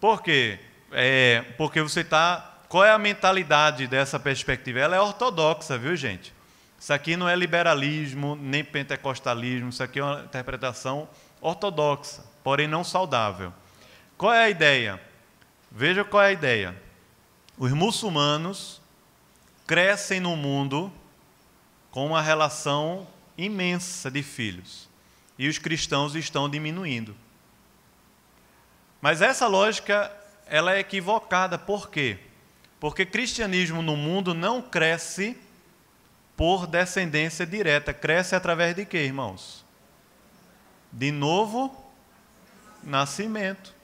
Por 0.00 0.22
quê? 0.22 0.58
É, 0.90 1.44
porque 1.58 1.82
você 1.82 2.00
está. 2.00 2.56
Qual 2.70 2.82
é 2.82 2.90
a 2.90 2.96
mentalidade 2.96 3.86
dessa 3.86 4.18
perspectiva? 4.18 4.78
Ela 4.78 4.96
é 4.96 5.00
ortodoxa, 5.00 5.76
viu, 5.76 5.94
gente? 5.94 6.32
Isso 6.80 6.90
aqui 6.90 7.14
não 7.14 7.28
é 7.28 7.36
liberalismo, 7.36 8.34
nem 8.34 8.64
pentecostalismo, 8.64 9.68
isso 9.68 9.82
aqui 9.82 10.00
é 10.00 10.02
uma 10.02 10.22
interpretação 10.22 11.06
ortodoxa, 11.38 12.24
porém 12.42 12.66
não 12.66 12.82
saudável. 12.82 13.52
Qual 14.16 14.32
é 14.32 14.44
a 14.44 14.48
ideia? 14.48 14.98
Veja 15.70 16.02
qual 16.02 16.22
é 16.22 16.28
a 16.28 16.32
ideia. 16.32 16.74
Os 17.58 17.72
muçulmanos 17.72 18.80
crescem 19.66 20.18
no 20.18 20.34
mundo 20.34 20.90
com 21.90 22.06
uma 22.06 22.22
relação 22.22 23.06
imensa 23.36 24.10
de 24.10 24.22
filhos, 24.22 24.88
e 25.38 25.46
os 25.46 25.58
cristãos 25.58 26.14
estão 26.14 26.48
diminuindo. 26.48 27.14
Mas 29.04 29.20
essa 29.20 29.46
lógica 29.46 30.10
ela 30.46 30.76
é 30.76 30.78
equivocada. 30.78 31.58
Por 31.58 31.90
quê? 31.90 32.18
Porque 32.80 33.04
cristianismo 33.04 33.82
no 33.82 33.98
mundo 33.98 34.32
não 34.32 34.62
cresce 34.62 35.36
por 36.34 36.66
descendência 36.66 37.44
direta, 37.44 37.92
cresce 37.92 38.34
através 38.34 38.74
de 38.74 38.86
quê, 38.86 39.04
irmãos? 39.04 39.62
De 40.90 41.12
novo 41.12 41.84
nascimento. 42.82 43.74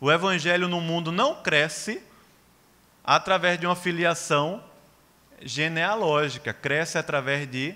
O 0.00 0.10
evangelho 0.10 0.66
no 0.66 0.80
mundo 0.80 1.12
não 1.12 1.42
cresce 1.42 2.02
através 3.04 3.60
de 3.60 3.66
uma 3.66 3.76
filiação 3.76 4.64
genealógica, 5.42 6.54
cresce 6.54 6.96
através 6.96 7.46
de 7.50 7.74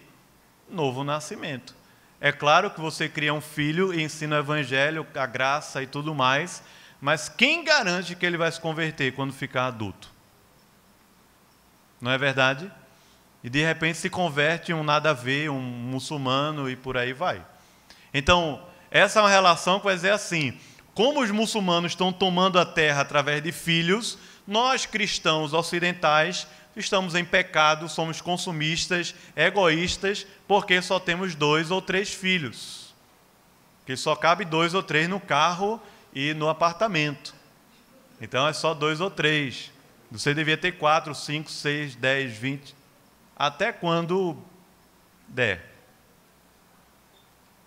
novo 0.71 1.05
nascimento. 1.05 1.75
É 2.19 2.33
claro 2.33 2.71
que 2.71 2.81
você 2.81 3.11
cria 3.11 3.35
um 3.35 3.43
filho 3.43 3.93
e 3.93 4.03
ensina 4.03 4.37
o 4.37 4.39
evangelho, 4.39 5.07
a 5.15 5.27
graça 5.27 5.83
e 5.83 5.87
tudo 5.87 6.15
mais, 6.15 6.63
mas 7.01 7.29
quem 7.29 7.65
garante 7.65 8.15
que 8.15 8.27
ele 8.27 8.37
vai 8.37 8.51
se 8.51 8.61
converter 8.61 9.13
quando 9.13 9.33
ficar 9.33 9.67
adulto? 9.67 10.11
Não 12.01 12.11
é 12.11 12.19
verdade? 12.19 12.71
E 13.43 13.49
de 13.49 13.65
repente 13.65 13.99
se 13.99 14.11
converte 14.11 14.73
em 14.73 14.75
um 14.75 14.83
nada 14.83 15.11
a 15.11 15.15
ver, 15.15 15.51
um 15.51 15.61
muçulmano 15.61 16.69
e 16.69 16.77
por 16.77 16.97
aí 16.97 17.13
vai. 17.13 17.45
Então, 18.13 18.63
essa 18.91 19.21
é 19.21 19.23
uma 19.23 19.31
relação 19.31 19.79
que 19.79 19.85
vai 19.85 19.95
dizer 19.95 20.13
assim: 20.13 20.59
como 20.95 21.23
os 21.23 21.31
muçulmanos 21.31 21.93
estão 21.93 22.13
tomando 22.13 22.59
a 22.59 22.67
terra 22.67 23.03
através 23.03 23.43
de 23.43 23.53
filhos, 23.53 24.19
nós 24.47 24.87
cristãos 24.87 25.53
ocidentais 25.53 26.47
estamos 26.75 27.15
em 27.15 27.25
pecado, 27.25 27.89
somos 27.89 28.21
consumistas, 28.21 29.15
egoístas, 29.37 30.27
porque 30.47 30.81
só 30.81 30.99
temos 30.99 31.35
dois 31.35 31.71
ou 31.71 31.83
três 31.83 32.13
filhos. 32.13 32.95
Que 33.85 33.97
só 33.97 34.15
cabe 34.15 34.45
dois 34.45 34.75
ou 34.75 34.83
três 34.83 35.09
no 35.09 35.19
carro 35.19 35.81
e 36.19 36.35
no 36.35 36.49
apartamento. 36.49 37.33
Então 38.21 38.49
é 38.49 38.53
só 38.53 38.75
dois 38.75 39.01
ou 39.01 39.09
três. 39.09 39.71
Você 40.11 40.35
devia 40.35 40.57
ter 40.57 40.73
quatro, 40.73 41.15
cinco, 41.15 41.49
seis, 41.49 41.95
dez, 41.95 42.37
vinte, 42.37 42.75
até 43.37 43.71
quando 43.71 44.37
der. 45.29 45.65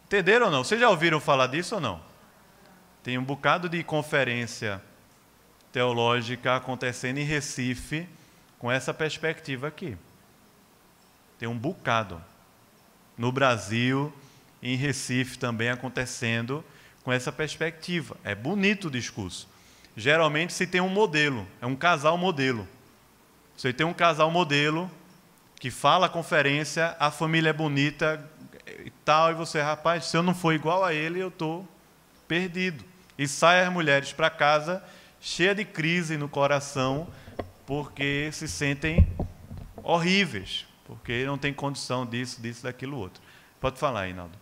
Entenderam 0.03 0.47
ou 0.47 0.51
não? 0.51 0.65
Vocês 0.65 0.81
já 0.81 0.89
ouviram 0.89 1.21
falar 1.21 1.47
disso 1.47 1.75
ou 1.75 1.81
não? 1.81 2.01
Tem 3.01 3.17
um 3.17 3.23
bocado 3.23 3.69
de 3.69 3.81
conferência 3.85 4.83
teológica 5.71 6.57
acontecendo 6.57 7.19
em 7.19 7.23
Recife 7.23 8.05
com 8.59 8.69
essa 8.69 8.93
perspectiva 8.93 9.69
aqui. 9.69 9.97
Tem 11.39 11.47
um 11.47 11.57
bocado. 11.57 12.21
No 13.17 13.31
Brasil, 13.31 14.13
em 14.61 14.75
Recife 14.75 15.39
também 15.39 15.69
acontecendo 15.69 16.65
com 17.03 17.11
essa 17.11 17.31
perspectiva. 17.31 18.15
É 18.23 18.35
bonito 18.35 18.87
o 18.87 18.91
discurso. 18.91 19.47
Geralmente 19.95 20.53
se 20.53 20.65
tem 20.65 20.81
um 20.81 20.89
modelo, 20.89 21.47
é 21.61 21.65
um 21.65 21.75
casal 21.75 22.17
modelo. 22.17 22.67
Você 23.57 23.73
tem 23.73 23.85
um 23.85 23.93
casal 23.93 24.31
modelo 24.31 24.89
que 25.59 25.69
fala 25.69 26.07
a 26.07 26.09
conferência, 26.09 26.95
a 26.99 27.11
família 27.11 27.49
é 27.49 27.53
bonita 27.53 28.27
e 28.83 28.89
tal, 29.05 29.31
e 29.31 29.35
você, 29.35 29.61
rapaz, 29.61 30.05
se 30.05 30.17
eu 30.17 30.23
não 30.23 30.33
for 30.33 30.53
igual 30.53 30.83
a 30.83 30.93
ele, 30.93 31.19
eu 31.19 31.27
estou 31.27 31.67
perdido. 32.27 32.83
E 33.17 33.27
sai 33.27 33.63
as 33.63 33.71
mulheres 33.71 34.13
para 34.13 34.29
casa 34.29 34.83
cheia 35.19 35.53
de 35.53 35.63
crise 35.63 36.17
no 36.17 36.27
coração, 36.27 37.07
porque 37.65 38.29
se 38.31 38.47
sentem 38.47 39.07
horríveis, 39.83 40.65
porque 40.85 41.25
não 41.25 41.37
tem 41.37 41.53
condição 41.53 42.05
disso, 42.05 42.41
disso, 42.41 42.63
daquilo 42.63 42.97
outro. 42.97 43.21
Pode 43.59 43.77
falar, 43.77 44.07
Inaldo. 44.07 44.35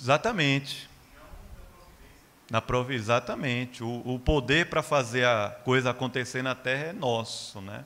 Exatamente. 0.00 0.88
Na 2.50 2.60
prov... 2.60 2.90
Exatamente. 2.90 3.84
O, 3.84 4.02
o 4.14 4.18
poder 4.18 4.66
para 4.66 4.82
fazer 4.82 5.24
a 5.24 5.50
coisa 5.64 5.90
acontecer 5.90 6.42
na 6.42 6.54
terra 6.54 6.86
é 6.86 6.92
nosso, 6.92 7.60
né? 7.60 7.84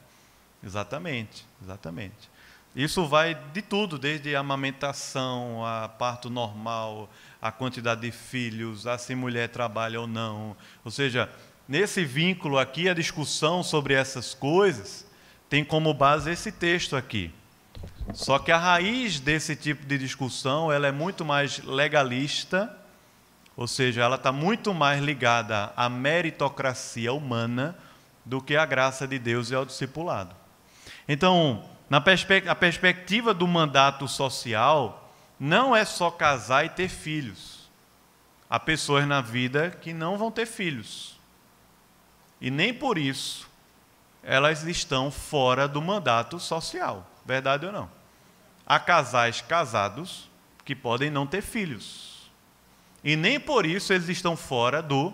Exatamente, 0.63 1.45
exatamente. 1.63 2.31
Isso 2.75 3.07
vai 3.07 3.35
de 3.53 3.63
tudo, 3.63 3.99
desde 3.99 4.35
a 4.35 4.41
amamentação, 4.41 5.65
a 5.65 5.89
parto 5.89 6.29
normal, 6.29 7.09
a 7.41 7.53
quantidade 7.53 8.01
de 8.01 8.11
filhos, 8.11 8.87
a 8.87 8.99
se 8.99 9.15
mulher 9.15 9.49
trabalha 9.49 10.01
ou 10.01 10.07
não. 10.07 10.57
Ou 10.85 10.91
seja, 10.91 11.31
nesse 11.69 12.05
vínculo 12.05 12.59
aqui, 12.59 12.89
a 12.89 12.95
discussão 12.95 13.63
sobre 13.63 13.95
essas 13.95 14.35
coisas 14.35 15.07
tem 15.49 15.65
como 15.65 15.95
base 15.95 16.31
esse 16.31 16.51
texto 16.51 16.97
aqui. 16.97 17.33
Só 18.13 18.39
que 18.39 18.53
a 18.53 18.59
raiz 18.59 19.19
desse 19.19 19.57
tipo 19.57 19.87
de 19.87 19.97
discussão 19.97 20.71
ela 20.71 20.87
é 20.87 20.93
muito 20.93 21.25
mais 21.25 21.59
legalista, 21.65 22.77
ou 23.57 23.67
seja, 23.67 24.03
ela 24.03 24.17
está 24.17 24.31
muito 24.31 24.75
mais 24.75 25.03
ligada 25.03 25.73
à 25.77 25.89
meritocracia 25.89 27.13
humana 27.13 27.77
do 28.25 28.41
que 28.41 28.57
à 28.57 28.67
graça 28.67 29.07
de 29.07 29.19
Deus 29.19 29.51
e 29.51 29.55
ao 29.55 29.65
discipulado. 29.65 30.35
Então, 31.09 31.65
na 31.89 32.01
perspe 32.01 32.45
a 32.49 32.55
perspectiva 32.55 33.33
do 33.33 33.47
mandato 33.47 34.09
social, 34.09 35.13
não 35.39 35.75
é 35.75 35.85
só 35.85 36.11
casar 36.11 36.65
e 36.65 36.69
ter 36.69 36.89
filhos. 36.89 37.71
Há 38.49 38.61
pessoas 38.61 39.07
na 39.07 39.21
vida 39.21 39.71
que 39.71 39.93
não 39.93 40.17
vão 40.17 40.31
ter 40.31 40.47
filhos. 40.47 41.19
E 42.41 42.51
nem 42.51 42.73
por 42.73 42.99
isso 42.99 43.49
elas 44.23 44.65
estão 44.65 45.11
fora 45.11 45.69
do 45.69 45.83
mandato 45.83 46.41
social. 46.41 47.07
Verdade 47.25 47.67
ou 47.67 47.73
não? 47.73 47.91
Há 48.67 48.79
casais 48.79 49.41
casados 49.41 50.29
que 50.65 50.75
podem 50.75 51.11
não 51.11 51.27
ter 51.27 51.43
filhos. 51.43 52.31
E 53.03 53.17
nem 53.17 53.39
por 53.39 53.67
isso 53.67 53.93
eles 53.93 54.09
estão 54.09 54.37
fora 54.37 54.83
do 54.83 55.13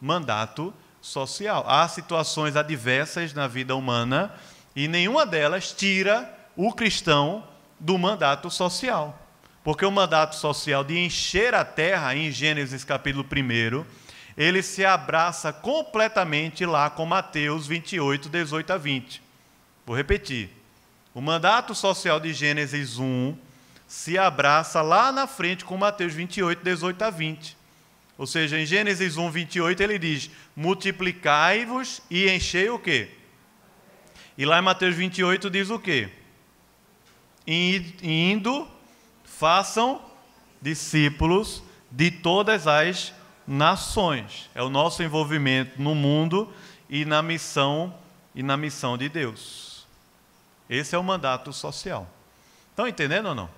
mandato 0.00 0.72
social. 1.00 1.64
Há 1.66 1.88
situações 1.88 2.56
adversas 2.56 3.32
na 3.32 3.46
vida 3.46 3.74
humana 3.74 4.34
e 4.76 4.86
nenhuma 4.86 5.24
delas 5.24 5.72
tira 5.72 6.32
o 6.56 6.72
cristão 6.72 7.44
do 7.80 7.96
mandato 7.98 8.50
social. 8.50 9.18
Porque 9.64 9.86
o 9.86 9.90
mandato 9.90 10.34
social 10.34 10.82
de 10.82 10.98
encher 10.98 11.54
a 11.54 11.64
terra, 11.64 12.14
em 12.14 12.30
Gênesis 12.30 12.84
capítulo 12.84 13.24
1, 13.24 13.84
ele 14.36 14.62
se 14.62 14.84
abraça 14.84 15.52
completamente 15.52 16.66
lá 16.66 16.90
com 16.90 17.06
Mateus 17.06 17.66
28, 17.66 18.28
18 18.28 18.72
a 18.72 18.78
20. 18.78 19.22
Vou 19.86 19.96
repetir. 19.96 20.61
O 21.14 21.20
mandato 21.20 21.74
social 21.74 22.18
de 22.18 22.32
Gênesis 22.32 22.98
1 22.98 23.36
se 23.86 24.16
abraça 24.16 24.80
lá 24.80 25.12
na 25.12 25.26
frente 25.26 25.64
com 25.64 25.76
Mateus 25.76 26.14
28, 26.14 26.64
18 26.64 27.02
a 27.02 27.10
20. 27.10 27.56
Ou 28.16 28.26
seja, 28.26 28.58
em 28.58 28.64
Gênesis 28.64 29.16
1, 29.16 29.30
28, 29.30 29.82
ele 29.82 29.98
diz: 29.98 30.30
Multiplicai-vos 30.56 32.00
e 32.10 32.30
enchei 32.30 32.70
o 32.70 32.78
quê? 32.78 33.10
E 34.38 34.46
lá 34.46 34.58
em 34.58 34.62
Mateus 34.62 34.94
28 34.94 35.50
diz 35.50 35.68
o 35.68 35.78
quê? 35.78 36.08
Indo, 37.46 38.66
façam 39.24 40.00
discípulos 40.60 41.62
de 41.90 42.10
todas 42.10 42.66
as 42.66 43.12
nações. 43.46 44.48
É 44.54 44.62
o 44.62 44.70
nosso 44.70 45.02
envolvimento 45.02 45.80
no 45.82 45.94
mundo 45.94 46.50
e 46.88 47.04
na 47.04 47.20
missão 47.20 47.94
e 48.34 48.42
na 48.42 48.56
missão 48.56 48.96
de 48.96 49.08
Deus. 49.08 49.71
Esse 50.74 50.94
é 50.94 50.98
o 50.98 51.04
mandato 51.04 51.52
social. 51.52 52.08
Estão 52.70 52.88
entendendo 52.88 53.26
ou 53.26 53.34
não? 53.34 53.50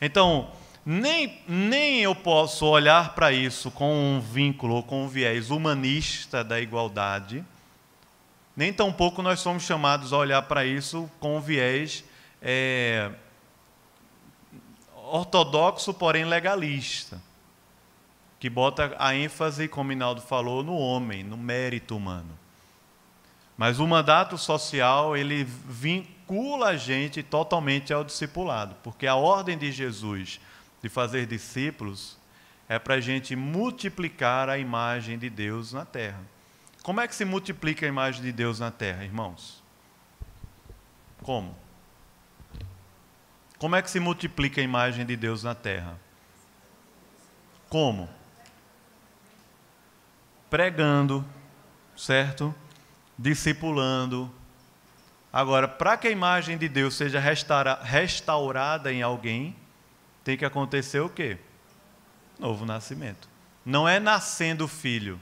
Então, 0.00 0.50
nem, 0.84 1.42
nem 1.46 2.00
eu 2.00 2.14
posso 2.14 2.66
olhar 2.66 3.14
para 3.14 3.32
isso 3.32 3.70
com 3.70 3.94
um 3.94 4.20
vínculo 4.20 4.74
ou 4.74 4.82
com 4.82 5.04
um 5.04 5.08
viés 5.08 5.50
humanista 5.50 6.42
da 6.42 6.60
igualdade 6.60 7.44
nem 8.58 8.72
tampouco 8.72 9.22
nós 9.22 9.38
somos 9.38 9.62
chamados 9.62 10.12
a 10.12 10.16
olhar 10.16 10.42
para 10.42 10.66
isso 10.66 11.08
com 11.20 11.36
um 11.36 11.40
viés 11.40 12.02
é, 12.42 13.08
ortodoxo, 15.12 15.94
porém 15.94 16.24
legalista, 16.24 17.22
que 18.40 18.50
bota 18.50 18.96
a 18.98 19.14
ênfase, 19.14 19.68
como 19.68 19.92
Inaldo 19.92 20.20
falou, 20.20 20.64
no 20.64 20.76
homem, 20.76 21.22
no 21.22 21.36
mérito 21.36 21.96
humano. 21.96 22.36
Mas 23.56 23.78
o 23.78 23.86
mandato 23.86 24.36
social, 24.36 25.16
ele 25.16 25.44
vincula 25.44 26.17
a 26.64 26.76
gente 26.76 27.22
totalmente 27.22 27.92
ao 27.92 28.04
discipulado, 28.04 28.76
porque 28.82 29.06
a 29.06 29.14
ordem 29.14 29.56
de 29.56 29.72
Jesus 29.72 30.40
de 30.82 30.88
fazer 30.88 31.26
discípulos 31.26 32.18
é 32.68 32.78
para 32.78 32.94
a 32.94 33.00
gente 33.00 33.34
multiplicar 33.34 34.48
a 34.48 34.58
imagem 34.58 35.18
de 35.18 35.30
Deus 35.30 35.72
na 35.72 35.84
terra. 35.84 36.20
Como 36.82 37.00
é 37.00 37.08
que 37.08 37.14
se 37.14 37.24
multiplica 37.24 37.86
a 37.86 37.88
imagem 37.88 38.22
de 38.22 38.32
Deus 38.32 38.58
na 38.58 38.70
terra, 38.70 39.04
irmãos? 39.04 39.62
Como? 41.22 41.56
Como 43.58 43.74
é 43.74 43.82
que 43.82 43.90
se 43.90 43.98
multiplica 43.98 44.60
a 44.60 44.64
imagem 44.64 45.04
de 45.04 45.16
Deus 45.16 45.42
na 45.42 45.54
terra? 45.54 45.98
Como? 47.68 48.08
Pregando, 50.48 51.24
certo? 51.96 52.54
Discipulando. 53.18 54.37
Agora, 55.38 55.68
para 55.68 55.96
que 55.96 56.08
a 56.08 56.10
imagem 56.10 56.58
de 56.58 56.68
Deus 56.68 56.96
seja 56.96 57.20
restaura, 57.20 57.78
restaurada 57.82 58.92
em 58.92 59.02
alguém, 59.02 59.54
tem 60.24 60.36
que 60.36 60.44
acontecer 60.44 61.00
o 61.00 61.08
quê? 61.08 61.38
Novo 62.38 62.64
nascimento. 62.64 63.28
Não 63.64 63.88
é 63.88 64.00
nascendo 64.00 64.66
filho 64.66 65.20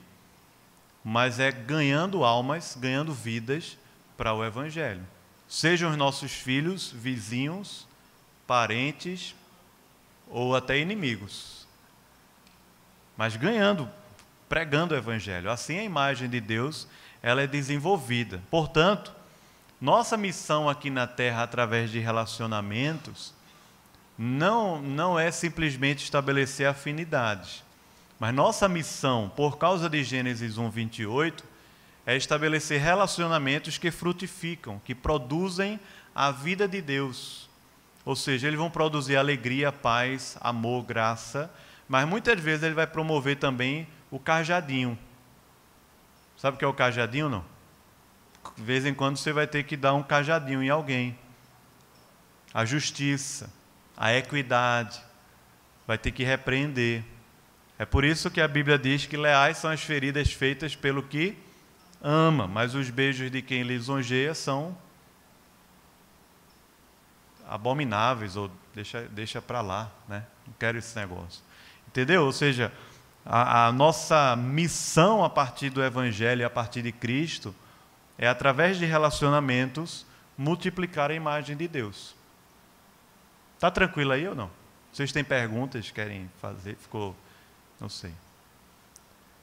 mas 1.08 1.38
é 1.38 1.52
ganhando 1.52 2.24
almas, 2.24 2.76
ganhando 2.76 3.14
vidas 3.14 3.78
para 4.16 4.34
o 4.34 4.44
Evangelho. 4.44 5.06
Sejam 5.46 5.92
os 5.92 5.96
nossos 5.96 6.32
filhos, 6.32 6.90
vizinhos, 6.90 7.86
parentes 8.44 9.32
ou 10.28 10.56
até 10.56 10.76
inimigos. 10.80 11.64
Mas 13.16 13.36
ganhando, 13.36 13.88
pregando 14.48 14.96
o 14.96 14.98
Evangelho. 14.98 15.48
Assim 15.48 15.78
a 15.78 15.84
imagem 15.84 16.28
de 16.28 16.40
Deus 16.40 16.88
ela 17.22 17.40
é 17.40 17.46
desenvolvida. 17.46 18.42
Portanto, 18.50 19.14
nossa 19.80 20.16
missão 20.16 20.68
aqui 20.68 20.88
na 20.88 21.06
Terra, 21.06 21.42
através 21.42 21.90
de 21.90 21.98
relacionamentos, 21.98 23.34
não, 24.18 24.80
não 24.80 25.18
é 25.18 25.30
simplesmente 25.30 26.04
estabelecer 26.04 26.66
afinidades, 26.66 27.62
mas 28.18 28.34
nossa 28.34 28.68
missão, 28.68 29.30
por 29.36 29.58
causa 29.58 29.90
de 29.90 30.02
Gênesis 30.02 30.56
1, 30.56 30.70
28, 30.70 31.44
é 32.06 32.16
estabelecer 32.16 32.80
relacionamentos 32.80 33.76
que 33.76 33.90
frutificam, 33.90 34.80
que 34.84 34.94
produzem 34.94 35.78
a 36.14 36.30
vida 36.30 36.66
de 36.66 36.80
Deus. 36.80 37.50
Ou 38.04 38.16
seja, 38.16 38.46
eles 38.46 38.58
vão 38.58 38.70
produzir 38.70 39.16
alegria, 39.16 39.70
paz, 39.70 40.38
amor, 40.40 40.84
graça, 40.84 41.50
mas 41.86 42.08
muitas 42.08 42.40
vezes 42.40 42.62
ele 42.62 42.74
vai 42.74 42.86
promover 42.86 43.36
também 43.36 43.86
o 44.10 44.18
cajadinho. 44.18 44.98
Sabe 46.38 46.54
o 46.54 46.58
que 46.58 46.64
é 46.64 46.68
o 46.68 46.72
cajadinho, 46.72 47.28
não? 47.28 47.55
De 48.56 48.62
vez 48.62 48.86
em 48.86 48.94
quando 48.94 49.16
você 49.16 49.32
vai 49.32 49.46
ter 49.46 49.64
que 49.64 49.76
dar 49.76 49.94
um 49.94 50.02
cajadinho 50.02 50.62
em 50.62 50.70
alguém. 50.70 51.18
A 52.54 52.64
justiça, 52.64 53.52
a 53.96 54.14
equidade, 54.14 55.00
vai 55.86 55.98
ter 55.98 56.10
que 56.10 56.24
repreender. 56.24 57.04
É 57.78 57.84
por 57.84 58.04
isso 58.04 58.30
que 58.30 58.40
a 58.40 58.48
Bíblia 58.48 58.78
diz 58.78 59.04
que 59.04 59.16
leais 59.16 59.58
são 59.58 59.70
as 59.70 59.82
feridas 59.82 60.32
feitas 60.32 60.74
pelo 60.74 61.02
que 61.02 61.36
ama, 62.02 62.46
mas 62.46 62.74
os 62.74 62.88
beijos 62.88 63.30
de 63.30 63.42
quem 63.42 63.62
lisonjeia 63.62 64.34
são 64.34 64.76
abomináveis, 67.48 68.36
ou 68.36 68.50
deixa, 68.74 69.02
deixa 69.02 69.40
para 69.40 69.60
lá, 69.60 69.90
né? 70.08 70.24
não 70.46 70.54
quero 70.58 70.78
esse 70.78 70.96
negócio. 70.96 71.42
Entendeu? 71.86 72.24
Ou 72.24 72.32
seja, 72.32 72.72
a, 73.24 73.66
a 73.66 73.72
nossa 73.72 74.34
missão 74.36 75.24
a 75.24 75.30
partir 75.30 75.70
do 75.70 75.82
Evangelho, 75.82 76.46
a 76.46 76.50
partir 76.50 76.82
de 76.82 76.92
Cristo, 76.92 77.54
é 78.18 78.28
através 78.28 78.78
de 78.78 78.84
relacionamentos 78.84 80.06
multiplicar 80.36 81.10
a 81.10 81.14
imagem 81.14 81.56
de 81.56 81.66
Deus. 81.68 82.14
Está 83.54 83.70
tranquilo 83.70 84.12
aí 84.12 84.26
ou 84.26 84.34
não? 84.34 84.50
Vocês 84.92 85.12
têm 85.12 85.24
perguntas, 85.24 85.90
querem 85.90 86.30
fazer? 86.40 86.76
Ficou, 86.76 87.14
não 87.80 87.88
sei. 87.88 88.12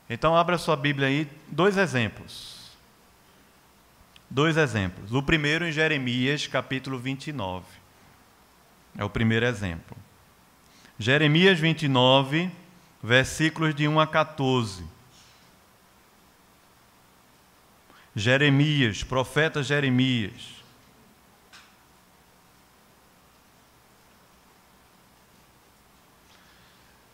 Então 0.09 0.35
abra 0.35 0.57
sua 0.57 0.75
Bíblia 0.75 1.07
aí, 1.07 1.29
dois 1.47 1.77
exemplos. 1.77 2.71
Dois 4.29 4.57
exemplos. 4.57 5.13
O 5.13 5.21
primeiro 5.21 5.65
em 5.65 5.71
Jeremias, 5.71 6.47
capítulo 6.47 6.97
29. 6.97 7.65
É 8.97 9.03
o 9.03 9.09
primeiro 9.09 9.45
exemplo. 9.45 9.95
Jeremias 10.97 11.59
29, 11.59 12.51
versículos 13.01 13.75
de 13.75 13.87
1 13.87 13.99
a 13.99 14.07
14. 14.07 14.83
Jeremias, 18.15 19.03
profeta 19.03 19.63
Jeremias. 19.63 20.53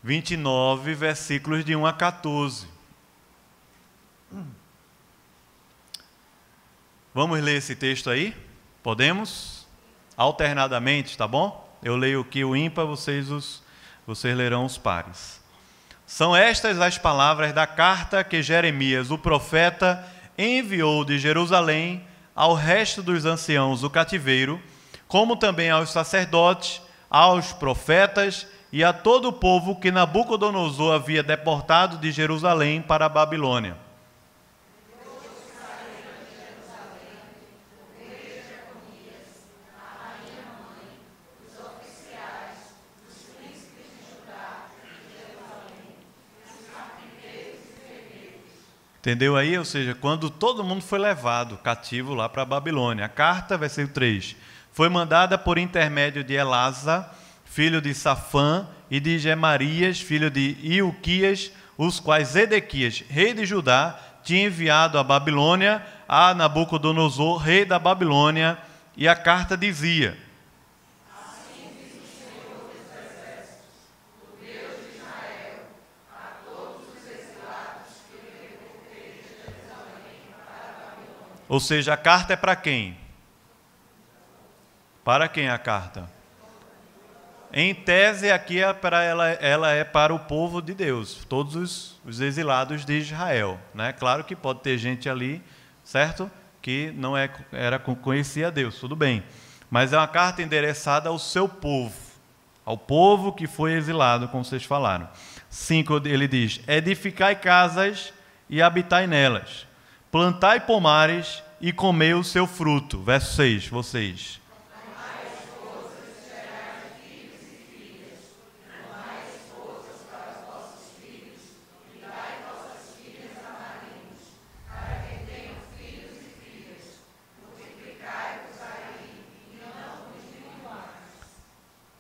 Vinte 0.04 0.32
e 0.32 0.38
nove, 0.38 0.94
versículos 0.94 1.64
de 1.64 1.76
1 1.76 1.86
a 1.86 1.94
14. 1.94 2.68
Vamos 7.14 7.42
ler 7.42 7.58
esse 7.58 7.76
texto 7.76 8.10
aí? 8.10 8.36
Podemos? 8.84 9.68
Alternadamente, 10.16 11.18
tá 11.18 11.28
bom? 11.28 11.68
Eu 11.82 11.96
leio 11.96 12.22
aqui 12.22 12.44
o 12.44 12.56
ímpar, 12.56 12.86
vocês, 12.86 13.30
os, 13.30 13.64
vocês 14.06 14.36
lerão 14.36 14.66
os 14.66 14.78
pares. 14.78 15.42
São 16.06 16.36
estas 16.36 16.80
as 16.80 16.98
palavras 16.98 17.54
da 17.54 17.68
carta 17.68 18.24
que 18.24 18.42
Jeremias, 18.42 19.12
o 19.12 19.18
profeta, 19.18 20.06
enviou 20.40 21.04
de 21.04 21.20
Jerusalém 21.20 22.02
ao 22.34 22.54
resto 22.54 23.04
dos 23.04 23.26
anciãos 23.26 23.82
do 23.82 23.90
cativeiro, 23.90 24.62
como 25.06 25.36
também 25.36 25.70
aos 25.70 25.90
sacerdotes, 25.90 26.82
aos 27.10 27.52
profetas 27.52 28.48
e 28.72 28.82
a 28.82 28.94
todo 28.94 29.28
o 29.28 29.34
povo 29.34 29.76
que 29.76 29.92
Nabucodonosor 29.92 30.96
havia 30.96 31.22
deportado 31.22 31.98
de 31.98 32.12
Jerusalém 32.12 32.82
para 32.82 33.08
a 33.08 33.10
Babilônia. 33.10 33.89
Entendeu 49.00 49.38
aí? 49.38 49.58
Ou 49.58 49.66
seja, 49.66 49.96
quando 49.96 50.30
todo 50.30 50.64
mundo 50.64 50.82
foi 50.82 51.00
levado 51.00 51.58
cativo 51.58 52.14
lá 52.14 52.28
para 52.28 52.42
a 52.42 52.46
Babilônia. 52.46 53.06
A 53.06 53.10
carta, 53.10 53.58
versículo 53.58 53.94
3, 53.94 54.36
foi 54.72 54.90
mandada 54.90 55.38
por 55.38 55.58
intermédio 55.58 56.24
de 56.24 56.34
Elasa, 56.34 57.10
filho 57.46 57.82
de 57.82 57.94
Safã, 57.94 58.68
e 58.90 59.00
de 59.00 59.20
Gemarias, 59.20 60.00
filho 60.00 60.30
de 60.30 60.58
Ilquias, 60.62 61.52
os 61.78 62.00
quais 62.00 62.36
Edequias, 62.36 63.04
rei 63.08 63.34
de 63.34 63.46
Judá, 63.46 63.98
tinha 64.24 64.48
enviado 64.48 64.98
à 64.98 65.04
Babilônia 65.04 65.86
a 66.08 66.34
Nabucodonosor, 66.34 67.38
rei 67.38 67.66
da 67.66 67.78
Babilônia, 67.78 68.58
e 68.98 69.08
a 69.08 69.16
carta 69.16 69.56
dizia: 69.56 70.18
Ou 81.50 81.60
seja, 81.60 81.96
a 81.96 81.98
carta 81.98 82.34
é 82.34 82.36
para 82.36 82.56
quem? 82.56 82.96
Para 85.04 85.28
quem 85.28 85.50
a 85.50 85.58
carta? 85.58 86.08
Em 87.52 87.74
tese, 87.74 88.30
aqui 88.30 88.62
é 88.62 88.72
para 88.72 89.02
ela, 89.02 89.28
ela 89.28 89.72
é 89.72 89.84
para 89.84 90.14
o 90.14 90.20
povo 90.20 90.62
de 90.62 90.76
Deus, 90.76 91.26
todos 91.28 91.56
os, 91.56 92.00
os 92.06 92.22
exilados 92.22 92.86
de 92.86 93.00
Israel. 93.00 93.60
Né? 93.74 93.92
Claro 93.92 94.24
que 94.24 94.36
pode 94.36 94.60
ter 94.60 94.78
gente 94.78 95.10
ali, 95.10 95.42
certo? 95.84 96.30
Que 96.62 96.94
não 96.96 97.18
é, 97.18 97.28
era 97.52 97.80
conhecia 97.80 98.52
Deus, 98.52 98.78
tudo 98.80 98.96
bem. 98.96 99.24
Mas 99.72 99.92
é 99.92 99.98
uma 99.98 100.08
carta 100.08 100.44
endereçada 100.44 101.10
ao 101.10 101.18
seu 101.18 101.50
povo, 101.50 101.98
ao 102.64 102.78
povo 102.78 103.34
que 103.34 103.48
foi 103.48 103.74
exilado, 103.74 104.28
como 104.28 104.46
vocês 104.46 104.64
falaram. 104.64 105.10
5 105.50 106.04
ele 106.06 106.28
diz: 106.28 106.62
Edificai 106.68 107.36
casas 107.36 108.14
e 108.48 108.62
habitai 108.62 109.08
nelas 109.08 109.69
plantai 110.12 110.60
pomares 110.60 111.44
e 111.62 111.72
comei 111.72 112.14
o 112.14 112.24
seu 112.24 112.48
fruto. 112.48 113.02
Verso 113.02 113.36
6, 113.36 113.68
vocês. 113.68 114.40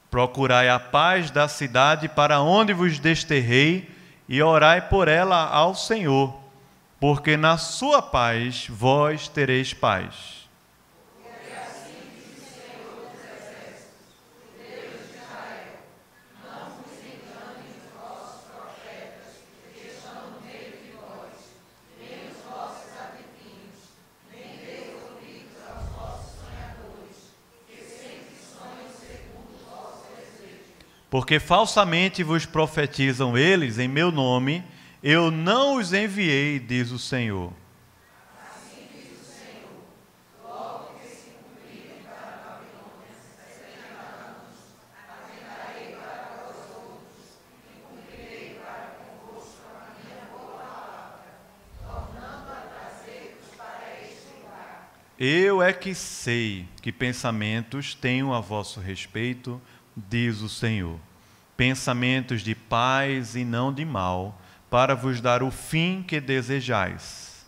Procurai 0.09 0.67
a 0.67 0.79
paz 0.79 1.29
da 1.29 1.47
cidade 1.47 2.09
para 2.09 2.41
onde 2.41 2.73
vos 2.73 2.97
desterrei 2.97 3.87
e 4.27 4.41
orai 4.41 4.81
por 4.81 5.07
ela 5.07 5.47
ao 5.47 5.75
Senhor 5.75 6.38
porque 6.99 7.37
na 7.37 7.57
sua 7.57 8.01
paz 8.01 8.67
vós 8.69 9.27
tereis 9.27 9.73
paz. 9.73 10.39
Porque 31.09 31.39
falsamente 31.39 32.21
vos 32.21 32.45
profetizam 32.45 33.35
eles 33.35 33.79
em 33.79 33.87
meu 33.87 34.11
nome, 34.11 34.63
eu 35.01 35.31
não 35.31 35.77
os 35.77 35.93
enviei, 35.93 36.59
diz 36.59 36.91
o 36.91 36.99
Senhor. 36.99 37.53
Assim 38.45 38.87
diz 38.93 39.19
o 39.19 39.23
Senhor, 39.23 39.79
logo 40.43 40.99
que 40.99 41.07
se 41.07 41.31
cumprirem 41.31 42.03
para 42.03 42.59
Babilônia 42.59 43.13
setenta 43.47 43.95
anos, 44.27 44.57
atentarei 44.93 45.95
para 45.95 46.29
vós 46.35 46.57
outros 46.75 47.39
e 47.69 47.81
cumprirei 47.81 48.59
para 48.61 48.97
convosco 48.99 49.61
a 49.73 49.93
minha 50.03 50.25
boa 50.31 51.21
tornando 51.81 52.51
a 52.51 52.61
trazer-vos 52.67 53.55
para 53.55 54.01
este 54.01 54.27
lugar. 54.35 54.91
Eu 55.17 55.61
é 55.63 55.71
que 55.71 55.95
sei 55.95 56.67
que 56.81 56.91
pensamentos 56.91 57.93
tenho 57.93 58.33
a 58.33 58.41
vosso 58.41 58.81
respeito, 58.81 59.61
diz 59.95 60.41
o 60.41 60.49
Senhor. 60.49 60.99
Pensamentos 61.55 62.41
de 62.41 62.55
paz 62.55 63.35
e 63.35 63.43
não 63.43 63.73
de 63.73 63.83
mal 63.85 64.39
para 64.69 64.95
vos 64.95 65.19
dar 65.21 65.41
o 65.43 65.51
fim 65.51 66.03
que 66.03 66.19
desejais. 66.19 67.45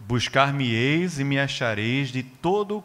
Buscar-me-eis 0.00 1.18
e 1.18 1.24
me 1.24 1.38
achareis 1.38 2.10
de 2.10 2.22
todo 2.22 2.84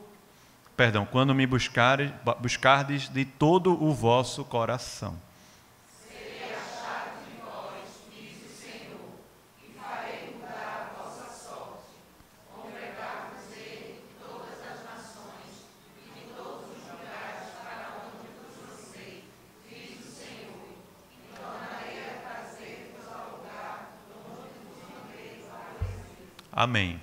perdão, 0.79 1.05
quando 1.05 1.35
me 1.35 1.45
buscardes 1.45 3.09
de 3.09 3.25
todo 3.25 3.73
o 3.83 3.93
vosso 3.93 4.45
coração. 4.45 5.19
Amém. 26.59 26.99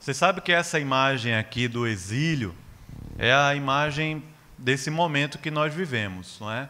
Você 0.00 0.14
sabe 0.14 0.40
que 0.40 0.50
essa 0.50 0.80
imagem 0.80 1.34
aqui 1.34 1.68
do 1.68 1.86
exílio 1.86 2.54
é 3.18 3.30
a 3.30 3.54
imagem 3.54 4.24
desse 4.56 4.88
momento 4.88 5.36
que 5.36 5.50
nós 5.50 5.74
vivemos, 5.74 6.38
não 6.40 6.50
é? 6.50 6.66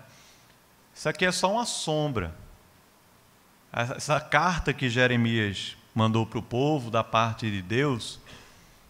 Isso 0.93 1.09
aqui 1.09 1.25
é 1.25 1.31
só 1.31 1.53
uma 1.53 1.65
sombra. 1.65 2.35
Essa 3.73 4.19
carta 4.19 4.73
que 4.73 4.91
Jeremias 4.91 5.77
mandou 5.95 6.27
para 6.27 6.41
o 6.41 6.43
povo 6.43 6.91
da 6.91 7.05
parte 7.05 7.49
de 7.49 7.63
Deus 7.63 8.19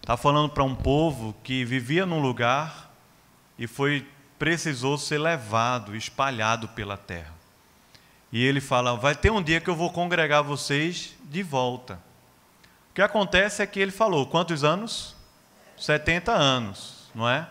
está 0.01 0.17
falando 0.17 0.49
para 0.49 0.65
um 0.65 0.75
povo 0.75 1.37
que 1.45 1.63
vivia 1.63 2.07
num 2.07 2.23
lugar 2.23 2.91
e 3.59 3.67
foi 3.67 4.09
precisou 4.39 4.97
ser 4.97 5.19
levado, 5.19 5.95
espalhado 5.95 6.69
pela 6.69 6.97
terra. 6.97 7.35
E 8.33 8.43
ele 8.43 8.63
fala: 8.63 8.97
vai 8.97 9.15
ter 9.15 9.31
um 9.31 9.43
dia 9.43 9.61
que 9.61 9.69
eu 9.69 9.77
vou 9.77 9.91
congregar 9.91 10.43
vocês 10.43 11.15
de 11.25 11.43
volta 11.43 12.06
que 12.97 13.03
acontece 13.03 13.63
é 13.63 13.67
que 13.67 13.79
ele 13.79 13.91
falou, 13.91 14.25
quantos 14.25 14.65
anos? 14.65 15.15
70 15.77 16.33
anos, 16.33 17.11
não 17.15 17.29
é? 17.29 17.47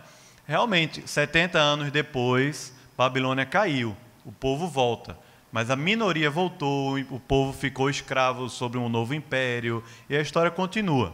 Realmente, 0.47 1.07
70 1.07 1.59
anos 1.59 1.91
depois, 1.91 2.73
Babilônia 2.97 3.45
caiu, 3.45 3.95
o 4.25 4.31
povo 4.31 4.67
volta. 4.67 5.15
Mas 5.51 5.69
a 5.69 5.75
minoria 5.75 6.31
voltou, 6.31 6.97
o 7.11 7.19
povo 7.19 7.53
ficou 7.53 7.91
escravo 7.91 8.49
sobre 8.49 8.79
um 8.79 8.89
novo 8.89 9.13
império, 9.13 9.83
e 10.09 10.17
a 10.17 10.21
história 10.21 10.49
continua. 10.49 11.13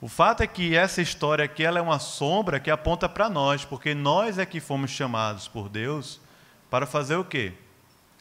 O 0.00 0.08
fato 0.08 0.42
é 0.42 0.46
que 0.48 0.76
essa 0.76 1.00
história 1.00 1.44
aqui 1.44 1.62
ela 1.62 1.78
é 1.78 1.82
uma 1.82 2.00
sombra 2.00 2.58
que 2.58 2.72
aponta 2.72 3.08
para 3.08 3.30
nós, 3.30 3.64
porque 3.64 3.94
nós 3.94 4.36
é 4.36 4.44
que 4.44 4.58
fomos 4.58 4.90
chamados 4.90 5.46
por 5.46 5.68
Deus 5.68 6.20
para 6.68 6.86
fazer 6.86 7.14
o 7.14 7.24
quê? 7.24 7.52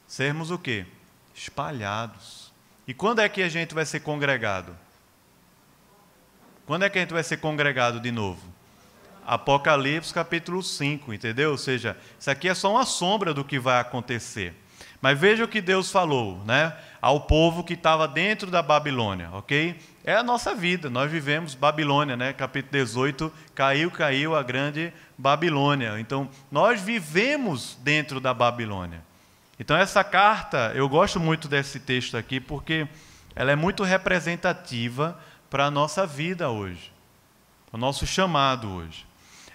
Sermos 0.06 0.52
o 0.52 0.60
quê? 0.60 0.86
Espalhados. 1.34 2.54
E 2.88 2.94
quando 2.94 3.18
é 3.18 3.28
que 3.28 3.42
a 3.42 3.50
gente 3.50 3.74
vai 3.74 3.84
ser 3.84 4.02
congregado? 4.02 4.86
Quando 6.68 6.84
é 6.84 6.90
que 6.90 6.98
a 6.98 7.02
gente 7.02 7.14
vai 7.14 7.24
ser 7.24 7.38
congregado 7.38 7.98
de 7.98 8.12
novo? 8.12 8.42
Apocalipse 9.26 10.14
capítulo 10.14 10.62
5, 10.62 11.14
entendeu? 11.14 11.52
Ou 11.52 11.58
seja, 11.58 11.96
isso 12.20 12.30
aqui 12.30 12.50
é 12.50 12.54
só 12.54 12.70
uma 12.70 12.86
sombra 12.86 13.34
do 13.34 13.42
que 13.42 13.58
vai 13.58 13.80
acontecer. 13.80 14.54
Mas 15.02 15.18
veja 15.18 15.46
o 15.46 15.48
que 15.48 15.62
Deus 15.62 15.90
falou, 15.90 16.44
né? 16.44 16.76
Ao 17.02 17.22
povo 17.22 17.64
que 17.64 17.74
estava 17.74 18.06
dentro 18.06 18.52
da 18.52 18.62
Babilônia, 18.62 19.30
ok? 19.32 19.80
É 20.04 20.14
a 20.14 20.24
nossa 20.24 20.54
vida, 20.54 20.90
nós 20.90 21.10
vivemos 21.10 21.56
Babilônia, 21.56 22.18
né? 22.18 22.34
Capítulo 22.34 22.74
18, 22.74 23.32
caiu, 23.56 23.90
caiu 23.90 24.36
a 24.36 24.44
grande 24.44 24.92
Babilônia. 25.18 25.98
Então, 26.02 26.30
nós 26.52 26.82
vivemos 26.82 27.78
dentro 27.82 28.20
da 28.20 28.34
Babilônia. 28.34 29.02
Então, 29.58 29.78
essa 29.78 30.04
carta, 30.04 30.74
eu 30.76 30.90
gosto 30.90 31.18
muito 31.18 31.48
desse 31.48 31.80
texto 31.80 32.18
aqui, 32.18 32.42
porque 32.42 32.86
ela 33.34 33.54
é 33.54 33.56
muito 33.56 33.86
representativa 33.86 35.18
para 35.50 35.66
a 35.66 35.72
nossa 35.72 36.06
vida 36.06 36.50
hoje, 36.50 36.92
o 37.72 37.78
nosso 37.78 38.06
chamado 38.06 38.70
hoje. 38.70 39.06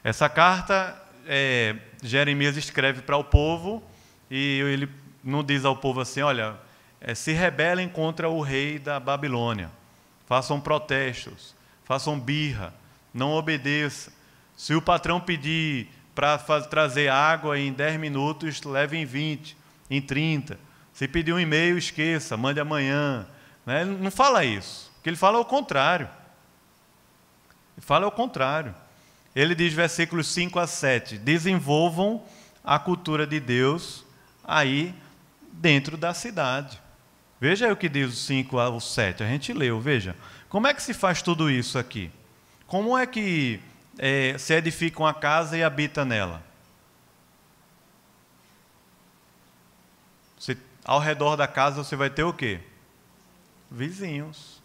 Essa 0.03 0.29
carta, 0.29 1.01
é, 1.27 1.77
Jeremias 2.03 2.57
escreve 2.57 3.03
para 3.03 3.17
o 3.17 3.25
povo 3.25 3.83
e 4.31 4.61
ele 4.61 4.89
não 5.23 5.45
diz 5.45 5.65
ao 5.65 5.77
povo 5.77 6.01
assim: 6.01 6.23
olha, 6.23 6.57
é, 7.01 7.15
se 7.15 7.33
rebelem 7.33 7.89
contra 7.89 8.29
o 8.29 8.41
rei 8.41 8.79
da 8.79 8.99
Babilônia, 8.99 9.71
façam 10.27 10.61
protestos, 10.61 11.55
façam 11.85 12.19
birra, 12.19 12.75
não 13.13 13.33
obedeçam. 13.33 14.13
Se 14.57 14.75
o 14.75 14.83
patrão 14.83 15.21
pedir 15.21 15.89
para 16.15 16.39
trazer 16.39 17.09
água 17.09 17.59
em 17.59 17.73
10 17.73 17.99
minutos, 17.99 18.63
leve 18.63 18.97
em 18.97 19.05
20, 19.05 19.57
em 19.91 20.01
30. 20.01 20.59
Se 20.93 21.09
pedir 21.09 21.33
um 21.33 21.41
e-mail, 21.41 21.79
esqueça, 21.79 22.37
mande 22.37 22.61
amanhã. 22.61 23.27
Né? 23.65 23.85
Não 23.85 24.11
fala 24.11 24.45
isso. 24.45 24.92
Porque 25.03 25.11
ele 25.11 25.17
fala 25.17 25.41
o 25.41 25.45
contrário. 25.45 26.09
Ele 27.77 27.85
fala 27.85 28.07
o 28.07 28.13
contrário. 28.13 28.73
Ele 29.35 29.53
diz, 29.53 29.73
versículos 29.73 30.29
5 30.29 30.61
a 30.61 30.67
7, 30.69 31.19
desenvolvam 31.19 32.23
a 32.63 32.79
cultura 32.79 33.27
de 33.27 33.41
Deus 33.41 34.05
aí 34.45 34.95
dentro 35.51 35.97
da 35.97 36.15
cidade. 36.15 36.81
Veja 37.41 37.67
aí 37.67 37.73
o 37.73 37.77
que 37.77 37.89
diz 37.89 38.13
o 38.13 38.17
5 38.17 38.57
ao 38.61 38.79
7, 38.79 39.25
a 39.25 39.27
gente 39.27 39.53
leu, 39.53 39.81
veja. 39.81 40.15
Como 40.49 40.69
é 40.69 40.75
que 40.75 40.81
se 40.81 40.95
faz 40.95 41.21
tudo 41.21 41.51
isso 41.51 41.81
aqui? 41.81 42.09
Como 42.65 42.97
é 42.97 43.05
que 43.05 43.61
é, 43.99 44.39
se 44.39 44.55
edifica 44.55 45.01
uma 45.01 45.13
casa 45.13 45.59
e 45.59 45.65
habita 45.65 46.05
nela? 46.05 46.45
Você, 50.39 50.57
ao 50.85 51.01
redor 51.01 51.35
da 51.35 51.49
casa 51.49 51.83
você 51.83 51.97
vai 51.97 52.09
ter 52.09 52.23
o 52.23 52.33
quê? 52.33 52.61
Vizinhos. 53.69 54.62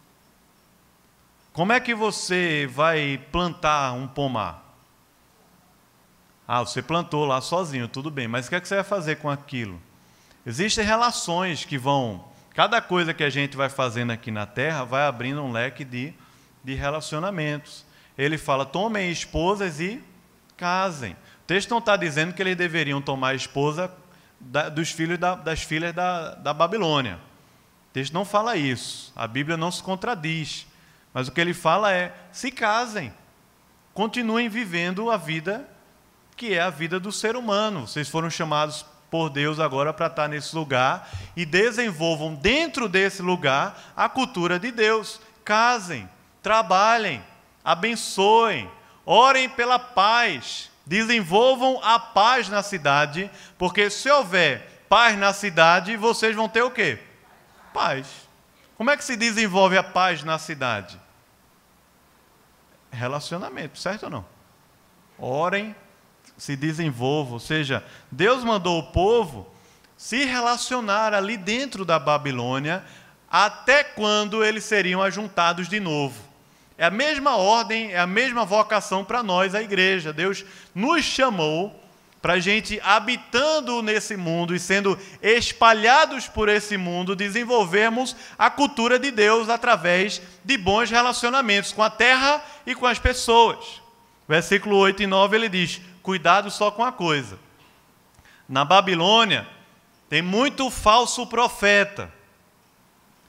Como 1.58 1.74
é 1.74 1.80
que 1.80 1.96
você 1.96 2.70
vai 2.72 3.20
plantar 3.32 3.92
um 3.94 4.08
pomar? 4.08 4.64
Ah, 6.48 6.60
você 6.60 6.84
plantou 6.84 7.26
lá 7.26 7.42
sozinho, 7.42 7.88
tudo 7.88 8.12
bem, 8.12 8.28
mas 8.28 8.46
o 8.46 8.50
que, 8.50 8.56
é 8.58 8.62
que 8.62 8.68
você 8.68 8.76
vai 8.76 8.84
fazer 8.84 9.16
com 9.16 9.28
aquilo? 9.28 9.82
Existem 10.46 10.86
relações 10.86 11.66
que 11.66 11.76
vão. 11.76 12.26
Cada 12.54 12.80
coisa 12.80 13.12
que 13.12 13.24
a 13.24 13.30
gente 13.32 13.58
vai 13.58 13.70
fazendo 13.70 14.12
aqui 14.12 14.30
na 14.30 14.46
terra 14.46 14.84
vai 14.84 15.08
abrindo 15.08 15.42
um 15.42 15.52
leque 15.52 15.84
de, 15.84 16.14
de 16.64 16.76
relacionamentos. 16.76 17.84
Ele 18.16 18.38
fala: 18.38 18.64
tomem 18.64 19.10
esposas 19.10 19.80
e 19.80 20.00
casem. 20.56 21.14
O 21.14 21.48
texto 21.48 21.72
não 21.72 21.80
está 21.80 21.98
dizendo 21.98 22.36
que 22.36 22.42
eles 22.44 22.56
deveriam 22.56 23.02
tomar 23.02 23.34
esposa 23.34 23.92
da, 24.40 24.70
dos 24.70 24.92
filhos 24.92 25.18
da, 25.18 25.34
das 25.34 25.64
filhas 25.64 25.92
da, 25.92 26.36
da 26.36 26.54
Babilônia. 26.54 27.16
O 27.90 27.94
texto 27.94 28.14
não 28.14 28.24
fala 28.24 28.56
isso. 28.56 29.12
A 29.16 29.26
Bíblia 29.26 29.58
não 29.58 29.72
se 29.72 29.82
contradiz. 29.82 30.68
Mas 31.18 31.28
o 31.28 31.32
que 31.32 31.42
ele 31.42 31.56
fala 31.56 31.92
é: 31.92 32.14
se 32.32 32.52
casem, 32.52 33.12
continuem 33.92 34.48
vivendo 34.48 35.10
a 35.10 35.18
vida 35.18 35.68
que 36.36 36.54
é 36.54 36.62
a 36.62 36.70
vida 36.70 37.00
do 37.00 37.12
ser 37.12 37.36
humano. 37.36 37.88
Vocês 37.88 38.08
foram 38.08 38.30
chamados 38.30 38.86
por 39.10 39.32
Deus 39.32 39.60
agora 39.60 39.92
para 39.92 40.06
estar 40.06 40.28
nesse 40.28 40.56
lugar 40.56 41.10
e 41.36 41.44
desenvolvam 41.44 42.36
dentro 42.36 42.88
desse 42.88 43.24
lugar 43.24 43.94
a 43.96 44.08
cultura 44.08 44.60
de 44.60 44.72
Deus. 44.72 45.20
Casem, 45.44 46.08
trabalhem, 46.44 47.24
abençoem, 47.66 48.70
orem 49.04 49.50
pela 49.50 49.80
paz, 49.80 50.70
desenvolvam 50.86 51.84
a 51.84 51.98
paz 51.98 52.48
na 52.48 52.62
cidade, 52.62 53.28
porque 53.58 53.90
se 53.90 54.08
houver 54.08 54.86
paz 54.88 55.18
na 55.18 55.34
cidade, 55.34 55.98
vocês 55.98 56.36
vão 56.36 56.48
ter 56.48 56.62
o 56.62 56.70
quê? 56.70 57.00
Paz. 57.74 58.06
Como 58.76 58.92
é 58.92 58.96
que 58.96 59.04
se 59.04 59.16
desenvolve 59.16 59.76
a 59.80 59.84
paz 59.84 60.22
na 60.22 60.38
cidade? 60.38 61.07
Relacionamento, 62.92 63.78
certo 63.78 64.04
ou 64.04 64.10
não? 64.10 64.26
Orem, 65.18 65.76
se 66.38 66.56
desenvolvam. 66.56 67.34
Ou 67.34 67.40
seja, 67.40 67.84
Deus 68.12 68.44
mandou 68.44 68.80
o 68.80 68.92
povo 68.92 69.48
se 69.98 70.26
relacionar 70.26 71.14
ali 71.14 71.36
dentro 71.38 71.84
da 71.84 71.98
Babilônia 71.98 72.84
até 73.30 73.84
quando 73.84 74.44
eles 74.44 74.64
seriam 74.64 75.02
ajuntados 75.02 75.68
de 75.68 75.80
novo. 75.80 76.22
É 76.78 76.86
a 76.86 76.92
mesma 76.92 77.36
ordem, 77.36 77.92
é 77.92 78.00
a 78.00 78.08
mesma 78.08 78.46
vocação 78.46 79.04
para 79.04 79.24
nós, 79.24 79.56
a 79.56 79.62
igreja. 79.62 80.14
Deus 80.14 80.46
nos 80.76 81.04
chamou 81.04 81.84
para 82.22 82.34
a 82.34 82.40
gente, 82.40 82.80
habitando 82.84 83.82
nesse 83.82 84.18
mundo 84.18 84.56
e 84.56 84.60
sendo 84.60 84.98
espalhados 85.22 86.28
por 86.28 86.50
esse 86.50 86.76
mundo, 86.76 87.16
desenvolvermos 87.16 88.16
a 88.38 88.50
cultura 88.50 88.98
de 88.98 89.12
Deus 89.12 89.50
através 89.50 90.22
de 90.44 90.58
bons 90.58 90.90
relacionamentos 90.90 91.72
com 91.72 91.84
a 91.84 91.90
terra 91.90 92.44
e 92.66 92.74
com 92.74 92.86
as 92.86 92.98
pessoas. 92.98 93.82
Versículo 94.28 94.78
8 94.78 95.04
e 95.04 95.08
9 95.08 95.38
ele 95.38 95.50
diz: 95.50 95.80
Cuidado 96.02 96.50
só 96.50 96.72
com 96.72 96.84
a 96.84 96.92
coisa. 96.92 97.40
Na 98.50 98.66
Babilônia 98.66 99.48
tem 100.10 100.22
muito 100.22 100.70
falso 100.72 101.28
profeta. 101.28 102.12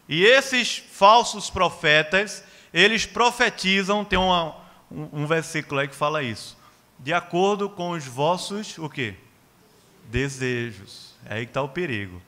E 0.09 0.25
esses 0.25 0.83
falsos 0.91 1.51
profetas, 1.51 2.43
eles 2.73 3.05
profetizam, 3.05 4.05
tem 4.05 4.19
uma, 4.19 4.57
um, 4.91 5.09
um 5.13 5.27
versículo 5.27 5.81
aí 5.81 5.89
que 5.89 5.95
fala 5.95 6.23
isso 6.23 6.58
de 6.99 7.13
acordo 7.13 7.71
com 7.71 7.91
os 7.91 8.05
vossos 8.05 8.77
o 8.79 8.89
quê? 8.89 9.15
Desejos. 10.11 11.15
É 11.25 11.35
aí 11.35 11.47
que 11.47 11.51
está 11.51 11.63
o 11.63 11.69
perigo. 11.69 12.21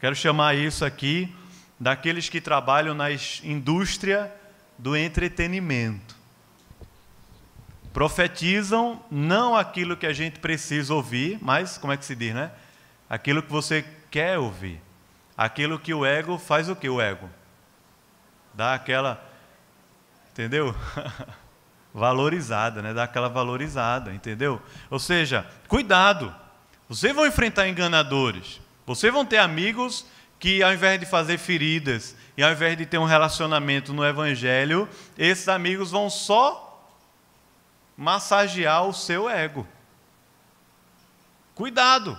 Quero 0.00 0.14
chamar 0.14 0.54
isso 0.54 0.84
aqui 0.84 1.34
daqueles 1.78 2.28
que 2.28 2.40
trabalham 2.40 2.94
na 2.94 3.08
indústria 3.42 4.32
do 4.78 4.96
entretenimento. 4.96 6.16
Profetizam 7.92 9.02
não 9.10 9.54
aquilo 9.54 9.96
que 9.96 10.06
a 10.06 10.12
gente 10.12 10.38
precisa 10.40 10.94
ouvir, 10.94 11.38
mas, 11.42 11.76
como 11.76 11.92
é 11.92 11.96
que 11.96 12.04
se 12.04 12.14
diz, 12.14 12.34
né? 12.34 12.50
Aquilo 13.08 13.42
que 13.42 13.50
você 13.50 13.84
quer 14.10 14.38
ouvir. 14.38 14.80
Aquilo 15.36 15.78
que 15.78 15.92
o 15.92 16.04
ego 16.06 16.38
faz 16.38 16.68
o 16.68 16.76
que 16.76 16.88
o 16.88 17.00
ego? 17.00 17.28
Dá 18.54 18.74
aquela. 18.74 19.22
Entendeu? 20.30 20.74
valorizada, 21.94 22.80
né? 22.80 22.94
Dá 22.94 23.04
aquela 23.04 23.28
valorizada, 23.28 24.12
entendeu? 24.12 24.60
Ou 24.90 24.98
seja, 24.98 25.46
cuidado. 25.68 26.34
Vocês 26.88 27.14
vão 27.14 27.26
enfrentar 27.26 27.68
enganadores. 27.68 28.60
Vocês 28.86 29.12
vão 29.12 29.24
ter 29.24 29.38
amigos 29.38 30.06
que, 30.38 30.62
ao 30.62 30.72
invés 30.72 30.98
de 30.98 31.06
fazer 31.06 31.38
feridas 31.38 32.16
e 32.36 32.42
ao 32.42 32.50
invés 32.50 32.76
de 32.76 32.86
ter 32.86 32.98
um 32.98 33.04
relacionamento 33.04 33.92
no 33.92 34.04
Evangelho, 34.04 34.88
esses 35.16 35.48
amigos 35.48 35.90
vão 35.90 36.08
só 36.10 36.90
massagear 37.96 38.84
o 38.86 38.92
seu 38.92 39.28
ego. 39.28 39.66
Cuidado. 41.54 42.18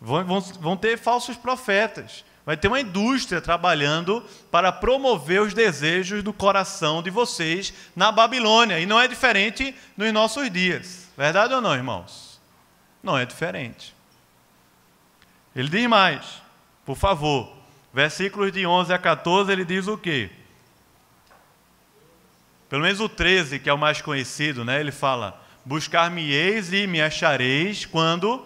Vão, 0.00 0.24
vão, 0.24 0.40
vão 0.40 0.76
ter 0.76 0.96
falsos 0.96 1.36
profetas 1.36 2.24
vai 2.48 2.56
ter 2.56 2.66
uma 2.66 2.80
indústria 2.80 3.42
trabalhando 3.42 4.24
para 4.50 4.72
promover 4.72 5.42
os 5.42 5.52
desejos 5.52 6.22
do 6.22 6.32
coração 6.32 7.02
de 7.02 7.10
vocês 7.10 7.74
na 7.94 8.10
Babilônia. 8.10 8.80
E 8.80 8.86
não 8.86 8.98
é 8.98 9.06
diferente 9.06 9.74
nos 9.94 10.10
nossos 10.14 10.50
dias. 10.50 11.10
Verdade 11.14 11.52
ou 11.52 11.60
não, 11.60 11.74
irmãos? 11.74 12.40
Não 13.02 13.18
é 13.18 13.26
diferente. 13.26 13.94
Ele 15.54 15.68
diz 15.68 15.86
mais, 15.86 16.24
por 16.86 16.96
favor, 16.96 17.54
versículos 17.92 18.50
de 18.50 18.66
11 18.66 18.94
a 18.94 18.98
14, 18.98 19.52
ele 19.52 19.66
diz 19.66 19.86
o 19.86 19.98
quê? 19.98 20.30
Pelo 22.70 22.80
menos 22.80 22.98
o 22.98 23.10
13, 23.10 23.58
que 23.58 23.68
é 23.68 23.74
o 23.74 23.78
mais 23.78 24.00
conhecido, 24.00 24.64
né? 24.64 24.80
Ele 24.80 24.90
fala: 24.90 25.38
Buscar-me-eis 25.66 26.72
e 26.72 26.86
me 26.86 27.02
achareis 27.02 27.84
quando 27.84 28.42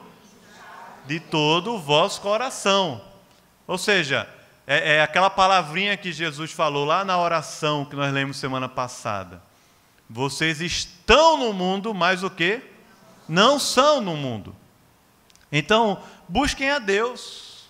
de 1.07 1.20
todo 1.20 1.74
o 1.74 1.78
vosso 1.78 2.20
coração 2.20 3.11
ou 3.72 3.78
seja, 3.78 4.28
é, 4.66 4.96
é 4.96 5.02
aquela 5.02 5.30
palavrinha 5.30 5.96
que 5.96 6.12
Jesus 6.12 6.52
falou 6.52 6.84
lá 6.84 7.06
na 7.06 7.16
oração 7.18 7.86
que 7.86 7.96
nós 7.96 8.12
lemos 8.12 8.36
semana 8.36 8.68
passada. 8.68 9.42
Vocês 10.10 10.60
estão 10.60 11.38
no 11.38 11.54
mundo, 11.54 11.94
mas 11.94 12.22
o 12.22 12.28
que? 12.28 12.60
Não 13.26 13.58
são 13.58 14.02
no 14.02 14.14
mundo. 14.14 14.54
Então, 15.50 16.02
busquem 16.28 16.68
a 16.68 16.78
Deus. 16.78 17.64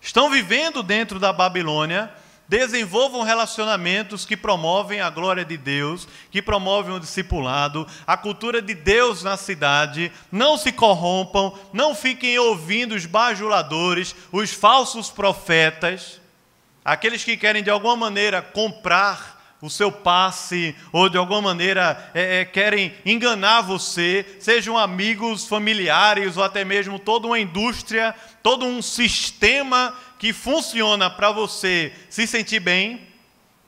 Estão 0.00 0.28
vivendo 0.28 0.82
dentro 0.82 1.20
da 1.20 1.32
Babilônia, 1.32 2.12
Desenvolvam 2.48 3.22
relacionamentos 3.22 4.24
que 4.24 4.36
promovem 4.36 5.02
a 5.02 5.10
glória 5.10 5.44
de 5.44 5.58
Deus, 5.58 6.08
que 6.30 6.40
promovem 6.40 6.94
o 6.94 6.98
discipulado, 6.98 7.86
a 8.06 8.16
cultura 8.16 8.62
de 8.62 8.74
Deus 8.74 9.22
na 9.22 9.36
cidade. 9.36 10.10
Não 10.32 10.56
se 10.56 10.72
corrompam, 10.72 11.52
não 11.74 11.94
fiquem 11.94 12.38
ouvindo 12.38 12.94
os 12.94 13.04
bajuladores, 13.04 14.16
os 14.32 14.50
falsos 14.50 15.10
profetas, 15.10 16.20
aqueles 16.82 17.22
que 17.22 17.36
querem 17.36 17.62
de 17.62 17.68
alguma 17.68 17.96
maneira 17.96 18.40
comprar 18.40 19.36
o 19.60 19.68
seu 19.68 19.90
passe, 19.90 20.74
ou 20.92 21.08
de 21.08 21.18
alguma 21.18 21.42
maneira 21.42 22.10
é, 22.14 22.40
é, 22.40 22.44
querem 22.44 22.94
enganar 23.04 23.60
você, 23.60 24.24
sejam 24.38 24.78
amigos, 24.78 25.46
familiares, 25.46 26.36
ou 26.36 26.44
até 26.44 26.64
mesmo 26.64 26.98
toda 26.98 27.26
uma 27.26 27.38
indústria, 27.38 28.14
todo 28.42 28.64
um 28.64 28.80
sistema 28.80 29.92
que 30.18 30.32
funciona 30.32 31.08
para 31.08 31.30
você 31.30 31.92
se 32.10 32.26
sentir 32.26 32.60
bem, 32.60 33.06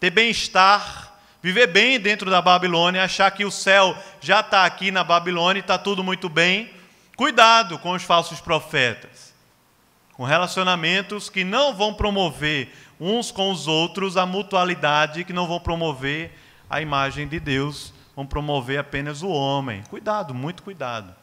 ter 0.00 0.10
bem-estar, 0.10 1.14
viver 1.42 1.68
bem 1.68 2.00
dentro 2.00 2.30
da 2.30 2.42
Babilônia, 2.42 3.04
achar 3.04 3.30
que 3.30 3.44
o 3.44 3.50
céu 3.50 3.96
já 4.20 4.40
está 4.40 4.64
aqui 4.64 4.90
na 4.90 5.04
Babilônia 5.04 5.60
e 5.60 5.62
está 5.62 5.78
tudo 5.78 6.02
muito 6.02 6.28
bem. 6.28 6.70
Cuidado 7.16 7.78
com 7.78 7.92
os 7.92 8.02
falsos 8.02 8.40
profetas, 8.40 9.34
com 10.14 10.24
relacionamentos 10.24 11.28
que 11.28 11.44
não 11.44 11.74
vão 11.74 11.94
promover 11.94 12.74
uns 12.98 13.30
com 13.30 13.50
os 13.50 13.66
outros 13.66 14.16
a 14.16 14.26
mutualidade, 14.26 15.24
que 15.24 15.32
não 15.32 15.46
vão 15.46 15.60
promover 15.60 16.32
a 16.68 16.80
imagem 16.80 17.28
de 17.28 17.38
Deus, 17.38 17.92
vão 18.16 18.24
promover 18.24 18.78
apenas 18.78 19.22
o 19.22 19.28
homem. 19.28 19.82
Cuidado, 19.88 20.34
muito 20.34 20.62
cuidado. 20.62 21.14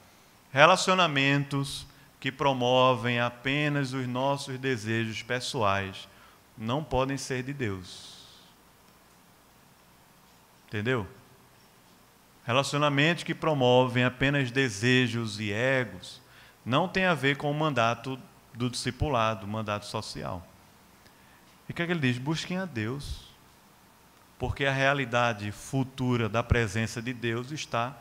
Relacionamentos 0.52 1.87
que 2.20 2.32
promovem 2.32 3.20
apenas 3.20 3.94
os 3.94 4.08
nossos 4.08 4.58
desejos 4.58 5.22
pessoais 5.22 6.08
não 6.58 6.84
podem 6.84 7.18
ser 7.18 7.44
de 7.44 7.54
Deus. 7.54 8.18
Entendeu? 10.68 11.08
Relacionamentos 12.46 13.24
que 13.24 13.36
promovem 13.36 14.04
apenas 14.04 14.52
desejos 14.52 15.40
e 15.40 15.52
egos 15.52 16.22
não 16.66 16.88
tem 16.88 17.06
a 17.06 17.14
ver 17.14 17.38
com 17.38 17.52
o 17.52 17.54
mandato 17.54 18.20
do 18.54 18.70
discipulado, 18.70 19.46
o 19.46 19.50
mandato 19.50 19.86
social. 19.86 20.46
E 21.70 21.72
o 21.72 21.76
que, 21.76 21.82
é 21.82 21.86
que 21.86 21.92
ele 21.92 22.00
diz? 22.00 22.18
Busquem 22.18 22.58
a 22.58 22.66
Deus, 22.66 23.28
porque 24.40 24.66
a 24.66 24.72
realidade 24.72 25.52
futura 25.52 26.28
da 26.28 26.42
presença 26.42 27.02
de 27.02 27.14
Deus 27.14 27.52
está 27.52 27.96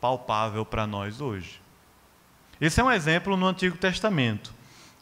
palpável 0.00 0.64
para 0.64 0.86
nós 0.86 1.20
hoje. 1.20 1.60
Esse 2.60 2.80
é 2.80 2.84
um 2.84 2.90
exemplo 2.90 3.36
no 3.36 3.46
Antigo 3.46 3.76
Testamento. 3.76 4.52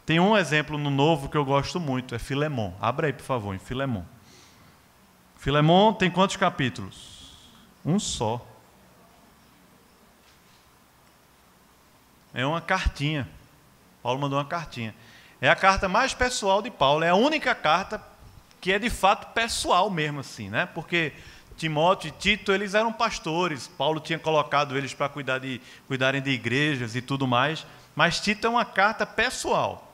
Tem 0.05 0.21
um 0.21 0.37
exemplo 0.37 0.77
no 0.77 0.91
Novo 0.91 1.29
que 1.29 1.37
eu 1.37 1.45
gosto 1.45 1.81
muito, 1.81 2.15
é 2.15 2.19
Filemon. 2.19 2.73
Abra 2.81 3.07
aí, 3.07 3.13
por 3.13 3.23
favor, 3.23 3.55
em 3.55 3.59
Filemon. 3.59 4.05
Filemon 5.39 5.93
tem 5.95 6.11
quantos 6.11 6.37
capítulos? 6.37 7.33
Um 7.85 7.99
só. 7.99 8.45
É 12.33 12.45
uma 12.45 12.61
cartinha. 12.61 13.29
Paulo 14.03 14.21
mandou 14.21 14.39
uma 14.39 14.45
cartinha. 14.45 14.95
É 15.41 15.49
a 15.49 15.57
carta 15.57 15.89
mais 15.89 16.13
pessoal 16.13 16.61
de 16.61 16.71
Paulo, 16.71 17.05
é 17.05 17.11
a 17.11 17.15
única 17.15 17.55
carta 17.55 18.03
que 18.61 18.73
é 18.73 18.79
de 18.79 18.89
fato 18.89 19.33
pessoal 19.35 19.91
mesmo 19.91 20.21
assim, 20.21 20.49
né? 20.49 20.67
Porque 20.67 21.13
Timóteo 21.57 22.09
e 22.09 22.11
Tito, 22.11 22.53
eles 22.53 22.75
eram 22.75 22.93
pastores. 22.93 23.69
Paulo 23.69 24.01
tinha 24.01 24.19
colocado 24.19 24.77
eles 24.77 24.93
para 24.93 25.09
cuidar 25.09 25.39
de, 25.39 25.61
cuidarem 25.87 26.21
de 26.21 26.31
igrejas 26.31 26.97
e 26.97 27.03
tudo 27.03 27.27
mais. 27.27 27.67
Mas 27.95 28.21
Tito 28.21 28.47
é 28.47 28.51
uma 28.51 28.65
carta 28.65 29.07
pessoal. 29.07 29.93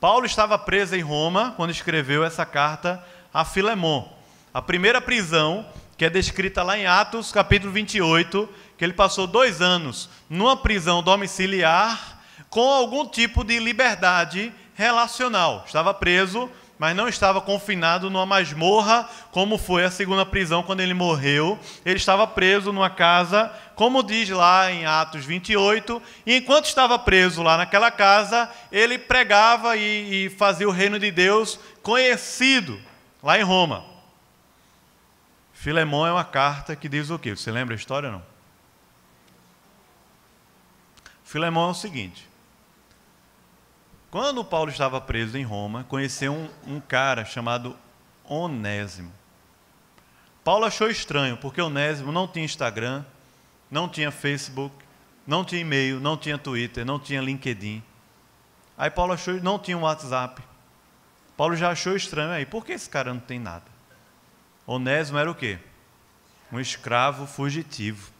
Paulo 0.00 0.26
estava 0.26 0.58
preso 0.58 0.96
em 0.96 1.00
Roma 1.00 1.52
quando 1.56 1.70
escreveu 1.70 2.24
essa 2.24 2.44
carta 2.44 3.04
a 3.32 3.44
Filemon. 3.44 4.08
A 4.52 4.60
primeira 4.60 5.00
prisão, 5.00 5.66
que 5.96 6.04
é 6.04 6.10
descrita 6.10 6.62
lá 6.62 6.76
em 6.76 6.86
Atos, 6.86 7.30
capítulo 7.30 7.72
28, 7.72 8.48
que 8.76 8.84
ele 8.84 8.92
passou 8.92 9.26
dois 9.26 9.60
anos 9.60 10.10
numa 10.28 10.56
prisão 10.56 11.02
domiciliar 11.02 12.20
com 12.50 12.68
algum 12.68 13.06
tipo 13.06 13.44
de 13.44 13.58
liberdade 13.58 14.52
relacional. 14.74 15.62
Estava 15.66 15.94
preso 15.94 16.50
mas 16.82 16.96
não 16.96 17.06
estava 17.06 17.40
confinado 17.40 18.10
numa 18.10 18.26
masmorra, 18.26 19.08
como 19.30 19.56
foi 19.56 19.84
a 19.84 19.90
segunda 19.90 20.26
prisão 20.26 20.64
quando 20.64 20.80
ele 20.80 20.92
morreu. 20.92 21.56
Ele 21.84 21.96
estava 21.96 22.26
preso 22.26 22.72
numa 22.72 22.90
casa, 22.90 23.52
como 23.76 24.02
diz 24.02 24.28
lá 24.30 24.68
em 24.68 24.84
Atos 24.84 25.24
28, 25.24 26.02
e 26.26 26.38
enquanto 26.38 26.64
estava 26.64 26.98
preso 26.98 27.40
lá 27.40 27.56
naquela 27.56 27.88
casa, 27.92 28.50
ele 28.72 28.98
pregava 28.98 29.76
e, 29.76 30.26
e 30.26 30.30
fazia 30.30 30.68
o 30.68 30.72
reino 30.72 30.98
de 30.98 31.12
Deus 31.12 31.56
conhecido 31.84 32.80
lá 33.22 33.38
em 33.38 33.44
Roma. 33.44 33.84
Filemão 35.52 36.04
é 36.04 36.10
uma 36.10 36.24
carta 36.24 36.74
que 36.74 36.88
diz 36.88 37.10
o 37.10 37.18
quê? 37.18 37.36
Você 37.36 37.52
lembra 37.52 37.76
a 37.76 37.78
história 37.78 38.08
ou 38.08 38.14
não? 38.14 38.22
Filemão 41.22 41.68
é 41.68 41.70
o 41.70 41.74
seguinte: 41.74 42.28
quando 44.12 44.44
Paulo 44.44 44.70
estava 44.70 45.00
preso 45.00 45.38
em 45.38 45.42
Roma, 45.42 45.84
conheceu 45.84 46.34
um, 46.34 46.74
um 46.74 46.78
cara 46.78 47.24
chamado 47.24 47.74
Onésimo. 48.24 49.10
Paulo 50.44 50.66
achou 50.66 50.90
estranho, 50.90 51.38
porque 51.38 51.62
Onésimo 51.62 52.12
não 52.12 52.28
tinha 52.28 52.44
Instagram, 52.44 53.06
não 53.70 53.88
tinha 53.88 54.10
Facebook, 54.10 54.76
não 55.26 55.46
tinha 55.46 55.62
e-mail, 55.62 55.98
não 55.98 56.18
tinha 56.18 56.36
Twitter, 56.36 56.84
não 56.84 56.98
tinha 56.98 57.22
LinkedIn. 57.22 57.82
Aí 58.76 58.90
Paulo 58.90 59.14
achou, 59.14 59.32
não 59.40 59.58
tinha 59.58 59.78
WhatsApp. 59.78 60.42
Paulo 61.34 61.56
já 61.56 61.70
achou 61.70 61.96
estranho 61.96 62.32
aí, 62.32 62.44
por 62.44 62.66
que 62.66 62.72
esse 62.72 62.90
cara 62.90 63.14
não 63.14 63.20
tem 63.20 63.38
nada? 63.38 63.64
Onésimo 64.66 65.16
era 65.16 65.30
o 65.30 65.34
quê? 65.34 65.58
Um 66.52 66.60
escravo 66.60 67.26
fugitivo. 67.26 68.12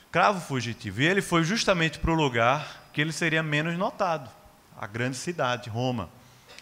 Escravo 0.00 0.40
fugitivo. 0.40 1.00
E 1.00 1.06
ele 1.06 1.22
foi 1.22 1.44
justamente 1.44 2.00
para 2.00 2.10
o 2.10 2.14
lugar 2.14 2.81
que 2.92 3.00
ele 3.00 3.12
seria 3.12 3.42
menos 3.42 3.76
notado. 3.78 4.30
A 4.78 4.86
grande 4.86 5.16
cidade, 5.16 5.70
Roma. 5.70 6.08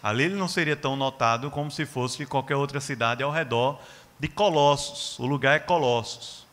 Ali 0.02 0.24
ele 0.24 0.34
não 0.34 0.48
seria 0.48 0.76
tão 0.76 0.96
notado 0.96 1.50
como 1.50 1.70
se 1.70 1.84
fosse 1.84 2.24
qualquer 2.26 2.56
outra 2.56 2.80
cidade 2.80 3.22
ao 3.22 3.30
redor 3.30 3.80
de 4.18 4.28
Colossos. 4.28 5.18
O 5.18 5.26
lugar 5.26 5.56
é 5.56 5.58
Colossos. 5.58 6.46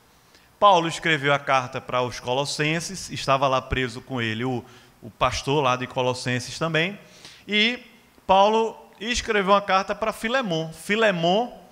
Paulo 0.59 0.87
escreveu 0.87 1.33
a 1.33 1.39
carta 1.39 1.79
para 1.79 2.01
os 2.01 2.19
Colossenses, 2.19 3.09
estava 3.09 3.47
lá 3.47 3.61
preso 3.61 4.01
com 4.01 4.21
ele 4.21 4.43
o, 4.43 4.65
o 5.01 5.09
pastor 5.09 5.63
lá 5.63 5.75
de 5.75 5.87
Colossenses 5.87 6.57
também. 6.57 6.99
E 7.47 7.79
Paulo 8.25 8.75
escreveu 8.99 9.53
uma 9.53 9.61
carta 9.61 9.93
para 9.93 10.11
Filemon. 10.11 10.71
Filemon 10.73 11.67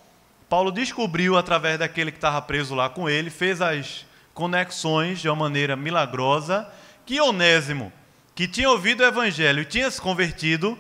Paulo 0.47 0.72
descobriu 0.72 1.38
através 1.38 1.80
daquele 1.80 2.12
que 2.12 2.18
estava 2.18 2.41
preso 2.41 2.76
lá 2.76 2.88
com 2.88 3.10
ele, 3.10 3.30
fez 3.30 3.62
as 3.62 4.06
conexões 4.34 5.20
de 5.20 5.28
uma 5.28 5.36
maneira 5.36 5.76
milagrosa, 5.76 6.68
que 7.06 7.22
Onésimo, 7.22 7.91
que 8.34 8.47
tinha 8.47 8.70
ouvido 8.70 9.01
o 9.01 9.06
evangelho 9.06 9.62
e 9.62 9.66
tinha 9.66 9.89
se 9.89 10.01
convertido, 10.01 10.78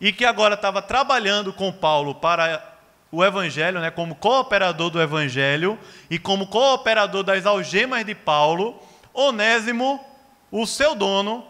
e 0.00 0.12
que 0.12 0.24
agora 0.24 0.54
estava 0.54 0.82
trabalhando 0.82 1.52
com 1.52 1.70
Paulo 1.70 2.14
para 2.14 2.72
o 3.12 3.24
evangelho, 3.24 3.78
né, 3.78 3.90
como 3.90 4.16
cooperador 4.16 4.90
do 4.90 5.00
evangelho 5.00 5.78
e 6.10 6.18
como 6.18 6.46
cooperador 6.46 7.22
das 7.22 7.46
algemas 7.46 8.04
de 8.04 8.14
Paulo, 8.14 8.82
Onésimo, 9.14 10.04
o 10.50 10.66
seu 10.66 10.94
dono, 10.94 11.46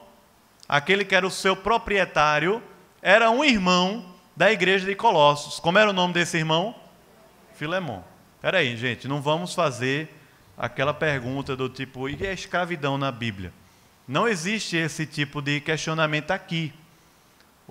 aquele 0.68 1.04
que 1.04 1.14
era 1.14 1.26
o 1.26 1.30
seu 1.30 1.56
proprietário, 1.56 2.62
era 3.00 3.30
um 3.30 3.44
irmão 3.44 4.04
da 4.36 4.52
igreja 4.52 4.84
de 4.84 4.94
Colossos. 4.94 5.58
Como 5.60 5.78
era 5.78 5.88
o 5.88 5.92
nome 5.92 6.12
desse 6.12 6.36
irmão? 6.36 6.74
Filemão. 7.54 8.04
Espera 8.36 8.58
aí, 8.58 8.76
gente, 8.76 9.06
não 9.06 9.22
vamos 9.22 9.54
fazer 9.54 10.14
aquela 10.58 10.92
pergunta 10.92 11.56
do 11.56 11.68
tipo, 11.68 12.08
e 12.08 12.26
a 12.26 12.32
escravidão 12.32 12.98
na 12.98 13.10
Bíblia? 13.10 13.52
Não 14.06 14.26
existe 14.26 14.76
esse 14.76 15.06
tipo 15.06 15.40
de 15.40 15.60
questionamento 15.60 16.30
aqui. 16.30 16.72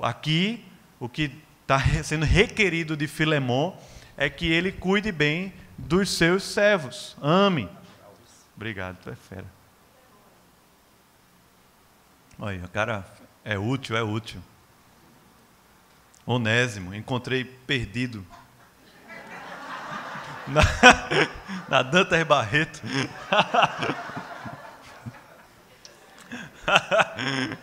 Aqui, 0.01 0.65
o 0.99 1.09
que 1.09 1.31
está 1.61 1.79
sendo 2.03 2.25
requerido 2.25 2.95
de 2.95 3.07
Filemão 3.07 3.77
é 4.17 4.29
que 4.29 4.51
ele 4.51 4.71
cuide 4.71 5.11
bem 5.11 5.53
dos 5.77 6.09
seus 6.09 6.43
servos. 6.43 7.15
Ame. 7.21 7.69
Obrigado, 8.55 8.97
tu 9.03 9.09
é 9.09 9.15
fera. 9.15 9.45
Olha, 12.39 12.63
o 12.63 12.69
cara 12.69 13.05
é 13.43 13.57
útil, 13.57 13.95
é 13.95 14.03
útil. 14.03 14.41
Onésimo, 16.25 16.93
encontrei 16.93 17.43
perdido 17.43 18.25
na, 20.47 20.61
na 21.67 21.83
Dantas 21.83 22.23
Barreto. 22.23 22.81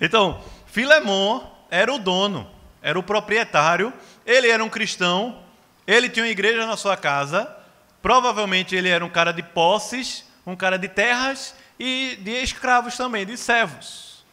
então, 0.00 0.42
Filemon 0.66 1.42
era 1.70 1.92
o 1.92 1.98
dono, 1.98 2.50
era 2.82 2.98
o 2.98 3.02
proprietário, 3.02 3.92
ele 4.26 4.48
era 4.48 4.62
um 4.62 4.68
cristão, 4.68 5.42
ele 5.86 6.08
tinha 6.08 6.24
uma 6.24 6.30
igreja 6.30 6.66
na 6.66 6.76
sua 6.76 6.96
casa, 6.96 7.54
provavelmente 8.00 8.74
ele 8.74 8.88
era 8.88 9.04
um 9.04 9.10
cara 9.10 9.32
de 9.32 9.42
posses, 9.42 10.24
um 10.46 10.56
cara 10.56 10.78
de 10.78 10.88
terras 10.88 11.54
e 11.78 12.18
de 12.20 12.32
escravos 12.42 12.96
também, 12.96 13.26
de 13.26 13.36
servos. 13.36 14.24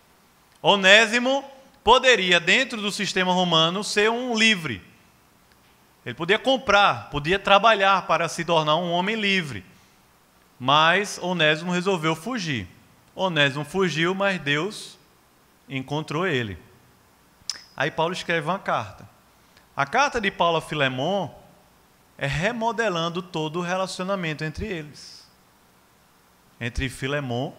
Onésimo 0.61 1.43
poderia, 1.83 2.39
dentro 2.39 2.81
do 2.81 2.91
sistema 2.91 3.33
romano, 3.33 3.83
ser 3.83 4.09
um 4.09 4.37
livre, 4.37 4.81
ele 6.07 6.15
podia 6.15 6.39
comprar, 6.39 7.09
podia 7.09 7.37
trabalhar 7.37 8.07
para 8.07 8.29
se 8.29 8.45
tornar 8.45 8.77
um 8.77 8.91
homem 8.91 9.13
livre. 9.17 9.65
Mas 10.59 11.19
Onésimo 11.19 11.71
resolveu 11.71 12.15
fugir. 12.15 12.67
Onésimo 13.15 13.63
fugiu, 13.63 14.13
mas 14.13 14.39
Deus 14.39 14.97
encontrou 15.67 16.25
ele. 16.25 16.57
Aí 17.75 17.91
Paulo 17.91 18.13
escreve 18.13 18.47
uma 18.47 18.59
carta. 18.59 19.07
A 19.75 19.85
carta 19.85 20.19
de 20.19 20.31
Paulo 20.31 20.57
a 20.57 20.61
Filemon 20.61 21.29
é 22.17 22.25
remodelando 22.25 23.21
todo 23.21 23.59
o 23.59 23.61
relacionamento 23.61 24.43
entre 24.43 24.65
eles. 24.65 25.27
Entre 26.59 26.89
Filemon 26.89 27.53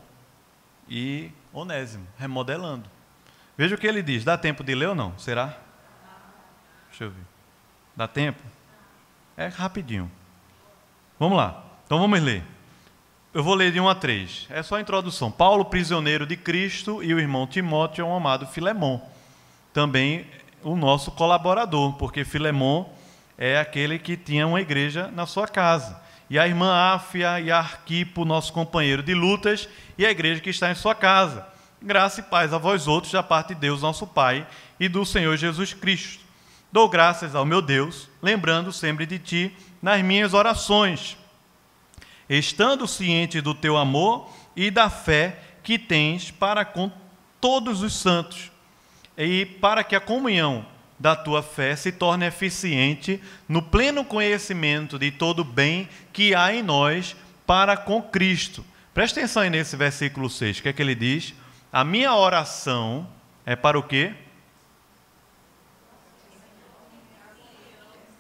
e 0.89 1.31
Onésimo, 1.53 2.07
remodelando. 2.19 2.91
Veja 3.57 3.77
o 3.77 3.79
que 3.79 3.87
ele 3.87 4.03
diz. 4.03 4.25
Dá 4.25 4.37
tempo 4.37 4.65
de 4.65 4.75
ler 4.75 4.89
ou 4.89 4.95
não? 4.95 5.17
Será? 5.19 5.57
Deixa 6.89 7.05
eu 7.05 7.11
ver. 7.11 7.25
Dá 7.95 8.09
tempo? 8.09 8.43
É 9.37 9.47
rapidinho. 9.47 10.11
Vamos 11.19 11.37
lá. 11.37 11.65
Então 11.85 11.99
vamos 11.99 12.21
ler. 12.21 12.45
Eu 13.35 13.45
vou 13.45 13.55
ler 13.55 13.71
de 13.71 13.79
1 13.79 13.87
a 13.87 13.95
3. 13.95 14.47
É 14.49 14.63
só 14.63 14.77
a 14.77 14.81
introdução. 14.81 15.31
Paulo, 15.31 15.67
prisioneiro 15.67 16.25
de 16.25 16.35
Cristo, 16.35 17.03
e 17.03 17.13
o 17.13 17.21
irmão 17.21 17.47
Timóteo, 17.47 18.07
o 18.07 18.15
amado 18.15 18.47
Filemon. 18.47 18.99
Também 19.71 20.27
o 20.63 20.75
nosso 20.75 21.11
colaborador, 21.11 21.93
porque 21.93 22.25
Filemon 22.25 22.87
é 23.37 23.59
aquele 23.59 23.99
que 23.99 24.17
tinha 24.17 24.47
uma 24.47 24.63
igreja 24.63 25.11
na 25.15 25.27
sua 25.27 25.47
casa. 25.47 26.01
E 26.31 26.39
a 26.39 26.49
irmã 26.49 26.73
Áfia 26.73 27.39
e 27.39 27.53
Arquipo, 27.53 28.25
nosso 28.25 28.51
companheiro 28.51 29.03
de 29.03 29.13
lutas, 29.13 29.69
e 29.99 30.07
a 30.07 30.11
igreja 30.11 30.41
que 30.41 30.49
está 30.49 30.71
em 30.71 30.75
sua 30.75 30.95
casa. 30.95 31.47
Graça 31.83 32.21
e 32.21 32.23
paz 32.23 32.55
a 32.55 32.59
vós 32.59 32.89
outros, 32.89 33.13
da 33.13 33.23
parte 33.23 33.49
de 33.49 33.61
Deus, 33.61 33.83
nosso 33.83 34.07
Pai, 34.07 34.47
e 34.81 34.89
do 34.89 35.05
Senhor 35.05 35.37
Jesus 35.37 35.75
Cristo. 35.75 36.25
Dou 36.73 36.89
graças 36.89 37.35
ao 37.35 37.45
meu 37.45 37.61
Deus, 37.61 38.09
lembrando 38.23 38.73
sempre 38.73 39.05
de 39.05 39.19
ti 39.19 39.55
nas 39.83 40.01
minhas 40.01 40.33
orações, 40.33 41.18
estando 42.29 42.87
ciente 42.87 43.41
do 43.41 43.55
teu 43.55 43.77
amor 43.77 44.31
e 44.55 44.71
da 44.71 44.91
fé 44.91 45.39
que 45.63 45.79
tens 45.79 46.31
para 46.31 46.65
com 46.65 46.91
todos 47.41 47.83
os 47.83 47.95
santos, 47.95 48.51
e 49.17 49.47
para 49.47 49.85
que 49.85 49.95
a 49.95 50.01
comunhão 50.01 50.67
da 50.99 51.15
tua 51.15 51.43
fé 51.43 51.77
se 51.77 51.93
torne 51.93 52.27
eficiente 52.27 53.23
no 53.49 53.63
pleno 53.63 54.05
conhecimento 54.05 54.99
de 54.99 55.11
todo 55.11 55.41
o 55.41 55.45
bem 55.45 55.89
que 56.13 56.35
há 56.35 56.53
em 56.53 56.63
nós 56.63 57.17
para 57.47 57.77
com 57.77 58.03
Cristo. 58.03 58.65
Presta 58.93 59.21
atenção 59.21 59.43
aí 59.43 59.51
nesse 59.51 59.77
versículo 59.77 60.29
6, 60.29 60.59
o 60.59 60.63
que 60.63 60.69
é 60.69 60.73
que 60.73 60.83
ele 60.83 60.95
diz? 60.95 61.35
A 61.73 61.85
minha 61.85 62.15
oração 62.15 63.07
é 63.47 63.55
para 63.55 63.79
o 63.79 63.83
quê? 63.83 64.15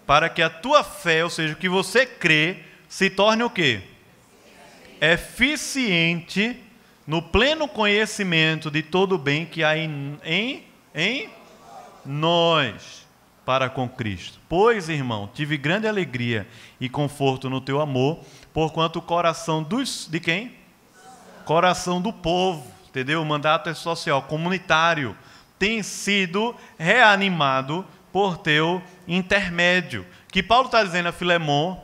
para 0.08 0.30
que 0.30 0.40
a 0.40 0.48
tua 0.48 0.82
fé, 0.82 1.22
ou 1.22 1.28
seja, 1.28 1.52
o 1.52 1.56
que 1.58 1.68
você 1.68 2.06
crê, 2.06 2.60
se 2.88 3.10
torne 3.10 3.42
o 3.42 3.50
quê? 3.50 3.82
Eficiente 5.00 6.62
no 7.06 7.22
pleno 7.22 7.66
conhecimento 7.66 8.70
de 8.70 8.82
todo 8.82 9.14
o 9.14 9.18
bem 9.18 9.46
que 9.46 9.64
há 9.64 9.76
em, 9.76 10.18
em, 10.22 10.64
em 10.94 11.30
nós 12.04 13.06
para 13.48 13.70
com 13.70 13.88
Cristo. 13.88 14.38
Pois, 14.46 14.90
irmão, 14.90 15.30
tive 15.32 15.56
grande 15.56 15.88
alegria 15.88 16.46
e 16.78 16.86
conforto 16.86 17.48
no 17.48 17.62
teu 17.62 17.80
amor, 17.80 18.20
porquanto 18.52 18.98
o 18.98 19.02
coração 19.02 19.62
dos 19.62 20.06
de 20.06 20.20
quem? 20.20 20.54
Coração 21.46 21.98
do 21.98 22.12
povo, 22.12 22.70
entendeu? 22.90 23.22
O 23.22 23.24
mandato 23.24 23.70
é 23.70 23.74
social, 23.74 24.20
comunitário, 24.24 25.16
tem 25.58 25.82
sido 25.82 26.54
reanimado 26.78 27.86
por 28.12 28.36
teu 28.36 28.82
intermédio. 29.06 30.02
O 30.28 30.32
que 30.32 30.42
Paulo 30.42 30.66
está 30.66 30.84
dizendo 30.84 31.08
a 31.08 31.12
Filemon 31.12 31.80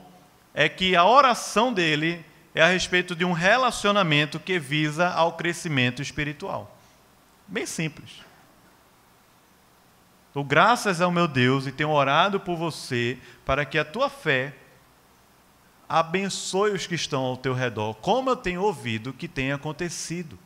é 0.52 0.68
que 0.68 0.94
a 0.94 1.06
oração 1.06 1.72
dele 1.72 2.22
é 2.54 2.62
a 2.62 2.68
respeito 2.68 3.16
de 3.16 3.24
um 3.24 3.32
relacionamento 3.32 4.38
que 4.38 4.58
visa 4.58 5.08
ao 5.08 5.32
crescimento 5.32 6.00
espiritual. 6.00 6.78
Bem 7.48 7.66
simples. 7.66 8.22
Dou 10.32 10.44
graças 10.44 11.00
ao 11.00 11.10
meu 11.10 11.28
Deus 11.28 11.66
e 11.66 11.72
tenho 11.72 11.90
orado 11.90 12.40
por 12.40 12.56
você 12.56 13.18
para 13.44 13.64
que 13.64 13.78
a 13.78 13.84
tua 13.84 14.08
fé 14.08 14.54
abençoe 15.88 16.72
os 16.72 16.86
que 16.86 16.94
estão 16.94 17.22
ao 17.22 17.36
teu 17.36 17.54
redor, 17.54 17.94
como 17.94 18.30
eu 18.30 18.36
tenho 18.36 18.62
ouvido 18.62 19.12
que 19.12 19.28
tem 19.28 19.52
acontecido. 19.52 20.38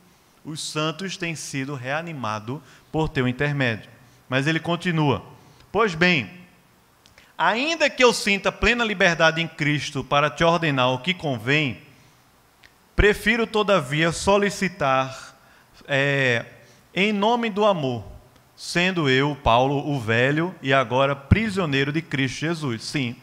Os 0.43 0.61
santos 0.61 1.17
têm 1.17 1.35
sido 1.35 1.75
reanimados 1.75 2.59
por 2.91 3.09
teu 3.09 3.27
intermédio. 3.27 3.89
Mas 4.27 4.47
ele 4.47 4.59
continua. 4.59 5.23
Pois 5.71 5.95
bem, 5.95 6.29
ainda 7.37 7.89
que 7.89 8.03
eu 8.03 8.13
sinta 8.13 8.51
plena 8.51 8.83
liberdade 8.83 9.41
em 9.41 9.47
Cristo 9.47 10.03
para 10.03 10.29
te 10.29 10.43
ordenar 10.43 10.89
o 10.89 10.99
que 10.99 11.13
convém, 11.13 11.81
prefiro 12.99 13.47
todavia 13.47 14.11
solicitar 14.11 15.33
é, 15.87 16.43
em 16.93 17.13
nome 17.13 17.49
do 17.49 17.63
amor, 17.63 18.03
sendo 18.57 19.09
eu, 19.09 19.37
Paulo, 19.41 19.89
o 19.89 19.97
velho 19.97 20.53
e 20.61 20.73
agora 20.73 21.15
prisioneiro 21.15 21.93
de 21.93 22.01
Cristo 22.01 22.39
Jesus. 22.39 22.83
Sim, 22.83 23.15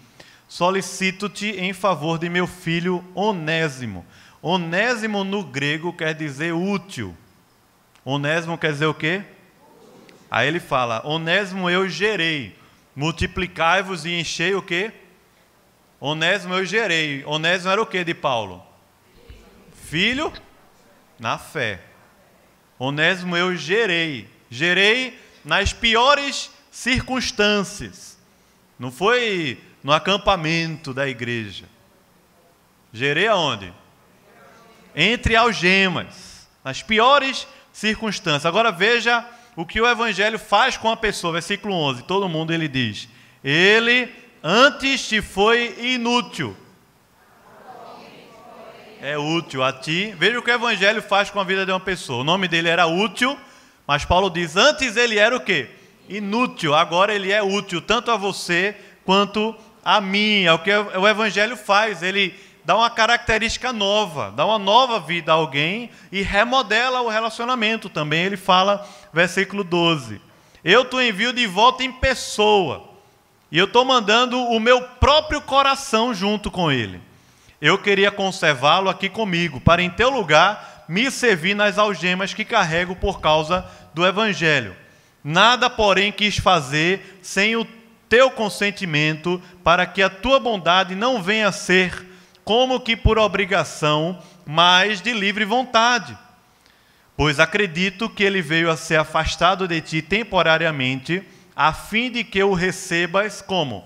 solicito-te 0.49 1.51
em 1.61 1.75
favor 1.75 2.19
de 2.19 2.31
meu 2.31 2.47
filho 2.47 3.05
Onésimo. 3.15 4.03
Onésimo 4.41 5.25
no 5.25 5.45
grego 5.45 5.93
quer 5.93 6.15
dizer 6.15 6.55
útil. 6.55 7.15
Onésimo 8.03 8.57
quer 8.57 8.73
dizer 8.73 8.87
o 8.87 8.95
quê? 8.95 9.25
Aí 10.31 10.49
ele 10.49 10.59
fala: 10.59 11.03
Onésimo 11.05 11.69
eu 11.69 11.87
gerei, 11.87 12.59
multiplicai-vos 12.95 14.07
e 14.07 14.19
enchei 14.19 14.55
o 14.55 14.63
quê? 14.63 14.91
Onésimo 16.01 16.55
eu 16.55 16.65
gerei. 16.65 17.23
Onésimo 17.27 17.71
era 17.71 17.83
o 17.83 17.85
quê 17.85 18.03
de 18.03 18.15
Paulo? 18.15 18.65
Filho 19.89 20.33
na 21.19 21.39
fé. 21.39 21.81
Onésimo 22.79 23.37
eu 23.37 23.55
gerei. 23.55 24.29
Gerei 24.51 25.19
nas 25.45 25.73
piores 25.73 26.51
circunstâncias. 26.71 28.19
Não 28.79 28.91
foi 28.91 29.61
no 29.83 29.93
acampamento 29.93 30.93
da 30.93 31.09
igreja. 31.09 31.65
Gerei 32.93 33.29
aonde? 33.29 33.73
Entre 34.95 35.37
algemas. 35.37 36.49
Nas 36.65 36.83
piores 36.83 37.47
circunstâncias. 37.73 38.47
Agora 38.47 38.73
veja 38.73 39.25
o 39.55 39.65
que 39.65 39.81
o 39.81 39.89
evangelho 39.89 40.39
faz 40.39 40.77
com 40.77 40.91
a 40.91 40.97
pessoa, 40.97 41.35
versículo 41.35 41.75
11, 41.75 42.03
todo 42.03 42.29
mundo 42.29 42.53
ele 42.53 42.69
diz: 42.69 43.09
ele 43.43 44.13
antes 44.43 45.09
te 45.09 45.23
foi 45.23 45.75
inútil. 45.95 46.57
É 49.01 49.19
útil 49.19 49.63
a 49.63 49.73
ti. 49.73 50.15
Veja 50.19 50.39
o 50.39 50.43
que 50.43 50.51
o 50.51 50.55
evangelho 50.55 51.03
faz 51.03 51.29
com 51.29 51.39
a 51.39 51.45
vida 51.45 51.67
de 51.67 51.73
uma 51.73 51.81
pessoa. 51.81 52.21
O 52.21 52.25
nome 52.25 52.49
dele 52.49 52.69
era 52.69 52.87
útil, 52.87 53.39
mas 53.87 54.05
Paulo 54.05 54.31
diz: 54.31 54.57
antes 54.57 54.97
ele 54.97 55.19
era 55.19 55.37
o 55.37 55.41
quê? 55.41 55.69
Inútil. 56.09 56.75
Agora 56.75 57.15
ele 57.15 57.31
é 57.31 57.43
útil 57.43 57.81
tanto 57.83 58.11
a 58.11 58.17
você 58.17 58.75
quanto 59.05 59.55
a 59.85 60.01
mim. 60.01 60.45
É 60.45 60.53
o 60.53 60.59
que 60.59 60.71
o 60.73 61.07
evangelho 61.07 61.57
faz. 61.57 62.03
Ele 62.03 62.35
dá 62.65 62.75
uma 62.75 62.89
característica 62.89 63.71
nova, 63.73 64.33
dá 64.35 64.47
uma 64.47 64.59
nova 64.59 64.99
vida 64.99 65.31
a 65.31 65.35
alguém 65.35 65.91
e 66.11 66.23
remodela 66.23 67.03
o 67.03 67.09
relacionamento 67.09 67.91
também. 67.91 68.25
Ele 68.25 68.37
fala, 68.39 68.89
versículo 69.13 69.63
12: 69.63 70.23
Eu 70.65 70.87
te 70.87 70.97
envio 70.97 71.35
de 71.35 71.47
volta 71.47 71.85
em 71.85 71.93
pessoa, 71.93 72.89
e 73.53 73.59
eu 73.59 73.67
estou 73.67 73.85
mandando 73.85 74.39
o 74.39 74.59
meu 74.59 74.81
próprio 74.83 75.43
coração 75.43 76.15
junto 76.15 76.51
com 76.51 76.73
ele. 76.73 77.01
Eu 77.61 77.79
queria 77.79 78.11
conservá-lo 78.11 78.91
aqui 78.91 79.09
comigo, 79.09 79.61
para 79.61 79.83
em 79.83 79.91
teu 79.91 80.11
lugar 80.11 80.85
me 80.89 81.11
servir 81.11 81.55
nas 81.55 81.79
algemas 81.79 82.35
que 82.35 82.45
carrego 82.45 82.95
por 82.95 83.21
causa 83.21 83.65
do 83.95 84.07
evangelho. 84.07 84.77
Nada, 85.25 85.69
porém, 85.69 86.13
quis 86.13 86.37
fazer 86.39 87.19
sem 87.23 87.57
o 87.57 87.67
teu 88.09 88.31
consentimento, 88.31 89.43
para 89.65 89.87
que 89.87 90.03
a 90.03 90.09
tua 90.09 90.39
bondade 90.39 90.95
não 90.95 91.23
venha 91.23 91.49
a 91.49 91.53
ser 91.53 92.07
como 92.45 92.79
que 92.79 92.97
por 92.97 93.19
obrigação, 93.19 94.23
mas 94.45 95.01
de 95.01 95.13
livre 95.13 95.45
vontade. 95.45 96.17
Pois 97.17 97.41
acredito 97.41 98.09
que 98.09 98.23
ele 98.23 98.41
veio 98.41 98.71
a 98.71 98.77
ser 98.77 99.01
afastado 99.01 99.67
de 99.67 99.81
ti 99.81 100.03
temporariamente, 100.03 101.27
a 101.57 101.73
fim 101.73 102.11
de 102.11 102.23
que 102.23 102.43
o 102.43 102.53
recebas 102.53 103.43
como? 103.43 103.85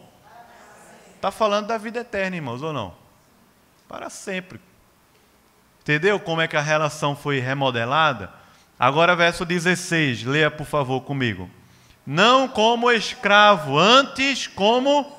Está 1.16 1.30
falando 1.30 1.68
da 1.68 1.78
vida 1.78 2.00
eterna, 2.00 2.36
irmãos, 2.36 2.60
ou 2.60 2.72
não? 2.72 2.99
Para 3.90 4.08
sempre. 4.08 4.60
Entendeu 5.80 6.20
como 6.20 6.40
é 6.40 6.46
que 6.46 6.56
a 6.56 6.60
relação 6.60 7.16
foi 7.16 7.40
remodelada? 7.40 8.32
Agora, 8.78 9.16
verso 9.16 9.44
16, 9.44 10.22
leia 10.22 10.48
por 10.48 10.64
favor 10.64 11.00
comigo. 11.00 11.50
Não 12.06 12.46
como 12.46 12.88
escravo, 12.92 13.76
antes 13.76 14.46
como 14.46 15.18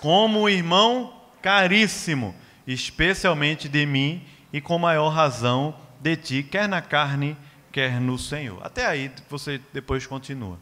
como 0.00 0.48
irmão 0.48 1.14
caríssimo, 1.40 2.34
especialmente 2.66 3.68
de 3.68 3.86
mim 3.86 4.26
e 4.52 4.60
com 4.60 4.76
maior 4.76 5.10
razão 5.10 5.76
de 6.00 6.16
ti, 6.16 6.42
quer 6.42 6.68
na 6.68 6.82
carne, 6.82 7.36
quer 7.70 8.00
no 8.00 8.18
Senhor. 8.18 8.66
Até 8.66 8.84
aí 8.84 9.12
você 9.28 9.60
depois 9.72 10.08
continua 10.08 10.58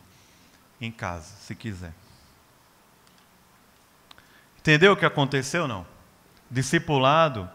em 0.78 0.90
casa, 0.92 1.34
se 1.40 1.54
quiser. 1.54 1.94
Entendeu 4.58 4.92
o 4.92 4.96
que 4.96 5.06
aconteceu 5.06 5.66
não? 5.66 5.97
Discipulado, 6.50 7.48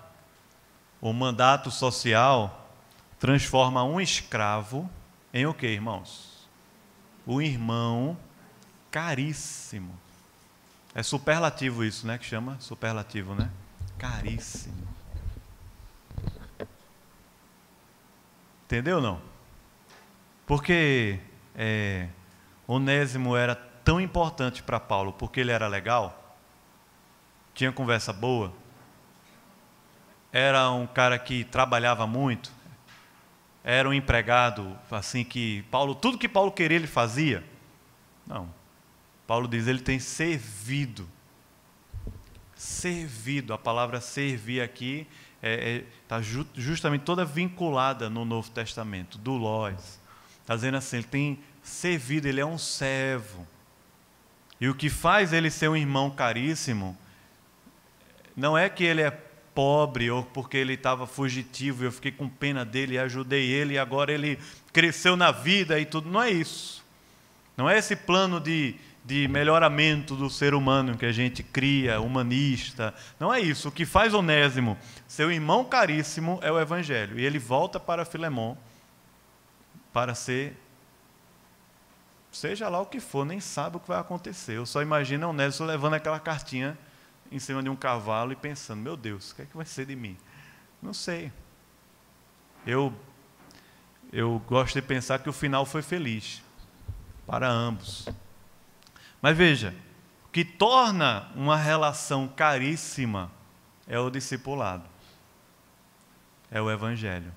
o 1.01 1.11
mandato 1.11 1.71
social 1.71 2.69
transforma 3.19 3.83
um 3.83 3.99
escravo 3.99 4.89
em 5.33 5.45
o 5.45 5.53
que, 5.53 5.67
irmãos? 5.67 6.47
O 7.25 7.41
irmão 7.41 8.17
caríssimo. 8.91 9.97
É 10.93 11.01
superlativo 11.01 11.83
isso, 11.83 12.05
né? 12.05 12.17
Que 12.17 12.25
chama 12.25 12.57
superlativo, 12.59 13.33
né? 13.33 13.49
Caríssimo. 13.97 14.87
Entendeu 18.65 19.01
não? 19.01 19.19
Porque 20.45 21.19
é, 21.55 22.09
Onésimo 22.67 23.35
era 23.35 23.55
tão 23.55 23.99
importante 23.99 24.63
para 24.63 24.79
Paulo 24.79 25.13
porque 25.13 25.39
ele 25.39 25.51
era 25.51 25.67
legal, 25.67 26.37
tinha 27.53 27.71
conversa 27.71 28.13
boa, 28.13 28.53
era 30.33 30.71
um 30.71 30.87
cara 30.87 31.19
que 31.19 31.43
trabalhava 31.43 32.07
muito, 32.07 32.51
era 33.63 33.87
um 33.87 33.93
empregado 33.93 34.75
assim 34.89 35.23
que 35.23 35.61
Paulo 35.69 35.93
tudo 35.93 36.17
que 36.17 36.27
Paulo 36.27 36.51
queria 36.51 36.75
ele 36.75 36.87
fazia. 36.87 37.43
Não, 38.25 38.51
Paulo 39.27 39.47
diz, 39.47 39.67
ele 39.67 39.79
tem 39.79 39.99
servido. 39.99 41.07
Servido, 42.55 43.53
a 43.53 43.57
palavra 43.57 44.01
servir 44.01 44.61
aqui 44.61 45.07
está 45.35 45.47
é, 45.47 45.75
é, 45.77 45.85
tá 46.07 46.21
ju 46.21 46.47
justamente 46.55 47.01
toda 47.01 47.25
vinculada 47.25 48.09
no 48.09 48.25
Novo 48.25 48.49
Testamento, 48.49 49.17
do 49.17 49.33
Lós. 49.33 49.99
Está 50.41 50.55
dizendo 50.55 50.77
assim, 50.77 50.97
ele 50.97 51.05
tem 51.05 51.39
servido, 51.61 52.27
ele 52.27 52.39
é 52.39 52.45
um 52.45 52.57
servo. 52.57 53.45
E 54.59 54.69
o 54.69 54.75
que 54.75 54.89
faz 54.89 55.33
ele 55.33 55.49
ser 55.49 55.67
um 55.67 55.75
irmão 55.75 56.09
caríssimo, 56.09 56.97
não 58.35 58.57
é 58.57 58.69
que 58.69 58.83
ele 58.83 59.01
é 59.01 59.11
pobre 59.53 60.09
ou 60.09 60.23
porque 60.23 60.57
ele 60.57 60.73
estava 60.73 61.05
fugitivo 61.05 61.85
eu 61.85 61.91
fiquei 61.91 62.11
com 62.11 62.27
pena 62.27 62.65
dele 62.65 62.95
e 62.95 62.99
ajudei 62.99 63.49
ele 63.49 63.75
e 63.75 63.77
agora 63.77 64.11
ele 64.11 64.39
cresceu 64.71 65.15
na 65.15 65.31
vida 65.31 65.79
e 65.79 65.85
tudo. 65.85 66.09
Não 66.09 66.21
é 66.21 66.31
isso. 66.31 66.83
Não 67.55 67.69
é 67.69 67.77
esse 67.77 67.95
plano 67.95 68.39
de, 68.39 68.75
de 69.05 69.27
melhoramento 69.27 70.15
do 70.15 70.29
ser 70.29 70.53
humano 70.53 70.97
que 70.97 71.05
a 71.05 71.11
gente 71.11 71.43
cria, 71.43 72.01
humanista. 72.01 72.93
Não 73.19 73.33
é 73.33 73.39
isso. 73.39 73.69
O 73.69 73.71
que 73.71 73.85
faz 73.85 74.13
Onésimo, 74.13 74.77
seu 75.07 75.31
irmão 75.31 75.63
caríssimo, 75.63 76.39
é 76.41 76.51
o 76.51 76.59
Evangelho. 76.59 77.19
E 77.19 77.25
ele 77.25 77.37
volta 77.37 77.79
para 77.79 78.05
Filemão 78.05 78.57
para 79.93 80.15
ser. 80.15 80.57
Seja 82.31 82.67
lá 82.67 82.81
o 82.81 82.87
que 82.87 82.99
for, 82.99 83.23
nem 83.23 83.39
sabe 83.39 83.77
o 83.77 83.79
que 83.79 83.87
vai 83.87 83.99
acontecer. 83.99 84.57
Eu 84.57 84.65
só 84.65 84.81
imagino 84.81 85.29
Onésimo 85.29 85.67
levando 85.67 85.93
aquela 85.93 86.19
cartinha 86.19 86.75
em 87.33 87.39
cima 87.39 87.63
de 87.63 87.69
um 87.69 87.75
cavalo 87.75 88.31
e 88.31 88.35
pensando: 88.35 88.81
meu 88.81 88.95
Deus, 88.95 89.31
o 89.31 89.35
que 89.35 89.41
é 89.41 89.45
que 89.45 89.57
vai 89.57 89.65
ser 89.65 89.87
de 89.87 89.95
mim? 89.95 90.15
Não 90.81 90.93
sei. 90.93 91.31
Eu, 92.65 92.93
eu 94.11 94.41
gosto 94.47 94.75
de 94.75 94.81
pensar 94.81 95.19
que 95.19 95.29
o 95.29 95.33
final 95.33 95.65
foi 95.65 95.81
feliz 95.81 96.43
para 97.25 97.49
ambos. 97.49 98.07
Mas 99.19 99.35
veja, 99.35 99.73
o 100.25 100.29
que 100.29 100.45
torna 100.45 101.31
uma 101.35 101.57
relação 101.57 102.27
caríssima 102.27 103.31
é 103.87 103.99
o 103.99 104.09
discipulado, 104.09 104.85
é 106.51 106.61
o 106.61 106.69
Evangelho. 106.69 107.33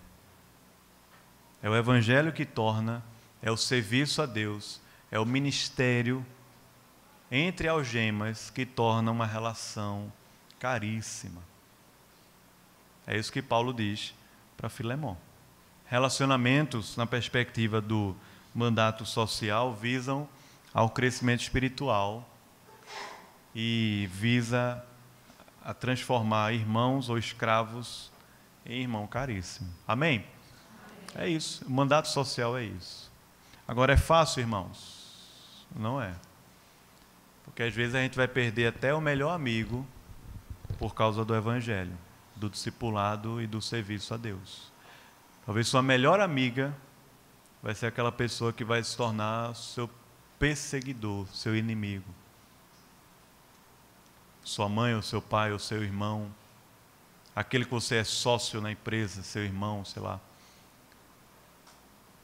É 1.63 1.71
o 1.71 1.75
Evangelho 1.75 2.33
que 2.33 2.45
torna, 2.45 3.03
é 3.41 3.51
o 3.51 3.57
serviço 3.57 4.21
a 4.21 4.27
Deus, 4.27 4.81
é 5.11 5.19
o 5.19 5.25
ministério 5.25 6.25
entre 7.31 7.69
algemas 7.69 8.51
que 8.51 8.65
torna 8.65 9.11
uma 9.11 9.27
relação 9.27 10.13
caríssima. 10.59 11.43
É 13.07 13.17
isso 13.17 13.33
que 13.33 13.43
Paulo 13.43 13.73
diz 13.73 14.15
para 14.57 14.69
Filemão. 14.69 15.17
Relacionamentos, 15.87 16.97
na 16.97 17.07
perspectiva 17.07 17.81
do 17.81 18.17
mandato 18.55 19.05
social, 19.05 19.75
visam 19.75 20.29
ao 20.75 20.91
crescimento 20.91 21.41
espiritual 21.43 22.29
e 23.55 24.09
visa 24.13 24.85
a 25.65 25.73
transformar 25.73 26.53
irmãos 26.53 27.09
ou 27.09 27.17
escravos 27.17 28.11
em 28.65 28.83
irmão 28.83 29.07
caríssimo. 29.07 29.73
Amém? 29.87 30.25
É 31.15 31.29
isso. 31.29 31.65
O 31.65 31.71
mandato 31.71 32.09
social 32.09 32.57
é 32.57 32.65
isso. 32.65 33.11
Agora 33.67 33.93
é 33.93 33.97
fácil, 33.97 34.41
irmãos? 34.41 35.67
Não 35.75 36.01
é. 36.01 36.15
Porque 37.47 37.63
às 37.63 37.75
vezes 37.75 37.95
a 37.95 38.01
gente 38.01 38.17
vai 38.17 38.29
perder 38.29 38.67
até 38.67 38.93
o 38.93 39.01
melhor 39.01 39.33
amigo 39.33 39.87
por 40.79 40.95
causa 40.95 41.25
do 41.25 41.35
evangelho, 41.35 41.97
do 42.35 42.51
discipulado 42.51 43.41
e 43.41 43.47
do 43.47 43.63
serviço 43.63 44.13
a 44.13 44.17
Deus. 44.19 44.71
Talvez 45.47 45.67
sua 45.67 45.83
melhor 45.83 46.21
amiga 46.21 46.77
vai 47.63 47.75
ser 47.75 47.87
aquela 47.87 48.13
pessoa 48.13 48.53
que 48.53 48.65
vai 48.65 48.83
se 48.83 48.97
tornar 48.97 49.55
seu 49.55 49.89
perseguidor, 50.39 51.27
seu 51.29 51.57
inimigo. 51.57 52.15
Sua 54.45 54.69
mãe, 54.69 54.95
ou 54.95 55.03
seu 55.03 55.23
pai, 55.23 55.53
ou 55.53 55.59
seu 55.59 55.83
irmão, 55.83 56.31
aquele 57.35 57.65
que 57.65 57.71
você 57.71 57.97
é 57.97 58.05
sócio 58.05 58.61
na 58.61 58.71
empresa, 58.71 59.23
seu 59.23 59.45
irmão, 59.45 59.85
sei 59.85 60.03
lá, 60.03 60.21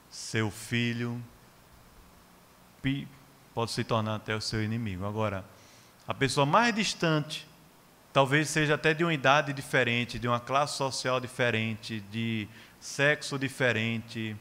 seu 0.09 0.49
filho, 0.49 1.21
pode 3.53 3.71
se 3.71 3.83
tornar 3.83 4.15
até 4.15 4.35
o 4.35 4.41
seu 4.41 4.63
inimigo. 4.63 5.05
Agora, 5.05 5.45
a 6.07 6.13
pessoa 6.13 6.45
mais 6.45 6.73
distante, 6.73 7.47
talvez 8.11 8.49
seja 8.49 8.75
até 8.75 8.93
de 8.93 9.03
uma 9.03 9.13
idade 9.13 9.53
diferente, 9.53 10.19
de 10.19 10.27
uma 10.27 10.39
classe 10.39 10.77
social 10.77 11.19
diferente, 11.19 11.99
de 12.11 12.47
sexo 12.79 13.39
diferente, 13.39 14.35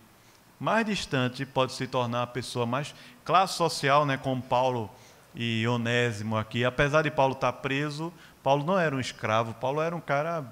mais 0.58 0.86
distante 0.86 1.44
pode 1.44 1.72
se 1.72 1.86
tornar 1.86 2.22
a 2.22 2.26
pessoa 2.26 2.64
mais 2.64 2.94
classe 3.24 3.54
social, 3.54 4.06
né, 4.06 4.16
como 4.16 4.42
Paulo 4.42 4.90
e 5.34 5.66
Onésimo 5.66 6.36
aqui. 6.36 6.64
Apesar 6.64 7.02
de 7.02 7.10
Paulo 7.10 7.34
estar 7.34 7.52
preso, 7.54 8.12
Paulo 8.42 8.64
não 8.64 8.78
era 8.78 8.94
um 8.94 9.00
escravo, 9.00 9.54
Paulo 9.54 9.80
era 9.80 9.94
um 9.94 10.00
cara 10.00 10.44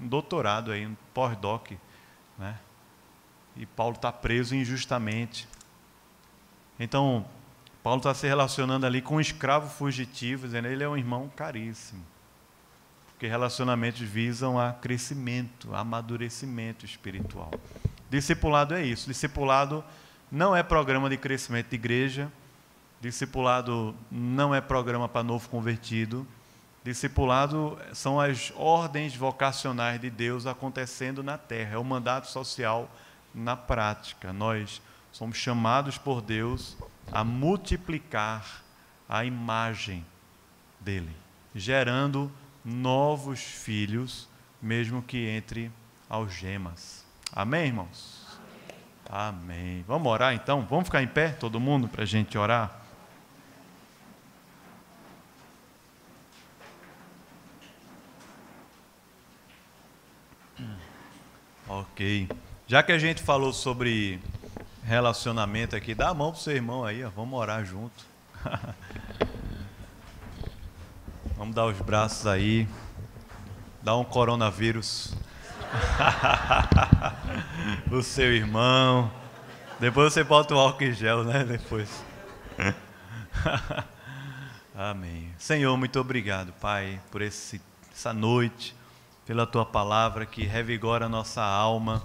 um 0.00 0.08
doutorado 0.08 0.72
aí, 0.72 0.86
um 0.86 0.96
pós-doc, 1.12 1.72
né? 2.38 2.58
E 3.56 3.66
Paulo 3.66 3.96
está 3.96 4.10
preso 4.10 4.54
injustamente. 4.54 5.46
Então, 6.78 7.26
Paulo 7.82 7.98
está 7.98 8.12
se 8.12 8.26
relacionando 8.26 8.84
ali 8.84 9.00
com 9.00 9.16
um 9.16 9.20
escravo 9.20 9.68
fugitivo, 9.70 10.46
dizendo 10.46 10.68
ele 10.68 10.84
é 10.84 10.88
um 10.88 10.96
irmão 10.96 11.30
caríssimo. 11.34 12.04
Porque 13.12 13.26
relacionamentos 13.26 14.00
visam 14.00 14.58
a 14.58 14.72
crescimento, 14.72 15.74
a 15.74 15.80
amadurecimento 15.80 16.84
espiritual. 16.84 17.50
Discipulado 18.10 18.74
é 18.74 18.84
isso. 18.84 19.06
Discipulado 19.08 19.84
não 20.30 20.54
é 20.54 20.62
programa 20.62 21.08
de 21.08 21.16
crescimento 21.16 21.68
de 21.68 21.76
igreja. 21.76 22.30
Discipulado 23.00 23.94
não 24.10 24.54
é 24.54 24.60
programa 24.60 25.08
para 25.08 25.22
novo 25.22 25.48
convertido. 25.48 26.26
Discipulado 26.84 27.78
são 27.92 28.18
as 28.18 28.52
ordens 28.56 29.14
vocacionais 29.14 30.00
de 30.00 30.08
Deus 30.08 30.46
acontecendo 30.46 31.22
na 31.22 31.36
terra, 31.36 31.74
é 31.74 31.78
o 31.78 31.84
mandato 31.84 32.26
social 32.26 32.90
na 33.34 33.54
prática. 33.54 34.32
Nós 34.32 34.80
somos 35.12 35.36
chamados 35.36 35.98
por 35.98 36.22
Deus 36.22 36.76
a 37.12 37.24
multiplicar 37.24 38.62
a 39.08 39.24
imagem 39.24 40.04
dele, 40.78 41.14
gerando 41.54 42.30
novos 42.64 43.40
filhos, 43.40 44.28
mesmo 44.62 45.02
que 45.02 45.28
entre 45.28 45.70
algemas. 46.08 47.04
Amém, 47.32 47.66
irmãos? 47.66 48.38
Amém. 49.08 49.58
Amém. 49.68 49.84
Vamos 49.86 50.10
orar 50.10 50.34
então? 50.34 50.66
Vamos 50.68 50.84
ficar 50.86 51.02
em 51.02 51.08
pé, 51.08 51.30
todo 51.30 51.58
mundo, 51.58 51.88
para 51.88 52.02
a 52.02 52.06
gente 52.06 52.36
orar? 52.38 52.80
Ok. 61.68 62.28
Já 62.66 62.82
que 62.82 62.90
a 62.90 62.98
gente 62.98 63.22
falou 63.22 63.52
sobre 63.52 64.20
relacionamento 64.84 65.76
aqui, 65.76 65.94
dá 65.94 66.08
a 66.08 66.14
mão 66.14 66.32
pro 66.32 66.40
seu 66.40 66.54
irmão 66.54 66.84
aí, 66.84 67.04
ó, 67.04 67.10
vamos 67.10 67.38
orar 67.38 67.64
junto. 67.64 68.04
vamos 71.36 71.54
dar 71.54 71.66
os 71.66 71.80
braços 71.80 72.26
aí. 72.26 72.68
Dá 73.82 73.96
um 73.96 74.04
coronavírus. 74.04 75.14
o 77.90 78.02
seu 78.02 78.32
irmão. 78.32 79.10
Depois 79.78 80.12
você 80.12 80.22
bota 80.22 80.54
o 80.54 80.58
álcool 80.58 80.84
em 80.84 80.92
gel, 80.92 81.24
né? 81.24 81.44
Depois. 81.44 82.04
Amém. 84.74 85.32
Senhor, 85.38 85.76
muito 85.76 85.98
obrigado, 85.98 86.52
Pai, 86.60 87.00
por 87.10 87.22
esse, 87.22 87.60
essa 87.92 88.12
noite 88.12 88.74
pela 89.30 89.46
tua 89.46 89.64
palavra 89.64 90.26
que 90.26 90.44
revigora 90.44 91.06
a 91.06 91.08
nossa 91.08 91.40
alma, 91.40 92.02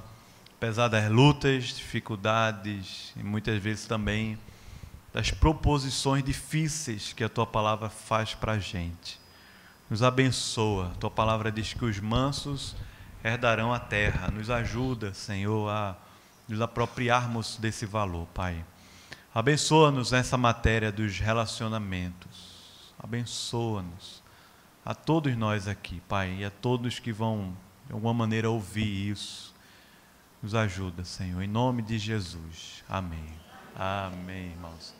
apesar 0.66 0.88
das 0.88 1.12
lutas, 1.12 1.66
dificuldades 1.66 3.14
e 3.16 3.22
muitas 3.22 3.62
vezes 3.62 3.86
também 3.86 4.36
das 5.14 5.30
proposições 5.30 6.24
difíceis 6.24 7.14
que 7.14 7.24
a 7.24 7.30
tua 7.30 7.46
palavra 7.46 7.88
faz 7.88 8.34
para 8.34 8.54
a 8.54 8.60
gente. 8.60 9.22
Nos 9.88 10.02
abençoa. 10.02 10.88
A 10.88 10.96
tua 10.96 11.12
palavra 11.12 11.52
diz 11.52 11.72
que 11.74 11.86
os 11.86 12.00
mansos 12.00 12.76
herdarão 13.24 13.72
a 13.72 13.78
terra. 13.78 14.32
Nos 14.32 14.50
ajuda, 14.50 15.14
Senhor, 15.14 15.70
a 15.70 15.96
nos 16.50 16.60
apropriarmos 16.60 17.58
desse 17.58 17.86
valor, 17.86 18.28
Pai. 18.34 18.66
Abençoa-nos 19.36 20.12
nessa 20.12 20.36
matéria 20.36 20.92
dos 20.92 21.20
relacionamentos. 21.20 22.92
Abençoa-nos 22.98 24.24
a 24.84 24.96
todos 24.96 25.38
nós 25.38 25.68
aqui, 25.68 26.02
Pai, 26.10 26.38
e 26.40 26.44
a 26.44 26.50
todos 26.50 26.98
que 26.98 27.14
vão, 27.14 27.56
de 27.86 27.94
alguma 27.94 28.16
maneira, 28.16 28.50
ouvir 28.50 29.12
isso. 29.12 29.55
Nos 30.46 30.54
ajuda, 30.54 31.04
Senhor, 31.04 31.42
em 31.42 31.48
nome 31.48 31.82
de 31.82 31.98
Jesus. 31.98 32.84
Amém. 32.88 33.34
Amém, 33.76 34.52
irmãos. 34.52 34.94